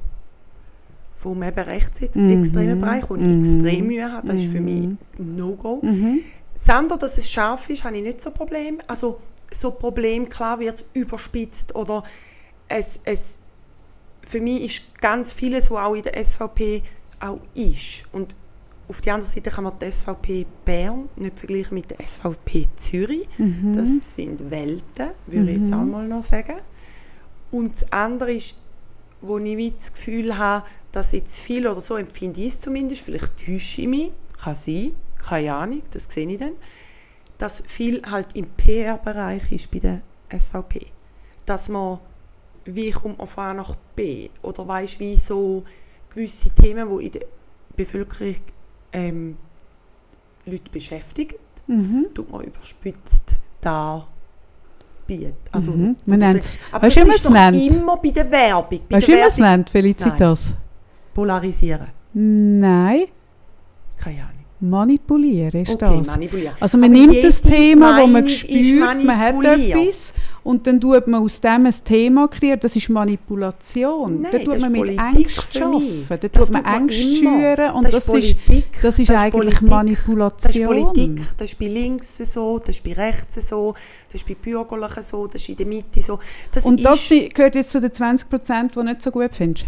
[1.13, 2.79] vom eben rechtsextremen Mhm.
[2.81, 3.39] Bereich, wo ich Mhm.
[3.41, 4.97] extrem Mühe habe, das ist für mich Mhm.
[5.19, 5.79] ein No-Go.
[5.81, 6.19] Mhm.
[6.53, 8.77] Das andere, dass es scharf ist, habe ich nicht so Problem.
[8.87, 9.17] Also
[9.51, 12.03] so Problem, klar wird es überspitzt oder
[12.67, 13.36] es, es,
[14.27, 16.83] für mich ist ganz vieles, was auch in der SVP
[17.19, 18.03] auch ist.
[18.11, 18.35] Und
[18.87, 23.27] auf der anderen Seite kann man die SVP Bern nicht vergleichen mit der SVP Zürich.
[23.37, 23.73] Mhm.
[23.73, 26.57] Das sind Welten, würde ich jetzt auch mal noch sagen.
[27.51, 28.55] Und das andere ist,
[29.21, 33.45] wo ich das Gefühl habe, dass jetzt viel oder so empfinde ich es zumindest, vielleicht
[33.45, 36.53] täusche ich mich, kann sein, keine Ahnung, das sehe ich dann,
[37.37, 40.01] dass viel halt im PR-Bereich ist bei der
[40.31, 40.87] SVP.
[41.45, 41.99] Dass man,
[42.67, 44.29] wie kommt man von A nach B?
[44.41, 45.63] Oder weißt wie so
[46.09, 47.21] gewisse Themen, die in der
[47.75, 48.35] Bevölkerung
[48.93, 49.37] ähm,
[50.45, 51.35] Leute beschäftigen,
[51.67, 52.07] Mhm.
[52.13, 54.07] tut man überspitzt da
[55.05, 55.35] bieten.
[55.51, 55.95] Also, Mhm.
[56.05, 57.55] Man nennt es- aber weißt das du, ist nennt?
[57.73, 58.79] immer bei der Werbung.
[58.89, 60.53] Bei Weißt du, wie man es nennt, Felicitas?
[61.13, 61.87] polarisieren.
[62.13, 63.05] Nein,
[63.97, 64.36] Keine Ahnung.
[64.59, 66.07] Manipulieren ist Okay, das.
[66.07, 66.55] manipulieren.
[66.59, 71.05] Also man Aber nimmt das Thema, wo man spürt, man hat etwas und dann tut
[71.07, 72.59] man aus dem ein Thema kreieren.
[72.59, 74.21] Das ist Manipulation.
[74.21, 75.77] Nein, da tut man mit Angst arbeiten.
[75.77, 76.07] mich.
[76.09, 79.31] Da Das tut man Angst schüren und Das das, ist das ist Das ist eigentlich
[79.55, 79.69] Politik.
[79.69, 80.37] Manipulation.
[80.43, 83.73] Das ist Politik, das ist bei Links so, das ist bei Rechts so,
[84.07, 86.17] das ist bei Bürgerlichen so, das ist in der Mitte so.
[86.51, 89.67] Das Und das gehört jetzt zu den 20 Prozent, die du nicht so gut findest?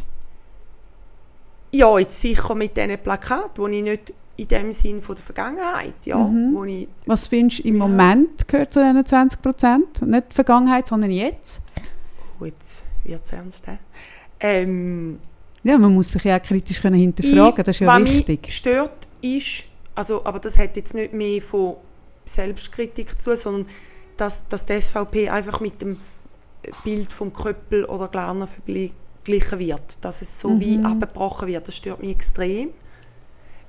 [1.71, 5.93] ja, jetzt sicher mit diesen Plakaten, die ich nicht in dem Sinn von der Vergangenheit,
[6.05, 6.53] ja, Mhm.
[6.55, 7.87] wo ich, Was findest du im Ja.
[7.87, 10.01] Moment gehört zu diesen 20 Prozent?
[10.01, 11.61] Nicht die Vergangenheit, sondern jetzt?
[12.39, 13.65] oh, jetzt wird es ernst,
[14.39, 15.19] ähm,
[15.63, 18.41] Ja, man muss sich ja auch kritisch können hinterfragen, das ist ja was wichtig.
[18.43, 21.75] mich stört ist, also, aber das hat jetzt nicht mehr von
[22.25, 23.67] Selbstkritik zu, sondern
[24.15, 25.97] dass, dass die SVP einfach mit dem
[26.83, 30.03] Bild vom Köppel oder Glarner verglichen wird.
[30.03, 30.85] Dass es so wie Mhm.
[30.85, 31.67] abgebrochen wird.
[31.67, 32.69] Das stört mich extrem.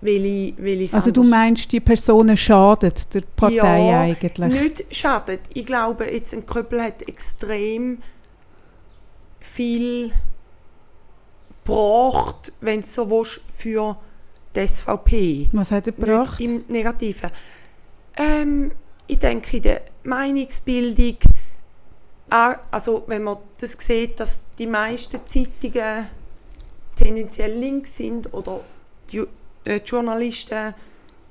[0.01, 4.39] Weil ich, weil ich's Also du meinst, die Personen schadet der Partei ja, eigentlich?
[4.39, 5.41] nicht schadet.
[5.53, 7.99] Ich glaube, jetzt ein Köppel hat extrem
[9.41, 10.11] viel
[11.65, 13.97] gebracht, wenn du so willst, für
[14.55, 15.49] die SVP.
[15.53, 16.41] Was hat er gebracht?
[16.41, 17.31] Nicht im Negativen.
[18.17, 18.73] Ähm,
[19.07, 21.17] ich denke, in der Meinungsbildung
[22.31, 26.07] also wenn man das sieht, dass die meisten Zeitungen
[26.97, 28.61] tendenziell links sind oder
[29.11, 29.25] die,
[29.65, 30.75] äh, die Journalisten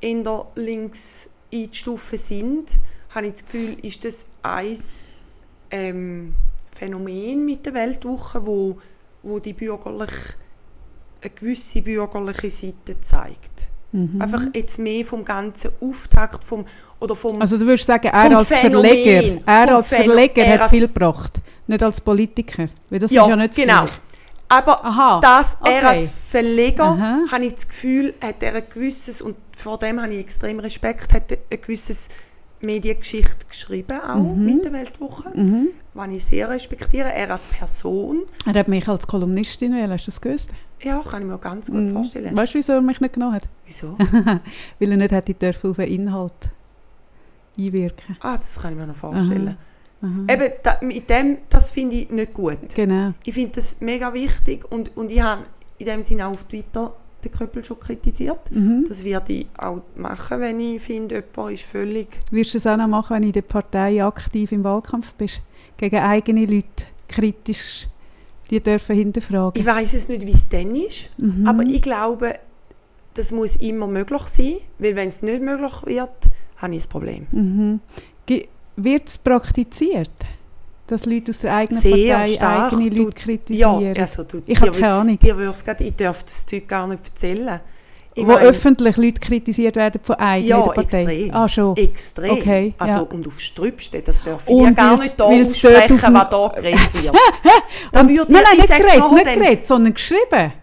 [0.01, 2.80] eher links einzustufen sind,
[3.10, 4.77] habe ich das Gefühl, ist das ein
[5.72, 6.34] ähm,
[6.72, 8.77] Phänomen mit der Weltwoche, wo,
[9.23, 10.14] wo die bürgerliche,
[11.22, 13.68] eine gewisse bürgerliche Seite zeigt.
[13.91, 14.22] Mhm.
[14.22, 16.64] Einfach jetzt mehr vom ganzen Auftakt vom,
[16.99, 18.89] oder vom Also du würdest sagen, er als Phänomen.
[18.91, 21.31] Verleger, er als Verleger er hat als- viel gebracht,
[21.65, 23.84] nicht als Politiker, weil das ja, ist ja nicht das genau.
[23.85, 23.99] Gleiche.
[24.49, 25.85] Aber Aha, dass er okay.
[25.85, 27.19] als Verleger, Aha.
[27.31, 31.13] habe ich das Gefühl, hat er ein gewisses, und vor dem habe ich extrem Respekt,
[31.13, 32.07] hat er ein gewisses
[32.61, 34.43] Mediengeschichte geschrieben, auch Mhm.
[34.45, 35.31] mit der Weltwoche,
[35.93, 37.13] was ich sehr respektiere.
[37.13, 40.49] Er als Person, Er hat mich als Kolumnistin wählen, hast du das gewusst?
[40.81, 41.93] ja, kann ich mir ganz gut Mhm.
[41.93, 42.35] vorstellen.
[42.35, 43.43] Weißt du, wieso er mich nicht genommen hat?
[43.65, 43.97] Wieso?
[44.80, 46.34] Weil er nicht hätte dürfen auf den Inhalt
[47.57, 48.17] einwirken.
[48.21, 49.49] Ah, das kann ich mir noch vorstellen.
[49.49, 49.57] Aha.
[50.01, 52.73] Eben, da, mit dem, das finde ich nicht gut.
[52.76, 53.13] Genau.
[53.26, 55.43] Ich finde das mega wichtig und, und ich habe
[55.77, 56.93] in dem Sinne auch auf Twitter
[57.23, 58.49] den Köppel schon kritisiert.
[58.51, 58.85] Mhm.
[58.88, 62.07] Das werde ich auch machen, wenn ich finde, jemand ist völlig...
[62.31, 65.41] Wirst du es auch noch machen, wenn du in der Partei aktiv im Wahlkampf bist?
[65.76, 67.88] Gegen eigene Leute kritisch
[68.49, 69.59] die dürfen hinterfragen.
[69.61, 71.47] Ich weiß es nicht, wie es dann ist, Mhm.
[71.47, 72.34] aber ich glaube,
[73.13, 76.11] das muss immer möglich sein, weil wenn es nicht möglich wird,
[76.57, 77.27] habe ich ein Problem.
[77.31, 77.80] Mhm.
[78.81, 80.10] Wird es praktiziert,
[80.88, 82.73] dass Leute aus der eigenen Sehr Partei stark.
[82.73, 83.81] eigene Leute kritisieren?
[83.95, 85.18] Ja, also du, ich habe keine Ahnung.
[85.19, 85.35] dir
[85.65, 87.60] grad, ich darf das Zeug gar nicht erzählen.
[88.15, 90.81] Ich Wo meine, öffentlich Leute kritisiert werden von eigenen ja, Partei?
[91.03, 91.34] extrem.
[91.35, 91.77] Ah, schon.
[91.77, 92.31] Extrem.
[92.31, 93.01] Okay, also, ja.
[93.01, 97.15] Und auf Strübste, das Und ja gar nicht da aussprechen, was da geredet wird.
[97.91, 100.53] da Und- würde nein, ich, nein, ich nicht geredet, sondern geschrieben.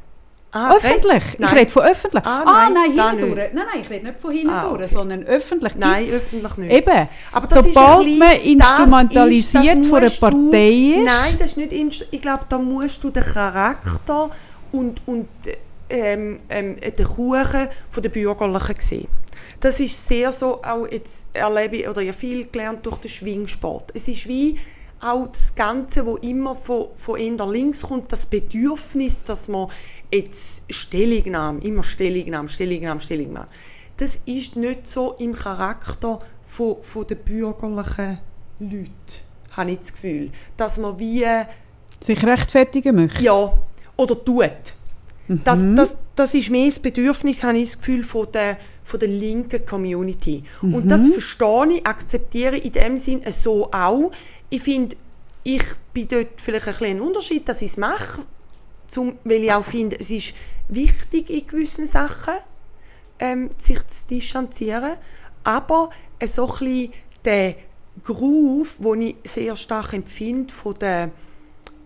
[0.56, 1.02] Ah, öffentlich.
[1.02, 1.34] geredet?
[1.34, 1.54] Ich Nein.
[1.58, 2.24] rede von öffentlich.
[2.26, 3.34] Ah, Ah, nein, nein, da hindurch.
[3.36, 3.54] nicht.
[3.54, 4.86] Nein, nein, ich rede nicht von hindurch, Ah, okay.
[4.88, 5.74] sondern öffentlich.
[5.76, 6.72] Nein, Gibt's- öffentlich nicht.
[6.72, 7.08] Eben.
[7.32, 7.64] Aber Sobald
[8.04, 11.04] bisschen- man das ist- instrumentalisiert das von einer musst du- Partei ist.
[11.04, 12.06] Nein, das ist nicht.
[12.10, 14.30] Ich glaube, da musst du den Charakter
[14.72, 15.28] und, und
[15.88, 19.08] ähm, ähm, den Kuchen von der Bürgerlichen sehen.
[19.60, 23.90] Das ist sehr so, auch jetzt erlebe ich, oder habe viel gelernt durch den Schwingsport.
[23.94, 24.58] Es ist wie
[25.00, 29.68] auch das Ganze, wo immer von, von eher links kommt, das Bedürfnis, dass man
[30.12, 33.48] jetzt Stellungnahme, immer Stellungnahme, Stellungnahme, Stellungnahme.
[33.96, 38.18] Das ist nicht so im Charakter von, von den bürgerlichen
[38.58, 38.90] Leuten,
[39.52, 40.30] habe ich das Gefühl.
[40.56, 41.24] Dass man wie,
[42.00, 43.22] Sich rechtfertigen möchte.
[43.22, 43.52] ja,
[43.96, 44.74] oder tut.
[45.28, 49.08] Das, das, das ist mehr das Bedürfnis, habe ich das Gefühl, von der, von der
[49.08, 50.44] linken Community.
[50.62, 54.12] Und das verstehe ich, akzeptiere ich in dem Sinn so auch.
[54.50, 54.96] Ich finde,
[55.42, 55.62] ich
[55.92, 58.24] bin dort vielleicht ein bisschen ein Unterschied, dass ich es mache,
[59.24, 60.34] weil ich auch finde, es ist
[60.68, 62.34] wichtig in gewissen Sachen,
[63.18, 64.96] ähm, sich zu distanzieren,
[65.44, 65.90] aber
[66.24, 66.92] so ein bisschen
[67.24, 67.54] der
[68.04, 71.10] Groove, den ich sehr stark empfinde von der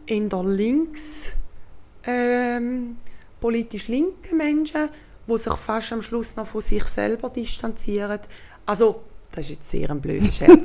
[0.06, 1.32] in der links
[2.04, 2.96] ähm,
[3.40, 4.88] politisch linken Menschen,
[5.26, 8.20] wo sich fast am Schluss noch von sich selber distanzieren.
[8.66, 10.60] Also, das ist jetzt sehr ein blöder Scherz.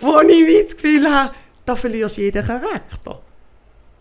[0.00, 1.32] wo ich wie das Gefühl habe,
[1.64, 3.20] da verlierst du jeden Charakter.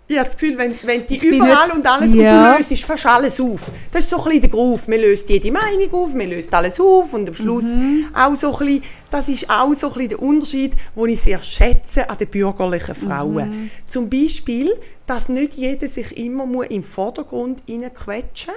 [0.08, 2.52] Ich habe das Gefühl, wenn, wenn die bin überall nicht- und alles Ja.
[2.52, 3.72] und du löst fast alles auf.
[3.90, 4.88] Das ist so ein bisschen der Groove.
[4.88, 8.10] Man löst jede Meinung auf, man löst alles auf und am Schluss Mhm.
[8.14, 11.42] auch so ein bisschen, das ist auch so ein bisschen der Unterschied, den ich sehr
[11.42, 13.50] schätze an den bürgerlichen Frauen.
[13.50, 13.70] Mhm.
[13.88, 18.54] Zum Beispiel, dass nicht jeder sich immer muss im Vordergrund hineinquetschen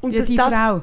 [0.00, 0.82] und Ja, dass die das, Frau.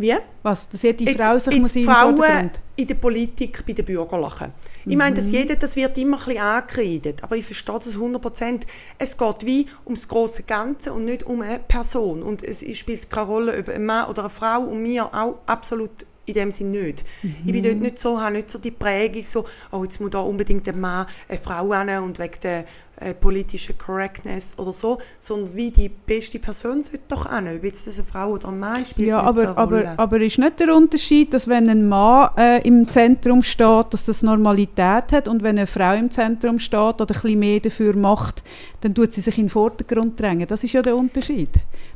[0.00, 0.14] Wie?
[0.42, 4.52] Was, dass jede Jetzt- Frau sich muss in Frauen in der Politik, bei den Bürgerlichen.
[4.86, 8.66] Ich meine, dass jeder, das wird immer ein bisschen angekreidet, aber ich verstehe das 100%.
[8.96, 12.22] Es geht wie ums große Ganze und nicht um eine Person.
[12.22, 16.06] Und es spielt keine Rolle, ob ein Mann oder eine Frau und mir auch absolut
[16.24, 17.04] in dem Sinn nicht.
[17.44, 20.20] Ich bin dort nicht so, habe nicht so die Prägung, so, oh, jetzt muss da
[20.20, 22.64] unbedingt ein Mann eine Frau hin und wegen der
[23.00, 27.48] äh, politischen Correctness oder so, sondern wie die beste Person sollte doch hin.
[27.56, 30.38] Ob jetzt das eine Frau oder ein Mann spielt Ja, nicht aber, aber, aber ist
[30.38, 35.28] nicht der Unterschied, dass wenn ein Mann äh, im Zentrum steht, dass das Normalität hat
[35.28, 38.42] und wenn eine Frau im Zentrum steht oder ein bisschen mehr dafür macht,
[38.82, 40.46] dann tut sie sich in den Vordergrund drängen.
[40.46, 41.50] Das ist ja der Unterschied.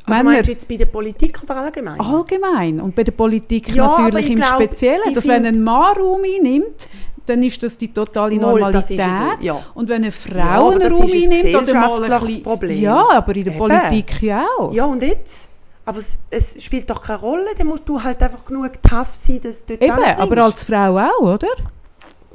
[0.05, 1.99] Also Männer meinst du jetzt bei der Politik oder allgemein?
[1.99, 5.95] allgemein und bei der Politik Ja, natürlich ich im glaub, Speziellen, dass wenn ein Mann
[5.97, 6.87] Raum einnimmt,
[7.25, 8.99] dann ist das die totale Mal, Normalität.
[8.99, 9.63] das so, ja.
[9.73, 12.81] Und wenn eine Ja, Frau aber einen das Raum einnimmt oder mal ein bisschen, Problem.
[12.81, 13.59] Ja, aber in der Eben.
[13.59, 14.73] Politik ja auch.
[14.73, 15.49] Ja, und jetzt?
[15.85, 19.39] Aber es, es spielt doch keine Rolle, dann musst du halt einfach genug tough sein,
[19.41, 21.47] dass du dort Eben, aber als Frau auch, oder?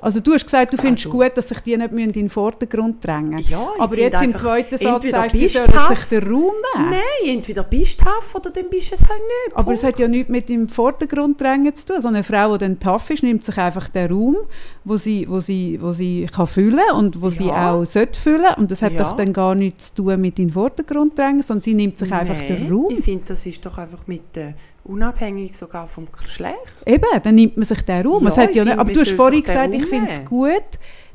[0.03, 3.05] Also du hast gesagt, du findest Also- gut, dass sich die nicht in den Vordergrund
[3.05, 6.53] drängen Ja, ich Aber jetzt im zweiten Satz sagst du, bist sollen sich den Raum
[6.77, 6.91] nehmen.
[6.91, 7.01] Nein,
[7.37, 9.57] entweder bist du tough oder dann bist du es halt nicht.
[9.57, 9.95] Aber es Punkt.
[9.97, 12.01] hat ja nichts mit dem Vordergrund drängen zu tun.
[12.01, 14.37] So eine Frau, die dann tough ist, nimmt sich einfach den Raum,
[14.85, 17.73] wo sie, wo sie, wo sie kann füllen und wo sie Ja.
[17.75, 18.55] auch sollte füllen.
[18.57, 19.03] Und das hat Ja.
[19.05, 22.41] doch dann gar nichts zu tun mit dem Vordergrund drängen, sondern sie nimmt sich einfach
[22.43, 22.89] den Nein, Raum.
[22.97, 24.55] Ich finde, das ist doch einfach mit äh,
[24.85, 26.57] unabhängig sogar vom Geschlecht.
[26.87, 28.27] Eben, dann nimmt man sich den Raum.
[28.29, 30.65] Ja, ich ja nicht, aber du hast vorhin gesagt, ich finde es gut,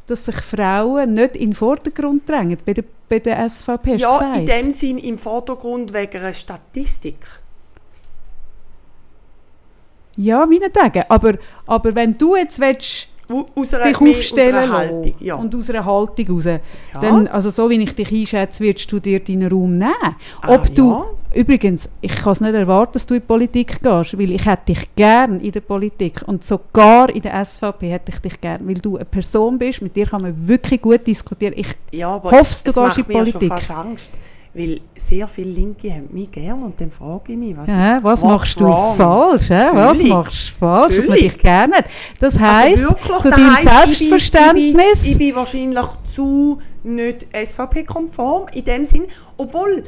[0.07, 3.95] dass sich Frauen nicht in den Vordergrund drängen bei der, bei der SVP.
[3.95, 4.37] Ja, gesagt.
[4.37, 7.17] in dem Sinn im Vordergrund wegen einer Statistik.
[10.17, 11.03] ja, meinetwegen.
[11.09, 11.33] Aber,
[11.65, 13.09] aber wenn du jetzt willst,
[13.55, 15.13] Aus einer, dich aus aufstellen einer lassen Haltung.
[15.19, 15.35] Ja.
[15.35, 16.59] und aus einer Haltung raus,
[17.01, 19.93] dann, also so wie ich dich einschätze, wirst du dir deinen Raum nehmen.
[20.41, 21.05] Ah, Ob du, ja.
[21.33, 24.73] übrigens, ich kann es nicht erwarten, dass du in die Politik gehst, weil ich hätte
[24.73, 28.75] dich gern in der Politik und sogar in der SVP hätte ich dich gern, weil
[28.75, 31.53] du eine Person bist, mit dir kann man wirklich gut diskutieren.
[31.57, 33.41] Ich, ja, aber hoffst, du es gehst macht in die mir Politik?
[33.41, 34.11] schon fast Angst.
[34.57, 38.23] Weil sehr viele Linke haben mich gern und dann frage ich mich, was, ja, was
[38.23, 38.95] machst du wrong?
[38.95, 39.49] falsch?
[39.49, 39.65] hä?
[39.73, 40.13] Was Völlig.
[40.13, 41.33] machst du falsch, dass man Völlig.
[41.33, 41.85] dich gerne hat?
[42.19, 43.69] Das heisst, Also zu deinem heisst, ich
[43.99, 45.03] bin- Selbstverständnis...
[45.05, 49.03] Ich bin, ich bin wahrscheinlich zu nicht SVP-konform in dem Sinn,
[49.37, 49.83] obwohl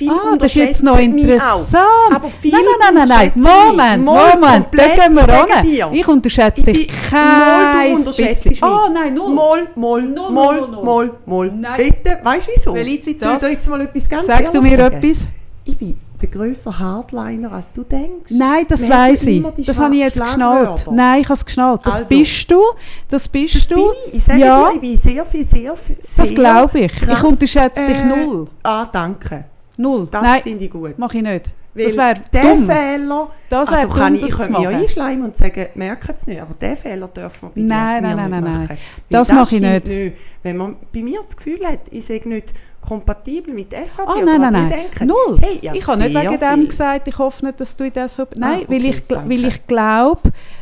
[0.00, 1.84] viele Ah, das ist jetzt noch interessant.
[2.14, 3.68] Aber viele nein, nein, nein, nein.
[3.68, 5.92] Moment, Mal Moment, da gehen wir ich ran.
[5.94, 8.48] Ich unterschätze Ich dich kein bisschen.
[8.48, 8.62] mich.
[8.62, 9.34] Ah, nein, null.
[9.34, 10.84] Mal, mal, Null, mal, null, null.
[10.84, 11.52] mal, mal.
[11.52, 11.76] Nein.
[12.02, 12.72] Bitte, weißt du wieso?
[12.72, 15.26] Felicitas, Soll ich dir jetzt mal etwas ganz Sag du mir etwas?
[15.64, 18.30] Ich bin der grösser Hardliner, als du denkst.
[18.32, 19.42] Nein, das weiß ich.
[19.66, 20.84] Das habe ich jetzt geschnallt.
[20.90, 21.80] Nein, ich habe es geschnallt.
[21.84, 22.08] Das Also.
[22.14, 22.62] bist du.
[23.08, 23.90] Das bist Das du.
[24.08, 24.14] ich.
[24.14, 26.92] Ich sage ja, dir, ich bin sehr viel, sehr viel, das glaube ich.
[26.92, 28.48] Ich krass, unterschätze dich äh, null.
[28.62, 29.44] Ah, danke.
[29.80, 30.08] Null.
[30.10, 30.98] Das Nein, finde ich gut.
[30.98, 31.46] mache ich nicht.
[31.72, 32.66] Weil das wäre der dumm.
[32.66, 35.66] Fehler, Das wär also kann dumm, ich, ich das könnte mich ja einschleimen und sagen,
[35.76, 38.54] merken es nicht, aber den Fehler dürfen wir bei Nein, nein, nein, nicht nein, machen.
[38.58, 38.68] nein.
[38.68, 38.78] Weil
[39.08, 40.16] Das mache ich stimmt nicht.
[40.42, 44.24] Wenn man bei mir das Gefühl hat, ich sei nicht kompatibel mit SVP Ah, oder
[44.24, 44.70] nein, nein, was nein.
[44.70, 45.38] ich denke, Null.
[45.40, 46.66] Hey, ja, ich habe nicht wegen dem viel.
[46.66, 48.18] gesagt, ich hoffe nicht, dass du in das...
[48.18, 49.30] Nein, Ah, weil, okay, ich, gl- danke.
[49.30, 50.20] weil ich glaube,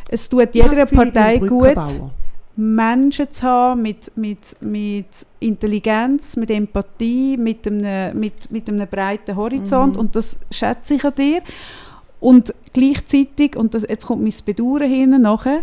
[0.09, 2.11] es tut Ich jeder das ich Partei gut, Brückenbauer.
[2.59, 9.35] Menschen zu haben mit, mit, mit Intelligenz, mit Empathie, mit einem, mit, mit einem breiten
[9.37, 9.99] Horizont Mhm.
[10.01, 11.41] und das schätze ich an dir.
[12.19, 15.61] Und gleichzeitig, und das, jetzt kommt mein Bedauern hinten nachher,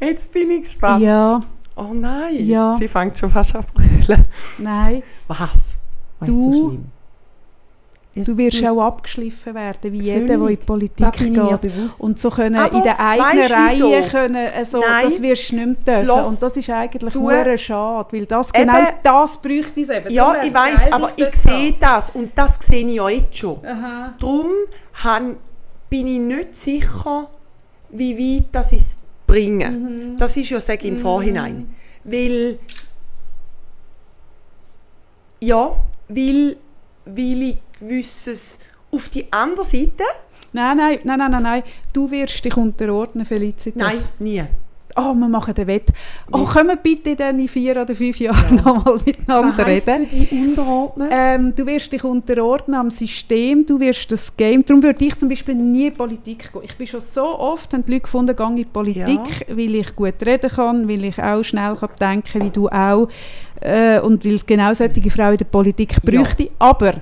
[0.00, 1.02] Jetzt bin ich gespannt.
[1.02, 1.40] ja,
[1.76, 2.72] Oh nein, Ja.
[2.78, 3.64] sie fängt schon fast an
[4.06, 4.14] zu
[4.62, 5.74] nein, Was?
[6.20, 6.84] Was ist Du- so schlimm?
[8.16, 10.04] Du wirst es- auch abgeschliffen werden, wie Völlig.
[10.06, 11.72] jeder, der in die Politik geht.
[11.98, 15.04] Und so können Aber in der eigenen du Reihe können, also, Nein.
[15.04, 16.06] das wirst du nicht dürfen.
[16.06, 17.20] Lass Und das ist eigentlich zu.
[17.22, 18.66] nur schade, weil das, Eben.
[18.68, 20.10] genau das bräuchte es eben.
[20.12, 23.58] Ja, ich weiß, aber ich sehe das und das sehe ich ja jetzt schon.
[23.66, 24.14] Aha.
[24.20, 24.46] Darum
[25.02, 25.36] han,
[25.90, 27.28] bin ich nicht sicher,
[27.90, 28.96] wie weit das es
[29.26, 30.12] bringen.
[30.12, 30.16] Mhm.
[30.18, 31.74] Das ist ja sage ich im Vorhinein.
[32.04, 32.58] Weil
[35.40, 35.76] ja,
[36.08, 36.56] weil,
[37.04, 38.58] weil ich gewisses
[38.90, 40.04] auf die andere Seite,
[40.54, 41.62] Nein, nein, nein, nein, nein, nein.
[41.92, 43.74] Du wirst dich unterordnen, Felicitas.
[43.92, 44.44] nein, nie.
[44.96, 45.88] Oh, wir machen den Wett.
[46.30, 50.06] Oh, können wir bitte dann in vier oder fünf Jahren nochmal miteinander reden?
[50.06, 51.08] für dich unterordnen?
[51.10, 54.64] Ähm, du wirst dich unterordnen am System, du wirst das Game.
[54.64, 56.62] Darum würde ich zum Beispiel nie in Politik gehen.
[56.64, 59.96] Ich bin schon so oft, haben die Leute gefunden, gehe in die Politik, weil ich
[59.96, 63.08] gut reden kann, weil ich auch schnell kann denken wie du auch.
[63.60, 66.20] Äh, und weil es genau solche Frauen in der Politik Ja.
[66.22, 66.50] bräuchte.
[66.58, 66.94] Aber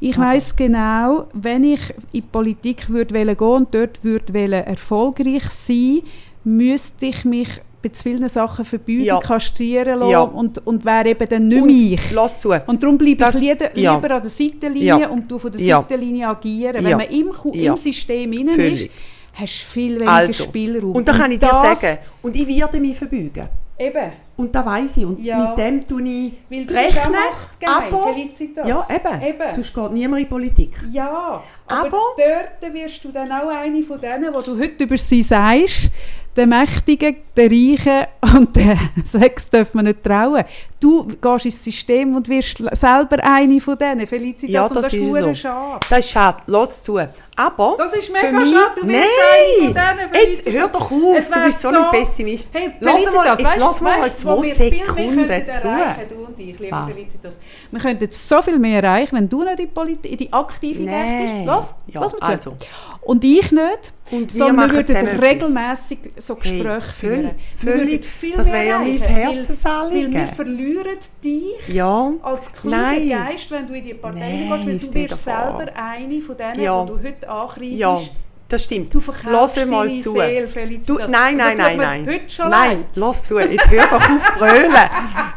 [0.00, 6.00] ich weiss genau, wenn ich in die Politik würde gehen und dort würde erfolgreich sein,
[6.46, 7.48] müsste ich mich
[7.82, 9.18] bei zu vielen Sachen verbieten, Ja.
[9.18, 10.20] kastrieren lassen Ja.
[10.20, 12.10] und, und wäre eben dann nicht Und ich.
[12.12, 12.50] Lass zu.
[12.66, 13.94] Und darum bleibe Das- ich lieber, ja.
[13.96, 15.60] lieber an der Seitenlinie und du von der.
[15.60, 16.84] Seitenlinie agieren.
[16.84, 18.88] Wenn man im, im System innen ist,
[19.34, 20.92] hast du viel weniger Also, Spielraum.
[20.92, 23.48] und da kann ich dir sagen, und ich werde mich verbeugen.
[23.78, 25.06] Eben, Und das weiss ich.
[25.06, 25.48] Und Ja.
[25.48, 27.12] mit dem tue ich weil rechnen.
[27.12, 28.68] machtgeil, aber, Felicitas.
[28.68, 29.22] ja, eben.
[29.22, 29.54] Eben.
[29.54, 30.72] Sonst geht niemand in die Politik.
[30.92, 34.98] Ja, aber, Aber- dort wirst du dann auch eine von denen, wo du heute über
[34.98, 35.90] sie sagst,
[36.36, 38.06] der Mächtigen, der Reichen
[38.36, 40.44] und der Sex darf man nicht trauen.
[40.78, 44.92] Du gehst ins System und wirst selber eine von denen, Felicitas, Ja, und das das
[44.92, 45.34] ist ist so.
[45.34, 45.80] schade.
[45.88, 46.42] Das ist schade.
[46.46, 46.98] Lass zu.
[47.38, 49.74] Aber Das ist mega mich- schade, du von Nein!
[49.74, 52.48] denen, Jetzt hör doch auf, du bist so, ein Pessimist.
[52.52, 55.26] Hey, lass mal, jetzt weißt- lass mal weißt, zwei Sekunden
[55.60, 55.68] zu.
[56.38, 56.88] ich, Ah.
[57.70, 60.32] Wir könnten jetzt so viel mehr erreichen, wenn du nicht in die, Polit in die
[60.32, 61.32] aktive Nein.
[61.34, 61.46] Bist.
[61.46, 62.24] Lass, Ja, lass mir zu.
[62.26, 62.56] also.
[63.02, 63.92] Und ich nicht.
[64.10, 67.30] Und wir sondern wir würden regelmäßig so Hey, Gespräche völlig, führen.
[67.54, 68.04] Völlig.
[68.04, 70.14] viel Das wäre ja mein weil- Herzensanliegen.
[70.14, 72.12] Weil wir verlieren dich Ja.
[72.22, 73.08] als kluger Nein.
[73.08, 74.18] Geist, wenn du in die Partei
[74.48, 76.84] Nein, gehst, weil du wirst selber eine von denen, Ja.
[76.84, 78.00] die du heute angreifst, Ja.
[78.48, 78.94] Das stimmt.
[78.94, 80.12] Du verkaufst Lass mal zu.
[80.12, 80.48] Seele.
[80.86, 82.06] Du, nein, nein, nein, nein.
[82.06, 83.38] heute schon nein, lass zu.
[83.40, 84.72] Jetzt hör doch auf brüllen.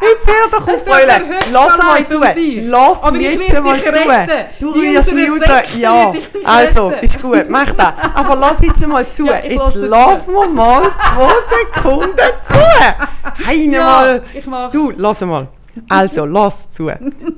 [0.01, 1.23] Jetzt hör doch auf brüllen.
[1.51, 2.19] Lass mal zu.
[2.19, 4.33] Lass Aber jetzt mal zu.
[4.59, 5.41] Du rührst mich raus.
[5.77, 6.13] Ja,
[6.43, 7.93] also, ist gut, mach das.
[8.13, 9.25] Aber lass jetzt mal zu.
[9.25, 13.47] Ja, jetzt lass mir mal zwei Sekunden zu.
[13.47, 14.23] Heine Ja, mal.
[14.33, 14.71] ich mach's.
[14.71, 15.47] Du, lass mal.
[15.87, 16.91] Also, lass zu.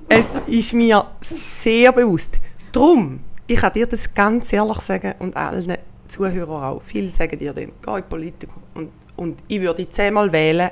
[0.10, 2.40] Es ist mir sehr bewusst.
[2.74, 3.22] Drum,
[3.52, 6.82] ich kann dir das ganz ehrlich sagen und allen Zuhörern auch.
[6.82, 8.50] Viele sagen dir dann, geh in die Politik.
[8.74, 10.70] Und, und ich würde zehnmal wählen,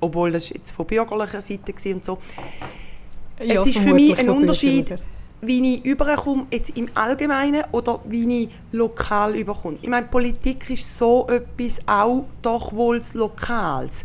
[0.00, 2.18] obwohl das jetzt von bürgerlicher Seite war und so.
[3.42, 4.98] Ja, es ist für mich ein Unterschied,
[5.40, 9.78] wie ich überkomme, jetzt im Allgemeinen oder wie ich lokal überkomme.
[9.82, 14.04] Ich meine, Politik ist so etwas auch doch wohl Lokales.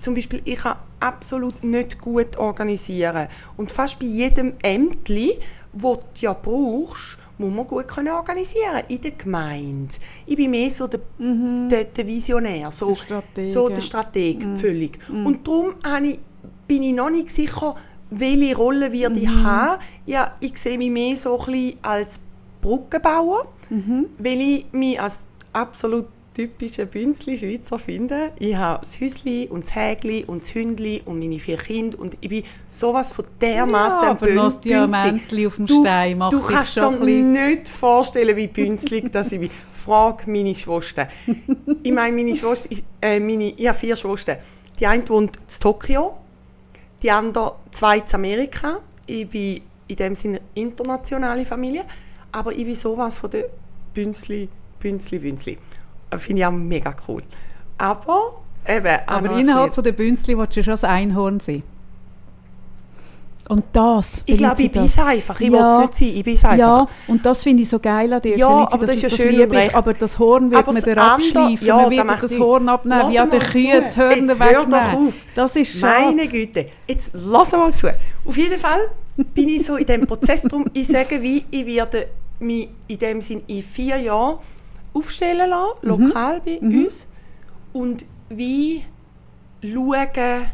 [0.00, 3.28] Zum Beispiel, ich kann absolut nicht gut organisieren.
[3.56, 5.38] Und fast bei jedem Ämtli,
[5.72, 9.94] das du ja brauchst, muss man gut können organisieren in der Gemeinde.
[10.26, 14.98] Ich bin mehr so der, der, der Visionär, so Der Strateg, so der Strateg, völlig.
[15.10, 16.18] Und darum ich,
[16.66, 17.74] bin ich noch nicht sicher,
[18.10, 19.82] welche Rolle werde ich haben.
[20.06, 22.20] Ja, ich sehe mich mehr so ein bisschen als
[22.60, 23.46] Brückenbauer,
[24.18, 28.32] weil ich mich als absolut typischer Bünzli-Schweizer finde.
[28.38, 32.16] Ich habe das Häuschen und das Hägli und das Hündli und meine vier Kinder und
[32.20, 36.76] ich bin sowas von dermaßen Ja, aber noch Diamantli auf dem Stein macht Du kannst
[36.76, 39.50] dir nicht vorstellen, wie bünzlig dass ich bin.
[39.74, 41.08] Frag meine Schwester.
[41.82, 44.38] Ich meine, meine Schwester, ich- äh, meine, ich habe vier Schwestern.
[44.78, 46.14] Die eine wohnt in Tokio,
[47.02, 48.78] die andere zwei in Amerika.
[49.06, 51.84] Ich bin in dem Sinne internationale Familie,
[52.30, 53.46] aber ich bin sowas von der
[53.92, 54.48] Bünzli,
[54.80, 55.58] Bünzli, Bünzli.
[56.12, 57.22] Das Finde ich auch mega cool.
[57.78, 61.62] Aber eben, Aber innerhalb von der Bünzli willst du schon das Einhorn sein.
[63.48, 65.40] Und das, Ich glaube, ich bin es einfach.
[65.40, 65.52] Ich Ja.
[65.52, 66.08] will es nicht sein.
[66.18, 66.58] Ich bin es einfach.
[66.58, 69.10] Ja, und das finde ich so geil an dir, Ja, Felicitas, aber das ist ja
[69.10, 69.74] schön ich.
[69.74, 72.38] Aber das Horn wird Aber man das dir abschleifen, ja, man da wird macht das.
[72.38, 73.98] Horn abnehmen, mal Kühen zu.
[73.98, 75.08] die Hörner wegnehmen.
[75.08, 75.14] auf.
[75.34, 76.04] Das ist schade.
[76.06, 77.88] Meine Güte, jetzt lass mal zu.
[78.24, 78.88] Auf jeden Fall
[79.34, 80.64] bin ich so in dem Prozess drum.
[80.72, 82.06] Ich sage, wie ich werde
[82.38, 84.38] mich in dem Sinn in vier Jahren
[84.94, 85.88] aufstellen lassen, Mhm.
[85.88, 87.06] lokal bei uns
[87.72, 88.84] und wie
[89.62, 90.46] schauen,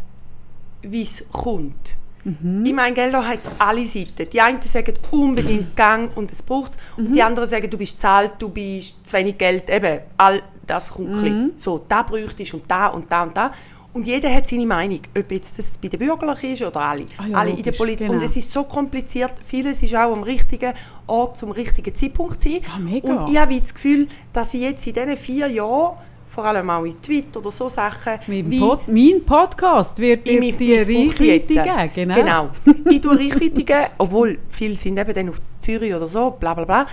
[0.82, 1.94] wie es kommt.
[2.24, 2.65] Mhm.
[2.66, 4.28] Ich meine, gell, da hat es alle Seiten.
[4.31, 6.78] Die einen sagen unbedingt Gang und es braucht es.
[6.97, 7.12] Und Mhm.
[7.15, 9.70] die anderen sagen, du bist zahlt, du bist zu wenig Geld.
[9.70, 11.52] Eben, all das kommt Mhm.
[11.56, 13.51] So, da bräuchtest und da und da und da.
[13.94, 17.06] Und jeder hat seine Meinung, ob jetzt das bei den Bürgerlichen ist oder alle.
[17.16, 17.98] Ah ja, alle in der logisch, Politik.
[18.06, 18.12] genau.
[18.20, 19.32] Und es ist so kompliziert.
[19.43, 20.73] Vieles ist auch am richtigen
[21.06, 22.60] Ort zum richtigen Zeitpunkt sein.
[22.74, 23.09] Ah, mega.
[23.09, 25.97] Und ich habe das Gefühl, dass ich jetzt in diesen vier Jahren,
[26.27, 30.43] vor allem auch in Twitter oder so Sachen, Mein, wie Pod, mein Podcast wird dir
[30.43, 30.74] ich die.
[30.74, 31.90] Reichweite geben.
[32.15, 32.15] Genau.
[32.15, 32.51] Genau.
[32.90, 36.65] Ich tue Reichweite geben, obwohl viele sind eben dann auf Zürich oder so, bla bla
[36.66, 36.86] bla.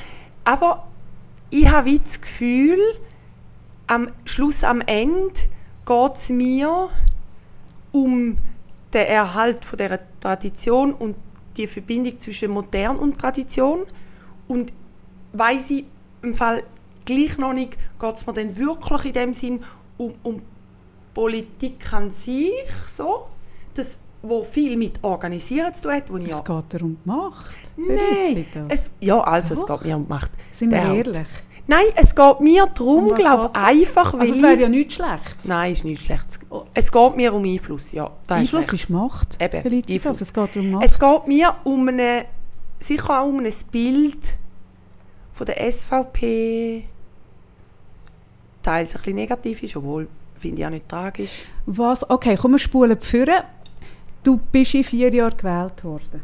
[0.45, 0.87] Aber
[1.49, 2.79] ich habe das Gefühl,
[3.87, 5.33] am Schluss, am Ende
[5.85, 6.89] geht es mir
[7.91, 8.37] um
[8.93, 11.15] den Erhalt von dieser Tradition und
[11.57, 13.85] die Verbindung zwischen Modern und Tradition.
[14.47, 14.73] Und
[15.33, 15.85] weiss ich
[16.21, 16.63] im Fall
[17.05, 19.63] gleich noch nicht, geht es mir dann wirklich in dem Sinn
[19.97, 20.41] um, um
[21.13, 22.51] Politik an sich,
[22.87, 23.27] so,
[23.73, 27.07] das, wo viel mit Organisieren zu tun hat, wo ich ja Es geht darum die
[27.07, 27.55] Macht.
[27.77, 29.61] Nein, es, ja, also Doch.
[29.61, 30.31] es geht mir um die Macht.
[30.51, 31.27] Sind wir Der ehrlich?
[31.67, 33.55] Nein, es geht mir darum, Um glaube geht's?
[33.55, 35.45] einfach, weil Also es wäre ja nichts Schlechtes.
[35.45, 36.39] Nein, ist nichts Schlechtes.
[36.75, 38.11] Es geht mir um Einfluss, ja.
[38.27, 38.73] Einfluss recht.
[38.73, 39.41] ist Macht.
[39.41, 40.21] Eben, Felicitas, Einfluss.
[40.21, 40.85] es geht um Macht.
[40.85, 42.25] Es geht mir um eine,
[42.79, 44.35] sicher auch um ein Bild
[45.31, 46.85] von der SVP,
[48.61, 51.45] teils ein bisschen negativ ist, obwohl finde ich auch nicht tragisch.
[51.65, 52.07] Was?
[52.09, 53.43] Okay, komm, wir spulen führen.
[54.23, 56.21] Du bist in vier Jahren gewählt worden.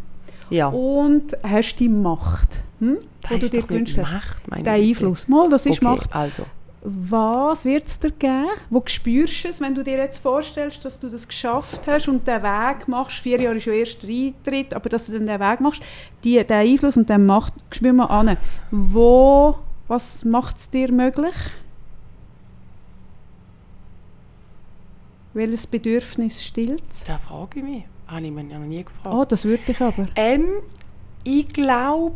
[0.50, 2.98] Ja, Und hast die Macht, hm?
[3.22, 4.42] Das die du ist dir gewünscht hast.
[4.66, 4.74] Der.
[4.74, 5.28] Einfluss.
[5.28, 6.14] Mal, das ist Okay, Macht.
[6.14, 6.44] also.
[6.84, 8.48] Was wird es dir geben?
[8.72, 12.28] Wo spürst du es, wenn du dir jetzt vorstellst, dass du das geschafft hast und
[12.28, 13.18] den Weg machst?
[13.20, 15.84] Vier Jahre ist ja erst Eintritt, aber dass du dann den Weg machst,
[16.24, 18.36] die, den Einfluss und den Macht, spür mal an.
[18.72, 19.58] Wo,
[19.88, 21.36] was macht es dir möglich?
[25.34, 27.04] Welches Bedürfnis stillt es?
[27.04, 27.84] Da frage ich mich.
[28.08, 29.16] Habe ich mich noch nie gefragt.
[29.16, 30.08] Oh, das würde ich aber.
[30.16, 30.48] Ähm,
[31.24, 32.16] ich glaube,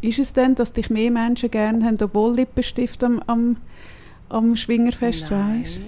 [0.00, 3.56] Ist es denn, dass dich mehr Menschen gerne haben, obwohl Lippenstift am, am,
[4.28, 5.80] am Schwingerfest weisst?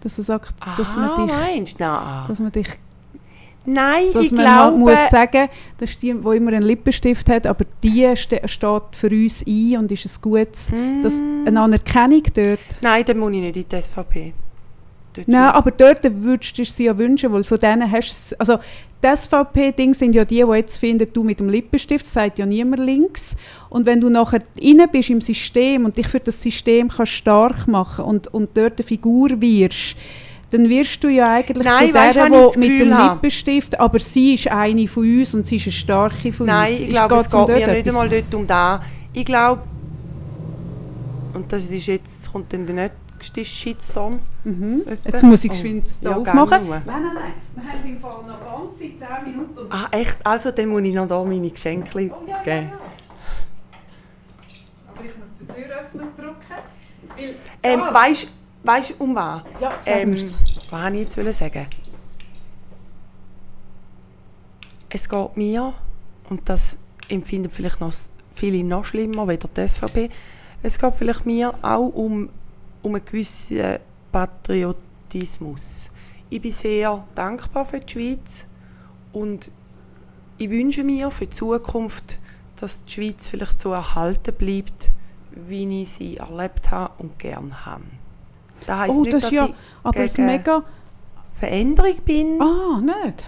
[0.00, 1.80] Dass du sagst, dass ah, man dich, meinst?
[1.80, 2.24] Nein.
[2.26, 2.68] dass man dich
[3.66, 7.46] Nein, dass ich man glaube, muss sagen, das ist die, die immer einen Lippenstift hat,
[7.46, 11.46] aber die ste steht für uns ein und ist ein gutes, Mm.
[11.46, 12.58] eine Anerkennung dort.
[12.80, 14.32] nein, dann muss ich nicht in die SVP.
[15.14, 18.36] Dort Nein, wird- aber dort würdest du sie ja wünschen, weil von denen hast du
[18.38, 18.58] also
[19.02, 22.44] die SVP-Ding sind ja die, die jetzt finden, du mit dem Lippenstift, das sagt ja
[22.44, 23.34] niemand links.
[23.70, 27.66] Und wenn du nachher rein bist im System und dich für das System kannst stark
[27.66, 29.96] machen und, und dort eine Figur wirst,
[30.50, 33.14] dann wirst du ja eigentlich Nein, zu der, ich das die mit dem habe?
[33.14, 36.80] Lippenstift, aber sie ist eine von uns und sie ist eine starke von Nein, uns.
[36.82, 38.82] ich Ist- glaube, es geht mir nicht einmal dort um da.
[39.14, 39.62] Ich glaube,
[41.34, 42.90] und das ist jetzt, das kommt dann der
[43.24, 44.18] Shitstorm.
[44.44, 44.82] Mhm.
[45.04, 46.68] Jetzt muss ich Oh, geschwind da ja, aufmachen.
[46.68, 47.32] Nein, nein, nein.
[47.54, 49.66] Wir haben im Fall noch ganze 10 Minuten.
[49.70, 50.16] Ah, echt?
[50.26, 52.68] Also, dann muss ich noch da meine Geschenke Oh, ja, ja, geben.
[52.70, 52.76] ja.
[54.94, 56.36] Aber ich muss die Türöffner drücken.
[57.16, 58.28] Weil Ähm, weißt
[58.62, 59.42] weißt du, um was?
[59.60, 60.34] Ja, Ähm, was
[60.70, 61.66] wollte ich jetzt wollen sagen?
[64.88, 65.72] Es geht mir,
[66.28, 66.78] und das
[67.08, 67.92] empfinden vielleicht noch
[68.30, 70.10] viele noch schlimmer, weder die SVP,
[70.62, 72.28] es geht vielleicht mir auch um,
[72.82, 73.78] um einen gewissen
[74.12, 75.90] Patriotismus.
[76.28, 78.46] Ich bin sehr dankbar für die Schweiz
[79.12, 79.50] und
[80.38, 82.18] ich wünsche mir für die Zukunft,
[82.56, 84.90] dass die Schweiz vielleicht so erhalten bleibt,
[85.32, 87.84] wie ich sie erlebt habe und gern habe.
[88.66, 90.62] Das heisst Oh, nicht, das dass ja, ich aber es mega...
[91.40, 92.40] Veränderung bin.
[92.40, 93.24] Ah, nicht?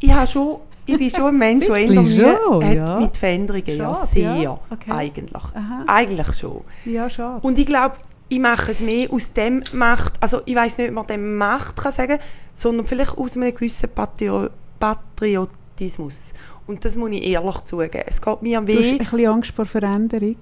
[0.00, 2.98] Ich, habe schon, ich bin schon ein Mensch, der eher Mühe hat ja.
[2.98, 3.76] mit Veränderungen.
[3.76, 4.34] Ja, Schade, sehr.
[4.34, 4.58] ja.
[4.68, 4.90] Okay.
[4.90, 5.44] Eigentlich.
[5.54, 5.84] Aha.
[5.86, 6.62] Eigentlich schon.
[6.84, 7.38] Ja, schade.
[7.46, 7.94] Und ich glaube,
[8.32, 11.76] ich mache es mehr aus dem Macht, also ich weiß nicht, ob man dem Macht
[11.76, 12.18] kann sagen,
[12.54, 14.48] sondern vielleicht aus einem gewissen Patrio
[14.80, 16.32] Patriotismus.
[16.66, 18.04] Und das muss ich ehrlich zugeben.
[18.06, 20.36] Es geht mir du hast ein weh, bisschen Angst vor Veränderung.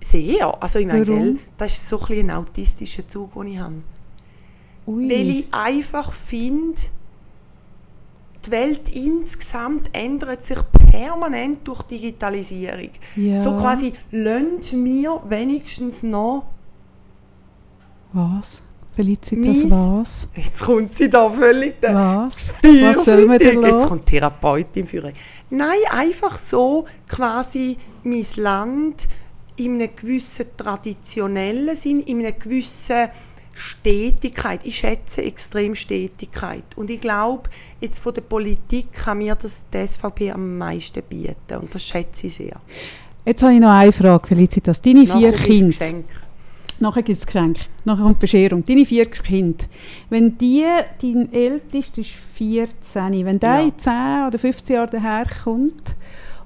[0.00, 0.62] sehr.
[0.62, 3.74] Also ich meine, gell, das ist so ein, bisschen ein autistischer Zug, den ich habe.
[4.86, 5.10] Ui.
[5.10, 6.80] Weil ich einfach finde,
[8.46, 10.58] die Welt insgesamt ändert sich
[10.90, 12.90] permanent durch Digitalisierung.
[13.16, 13.36] ja.
[13.36, 16.46] So quasi, lönnt mir wenigstens noch,
[18.14, 18.62] Was?
[18.94, 20.28] Felicitas, Mies- was?
[20.36, 22.54] jetzt kommt sie da völlig der Was?
[22.62, 25.12] Was soll man denn Jetzt kommt Therapeutin für
[25.50, 29.08] Nein, einfach so quasi mein Land
[29.56, 33.08] in einem gewissen traditionellen Sinn, in einer gewissen
[33.52, 34.60] Stetigkeit.
[34.64, 36.64] Ich schätze extrem Stetigkeit.
[36.76, 37.50] Und ich glaube,
[37.80, 41.58] jetzt von der Politik kann mir das die SVP am meisten bieten.
[41.60, 42.60] Und das schätze ich sehr.
[43.24, 44.82] Jetzt habe ich noch eine Frage, Felicitas.
[44.82, 46.04] Deine vier Nachher Kinder, Geschenk.
[46.80, 48.64] Nachher gibt es Geschenk, nachher kommt die Bescherung.
[48.64, 49.64] Deine vier Kinder,
[50.10, 50.64] wenn die,
[51.00, 53.62] dein ältester ist 14, wenn der Ja.
[53.62, 55.96] in 10 oder 15 Jahren daherkommt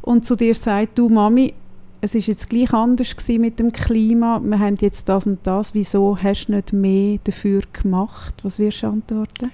[0.03, 1.55] und zu dir sagt, du Mami,
[2.01, 6.17] es ist jetzt gleich anders mit dem Klima, wir haben jetzt das und das, wieso
[6.23, 8.35] hast du nicht mehr dafür gemacht?
[8.45, 9.51] Was wirst du antworten?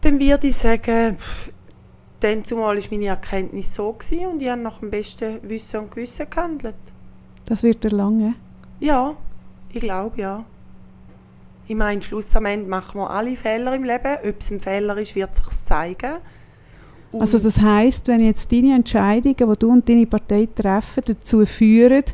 [0.00, 1.16] Dann würde ich sagen,
[2.20, 5.90] dann zumal war meine Erkenntnis so gewesen und ich habe nach dem besten Wissen und
[5.90, 6.76] Gewissen gehandelt.
[7.46, 8.34] Das wird erlangen.
[8.80, 9.14] Ja,
[9.72, 10.44] ich glaube ja.
[11.68, 14.18] Ich meine, Schluss am Ende machen wir alle Fehler im Leben.
[14.28, 16.16] Ob es ein Fehler ist, wird sich zeigen.
[17.12, 21.44] Und Also das heißt, wenn jetzt deine Entscheidungen, die du und deine Partei treffen, dazu
[21.44, 22.04] führen,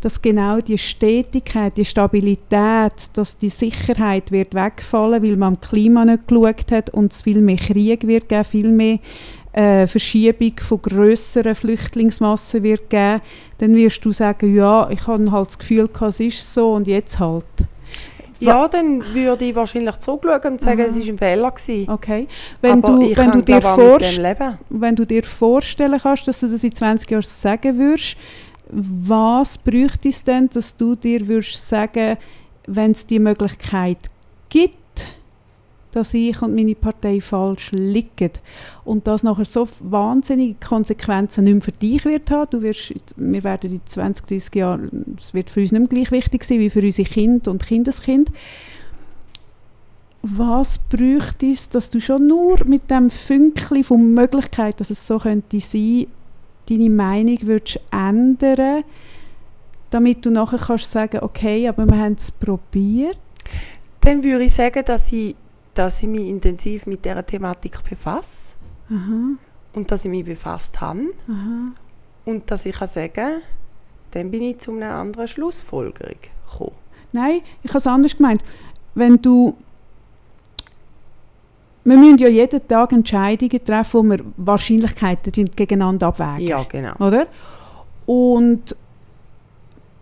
[0.00, 6.04] dass genau die Stetigkeit, die Stabilität, dass die Sicherheit wird wegfallen, weil man am Klima
[6.04, 8.98] nicht geschaut hat und es viel mehr Krieg wird geben, viel mehr
[9.52, 13.20] äh, Verschiebung von grösseren Flüchtlingsmassen wird geben,
[13.58, 16.86] dann wirst du sagen, ja, ich habe halt das Gefühl, gehabt, es ist so und
[16.86, 17.44] jetzt halt.
[18.38, 20.88] ja, dann würde ich wahrscheinlich zurückschauen und sagen, Aha.
[20.88, 21.50] es war ein Fehler.
[21.50, 21.90] Gewesen.
[21.90, 22.28] Okay.
[22.60, 24.58] Wenn Aber du, wenn du dir leben.
[24.70, 28.16] wenn du dir vorstellen kannst, dass du das in 20 Jahren sagen würdest,
[28.72, 32.16] was bräuchte es denn, dass du dir würdest sagen,
[32.66, 33.98] wenn es die Möglichkeit
[34.48, 34.76] gibt,
[35.92, 38.30] dass ich und meine Partei falsch liegen
[38.84, 42.50] und das nachher so wahnsinnige Konsequenzen nicht mehr für dich wird haben.
[42.50, 46.10] Du wirst, wir werden in 20, 30 Jahren, es wird für uns nicht mehr gleich
[46.10, 48.30] wichtig sein wie für unsere Kinder und Kindeskind.
[50.22, 55.18] Was bräuchte es, dass du schon nur mit dem Fünkchen von Möglichkeit, dass es so
[55.18, 56.06] könnte sein,
[56.68, 58.84] deine Meinung würdest ändern,
[59.88, 63.18] damit du nachher kannst sagen, okay, aber wir haben es probiert.
[64.02, 65.36] Dann würde ich sagen, dass ich,
[65.74, 68.54] dass ich mich intensiv mit dieser Thematik befasse
[68.88, 69.36] Aha,
[69.72, 71.12] und dass ich mich befasst habe.
[71.28, 71.72] aha.
[72.24, 73.42] Und dass ich kann sagen
[74.12, 76.72] dann bin ich zu einer anderen Schlussfolgerung gekommen.
[77.12, 78.42] Nein, ich habe es anders gemeint.
[78.94, 79.56] Wenn du
[81.84, 86.46] wir müssen ja jeden Tag Entscheidungen treffen, wo wir Wahrscheinlichkeiten gegeneinander abwägen.
[86.46, 86.94] Ja, genau.
[86.98, 87.26] oder?
[88.04, 88.76] Und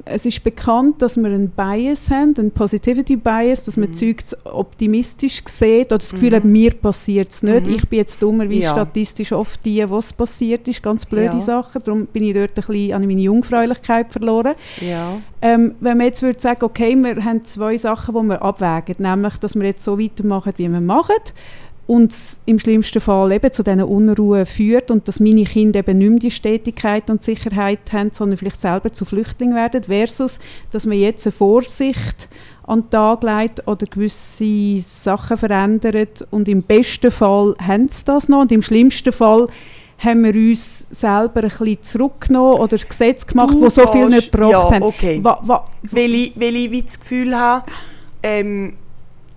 [0.04, 3.94] es ist bekannt, dass wir einen Bias haben, einen Positivity Bias, dass man Mhm.
[3.94, 6.34] Zeug optimistisch sieht oder das Gefühl Mhm.
[6.36, 7.66] hat, mir passiert es nicht.
[7.66, 7.74] Mhm.
[7.74, 8.72] Ich bin jetzt dummer, wie Ja.
[8.72, 10.82] statistisch oft die, was passiert ist.
[10.82, 11.40] Ganz blöde Ja.
[11.40, 11.82] Sachen.
[11.84, 14.54] Darum bin ich dort ein bisschen, ich meine Jungfräulichkeit verloren.
[14.80, 15.18] Ja.
[15.42, 19.36] Ähm, wenn man jetzt würde sagen, okay, wir haben zwei Sachen, die wir abwägen, nämlich,
[19.38, 21.14] dass wir jetzt so weitermachen, wie wir machen
[21.88, 25.96] und es im schlimmsten Fall eben zu diesen Unruhen führt und dass meine Kinder eben
[25.96, 30.38] nicht mehr die Stetigkeit und Sicherheit haben, sondern vielleicht selber zu Flüchtlingen werden, versus,
[30.70, 32.28] dass man jetzt eine Vorsicht
[32.64, 38.28] an den Tag legt oder gewisse Sachen verändert und im besten Fall haben sie das
[38.28, 39.46] noch und im schlimmsten Fall
[39.96, 44.52] haben wir uns selber ein bisschen zurückgenommen oder Gesetze gemacht, die so viel nicht gebracht
[44.52, 44.82] ja, haben.
[44.82, 45.20] okay.
[45.22, 47.64] Wa, wa, Weil ich, weil ich das Gefühl habe,
[48.22, 48.74] ähm,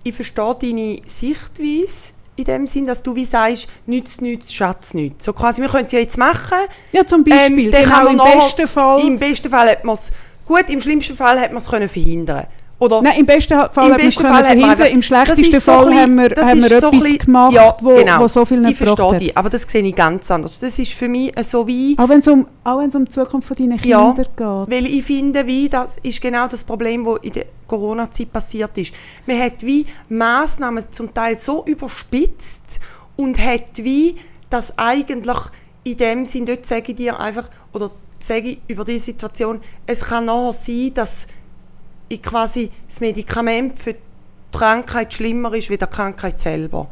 [0.04, 5.24] ich verstehe deine Sichtweise in dem Sinn, dass du wie sagst, nützt nichts, schatz nichts.
[5.24, 6.58] So quasi, wir können es ja jetzt machen.
[6.92, 7.66] ja, zum Beispiel.
[7.66, 9.00] Ähm, dann genau, kann im man besten Fall.
[9.00, 10.12] Im besten Fall hat man es,
[10.46, 12.46] gut, im schlimmsten Fall hat man es können verhindern
[12.82, 14.70] Oder Nein, im besten Fall Im hat man es besten hat man verhindern.
[14.70, 17.76] einfach- Im schlechtesten so Fall ein haben wir, haben wir so etwas bisschen- gemacht, ja,
[17.80, 18.20] wo, genau.
[18.20, 20.58] wo so viel ich nicht gebracht verstehe dich, aber das sehe ich ganz anders.
[20.58, 21.96] Das ist für mich so wie...
[21.98, 24.36] Auch wenn es um, auch um die Zukunft von deinen Ja, geht.
[24.36, 28.92] Weil ich finde, wie, das ist genau das Problem, das in der Corona-Zeit passiert ist.
[29.26, 32.80] Man hat wie Massnahmen zum Teil so überspitzt
[33.16, 34.16] und hat wie
[34.50, 35.38] das eigentlich
[35.84, 40.04] in dem Sinn, dort sage ich dir einfach, oder sage ich über diese Situation, es
[40.04, 41.41] kann nachher sein, dass ich
[42.18, 44.00] quasi das Medikament für die
[44.58, 46.86] Krankheit schlimmer ist wie die Krankheit selber.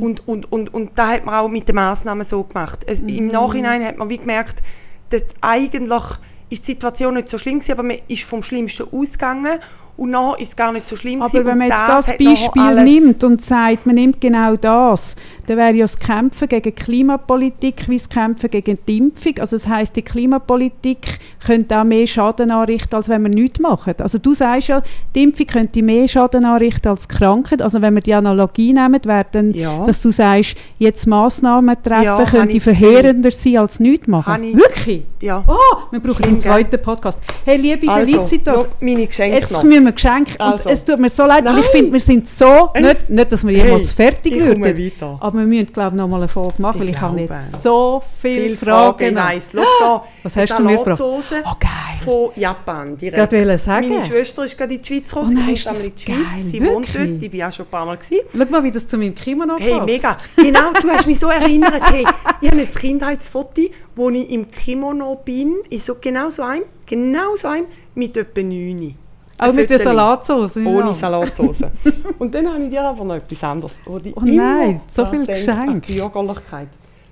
[0.00, 2.84] Und, und, und, und da hat man auch mit den Massnahmen so gemacht.
[2.86, 4.62] Es, Im Nachhinein hat man wie gemerkt,
[5.10, 6.04] dass eigentlich
[6.50, 9.58] ist die Situation nicht so schlimm gewesen, aber man ist vom Schlimmsten ausgegangen
[9.96, 12.84] und nachher ist es gar nicht so schlimm Aber wenn man jetzt das nachher Beispiel
[12.84, 15.14] nimmt und sagt, man nimmt genau das,
[15.46, 19.34] dann wäre ja das Kämpfen gegen Klimapolitik wie das Kämpfen gegen die Impfung.
[19.38, 23.94] Also das heißt, die Klimapolitik könnte auch mehr Schaden anrichten, als wenn wir nichts machen.
[23.98, 24.82] Also du sagst ja,
[25.14, 27.62] die Impfung könnte mehr Schaden anrichten als die Krankheit.
[27.62, 29.84] Also wenn wir die Analogie nehmen, wäre dann, Ja.
[29.84, 34.42] dass du sagst, jetzt Massnahmen treffen Ja, könnte das verheerender sein als nichts machen.
[34.54, 35.04] Wirklich?
[35.20, 35.44] Ja.
[35.46, 35.54] Oh,
[35.90, 37.18] wir brauchen einen zweiten Podcast.
[37.44, 39.62] Hey, liebe Felicitas, schau, meine Geschenke Jetzt noch.
[39.64, 40.38] müssen wir Geschenke.
[40.38, 40.64] Also.
[40.68, 41.70] Und es tut mir so leid, weil ich Nein.
[41.72, 42.70] finde, wir sind so.
[42.78, 45.16] Nicht, nicht, dass wir Hey, jemals fertig ich komme würden.
[45.20, 47.34] Aber wir müssen, glaube ich, noch mal eine Folge machen, weil Ich ich, habe glaube
[47.34, 48.98] jetzt so viele Viele Fragen.
[48.98, 49.14] Fragen.
[49.14, 49.50] Nice.
[49.54, 50.04] Schau da.
[50.22, 51.00] Was eine hast du mir gebracht?
[51.00, 51.20] Oh,
[51.58, 51.70] geil.
[52.04, 52.96] von Japan.
[52.96, 53.32] Direkt.
[53.32, 53.88] Wollte sagen.
[53.88, 55.26] Meine Schwester ist gerade in die Schweiz gekommen.
[55.26, 56.16] Oh Sie nein, kommt das einmal in die Schweiz.
[56.16, 57.10] geil, Sie wohnt wirklich?
[57.10, 57.22] dort.
[57.22, 57.96] Ich bin auch schon ein paar Mal.
[57.96, 58.20] Gewesen.
[58.32, 59.86] Schau mal, wie das zu meinem Kimono Hey, passt.
[59.86, 60.16] mega.
[60.36, 61.82] Genau, du hast mich so erinnert.
[61.92, 62.04] Hey,
[62.40, 63.62] ich habe ein Kindheitsfoto,
[63.96, 68.40] wo ich im Kimono bin, in so, genau so einem, genau so einem, mit etwa
[68.42, 68.94] 9.
[69.40, 69.78] Auch mit der.
[69.78, 70.56] Salatsauce.
[70.58, 71.64] Ohne Salatsauce.
[72.18, 73.72] Und dann habe ich dir aber noch etwas anderes.
[73.84, 75.86] wo ich Oh nein, so viel Geschenk.
[75.86, 76.68] Die Bürgerlichkeit.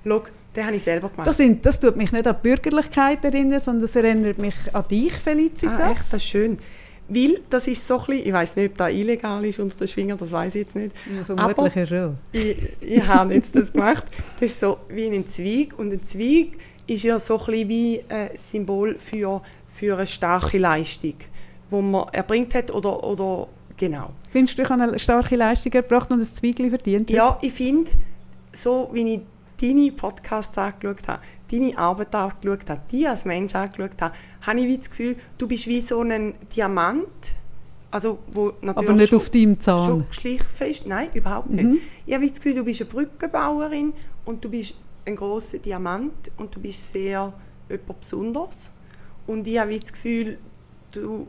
[0.07, 0.23] Schau,
[0.55, 1.27] den habe ich selber gemacht.
[1.27, 4.85] Das, sind, das tut mich nicht an die Bürgerlichkeit erinnern, sondern das erinnert mich an
[4.91, 5.81] dich, Felicitas.
[5.81, 6.59] Ah, echt, das ist schön.
[7.09, 9.89] Weil das ist so ein bisschen, ich weiß nicht, ob das illegal ist unter den
[9.89, 10.95] Fingern, das weiß ich jetzt nicht.
[11.17, 12.19] Ja, vermutlich Aber schon.
[12.33, 14.05] ich, ich habe jetzt das gemacht.
[14.39, 18.05] Das ist so wie ein Zweig und ein Zweig ist ja so ein bisschen wie
[18.09, 21.15] ein Symbol für, für eine starke Leistung,
[21.71, 24.11] die man erbringt hat oder, oder genau.
[24.31, 27.11] Findest du, ich habe eine starke Leistung erbracht und ein Zweigli verdient?
[27.11, 27.91] Ja, ich finde,
[28.53, 29.21] so wie ich
[29.61, 34.67] deine Podcasts angeschaut habe, deine Arbeit angeschaut habe, die als Mensch angeschaut habe, habe ich
[34.67, 37.35] wie das Gefühl, du bist wie so ein Diamant,
[37.91, 39.85] also wo natürlich Aber nicht schon, auf deinem Zahn.
[39.85, 40.87] schon geschliffen ist.
[40.87, 41.65] Nein, überhaupt nicht.
[41.65, 41.79] Mhm.
[42.07, 43.93] Ich habe das Gefühl, du bist eine Brückenbauerin
[44.25, 44.75] und du bist
[45.07, 47.33] ein großer Diamant und du bist sehr
[47.69, 48.71] jemand Besonderes.
[49.27, 50.39] Und ich habe das Gefühl,
[50.93, 51.27] du,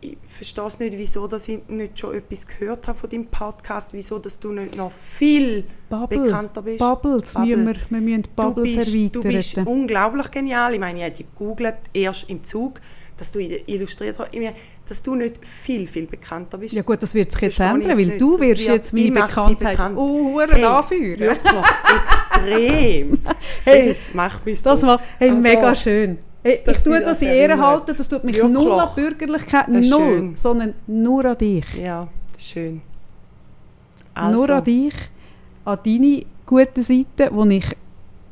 [0.00, 3.92] ich verstehe es nicht, wieso dass ich nicht schon etwas gehört habe von deinem Podcast,
[3.92, 6.20] wieso dass du nicht noch viel Bubble.
[6.22, 6.78] bekannter bist.
[6.78, 7.56] Bubbles, Bubble.
[7.56, 9.74] Müssen wir, wir müssen die Du Bubbles bist, du bist erweitern.
[9.74, 10.74] unglaublich genial.
[10.74, 12.80] Ich meine, ich habe dich gegoogelt, erst im Zug,
[13.16, 14.28] dass du illustriert hast.
[14.32, 14.54] Ich meine,
[14.88, 16.74] dass du nicht viel, viel bekannter bist.
[16.74, 19.96] Ja gut, das wird sich jetzt ändern, weil du wirst wird- jetzt meine Bekanntheit bekannt.
[19.96, 21.18] hure Hey, anführen.
[21.18, 21.52] Wirklich,
[22.06, 23.18] extrem.
[23.64, 25.74] Hey, Siehst, mach mich Das war hey, Ah, mega da.
[25.74, 26.18] schön.
[26.48, 28.52] Hey, ich tue das in Ehre halten, das tut mich Wirklich.
[28.52, 30.36] null an Bürgerlichkeit, null, schön.
[30.36, 31.66] sondern nur an dich.
[31.74, 32.80] Ja, das ist schön.
[34.32, 34.94] Nur an dich,
[35.64, 37.66] an deine guten Seiten, wo ich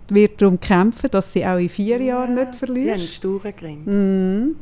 [0.09, 2.95] wird darum kämpfen, dass sie auch in vier Jahren nicht Ich habe verlierst.
[3.01, 3.87] einen sturen Grind.
[3.87, 4.57] Mhm.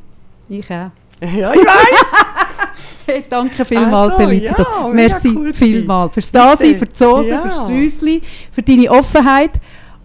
[0.48, 0.90] Ich auch.
[1.22, 2.12] Ja, ich weiß.
[3.06, 4.66] Hey, danke vielmals, Also, Felicitas.
[4.66, 6.78] ja, Merci cool vielmals Dasein, Bitte.
[6.78, 7.42] für die Soße, Ja.
[7.42, 9.50] fürs Sträusli, für deine Offenheit.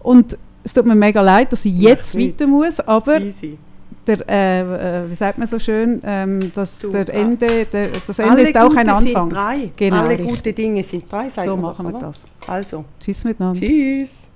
[0.02, 2.40] Und es tut mir mega leid, dass ich jetzt nichts.
[2.40, 3.58] weiter muss, aber Easy.
[4.06, 4.60] der, äh,
[5.04, 7.12] äh, wie sagt man so schön, ähm, dass der ah.
[7.12, 9.02] Ende, der, das Ende Alle ist auch ein Anfang.
[9.02, 9.70] Sind drei.
[9.76, 10.28] Genau, Alle richtig.
[10.28, 11.28] gute Dinge sind drei.
[11.28, 12.24] So machen wir das.
[12.46, 13.60] Also, Tschüss miteinander.
[13.60, 14.29] tschüss.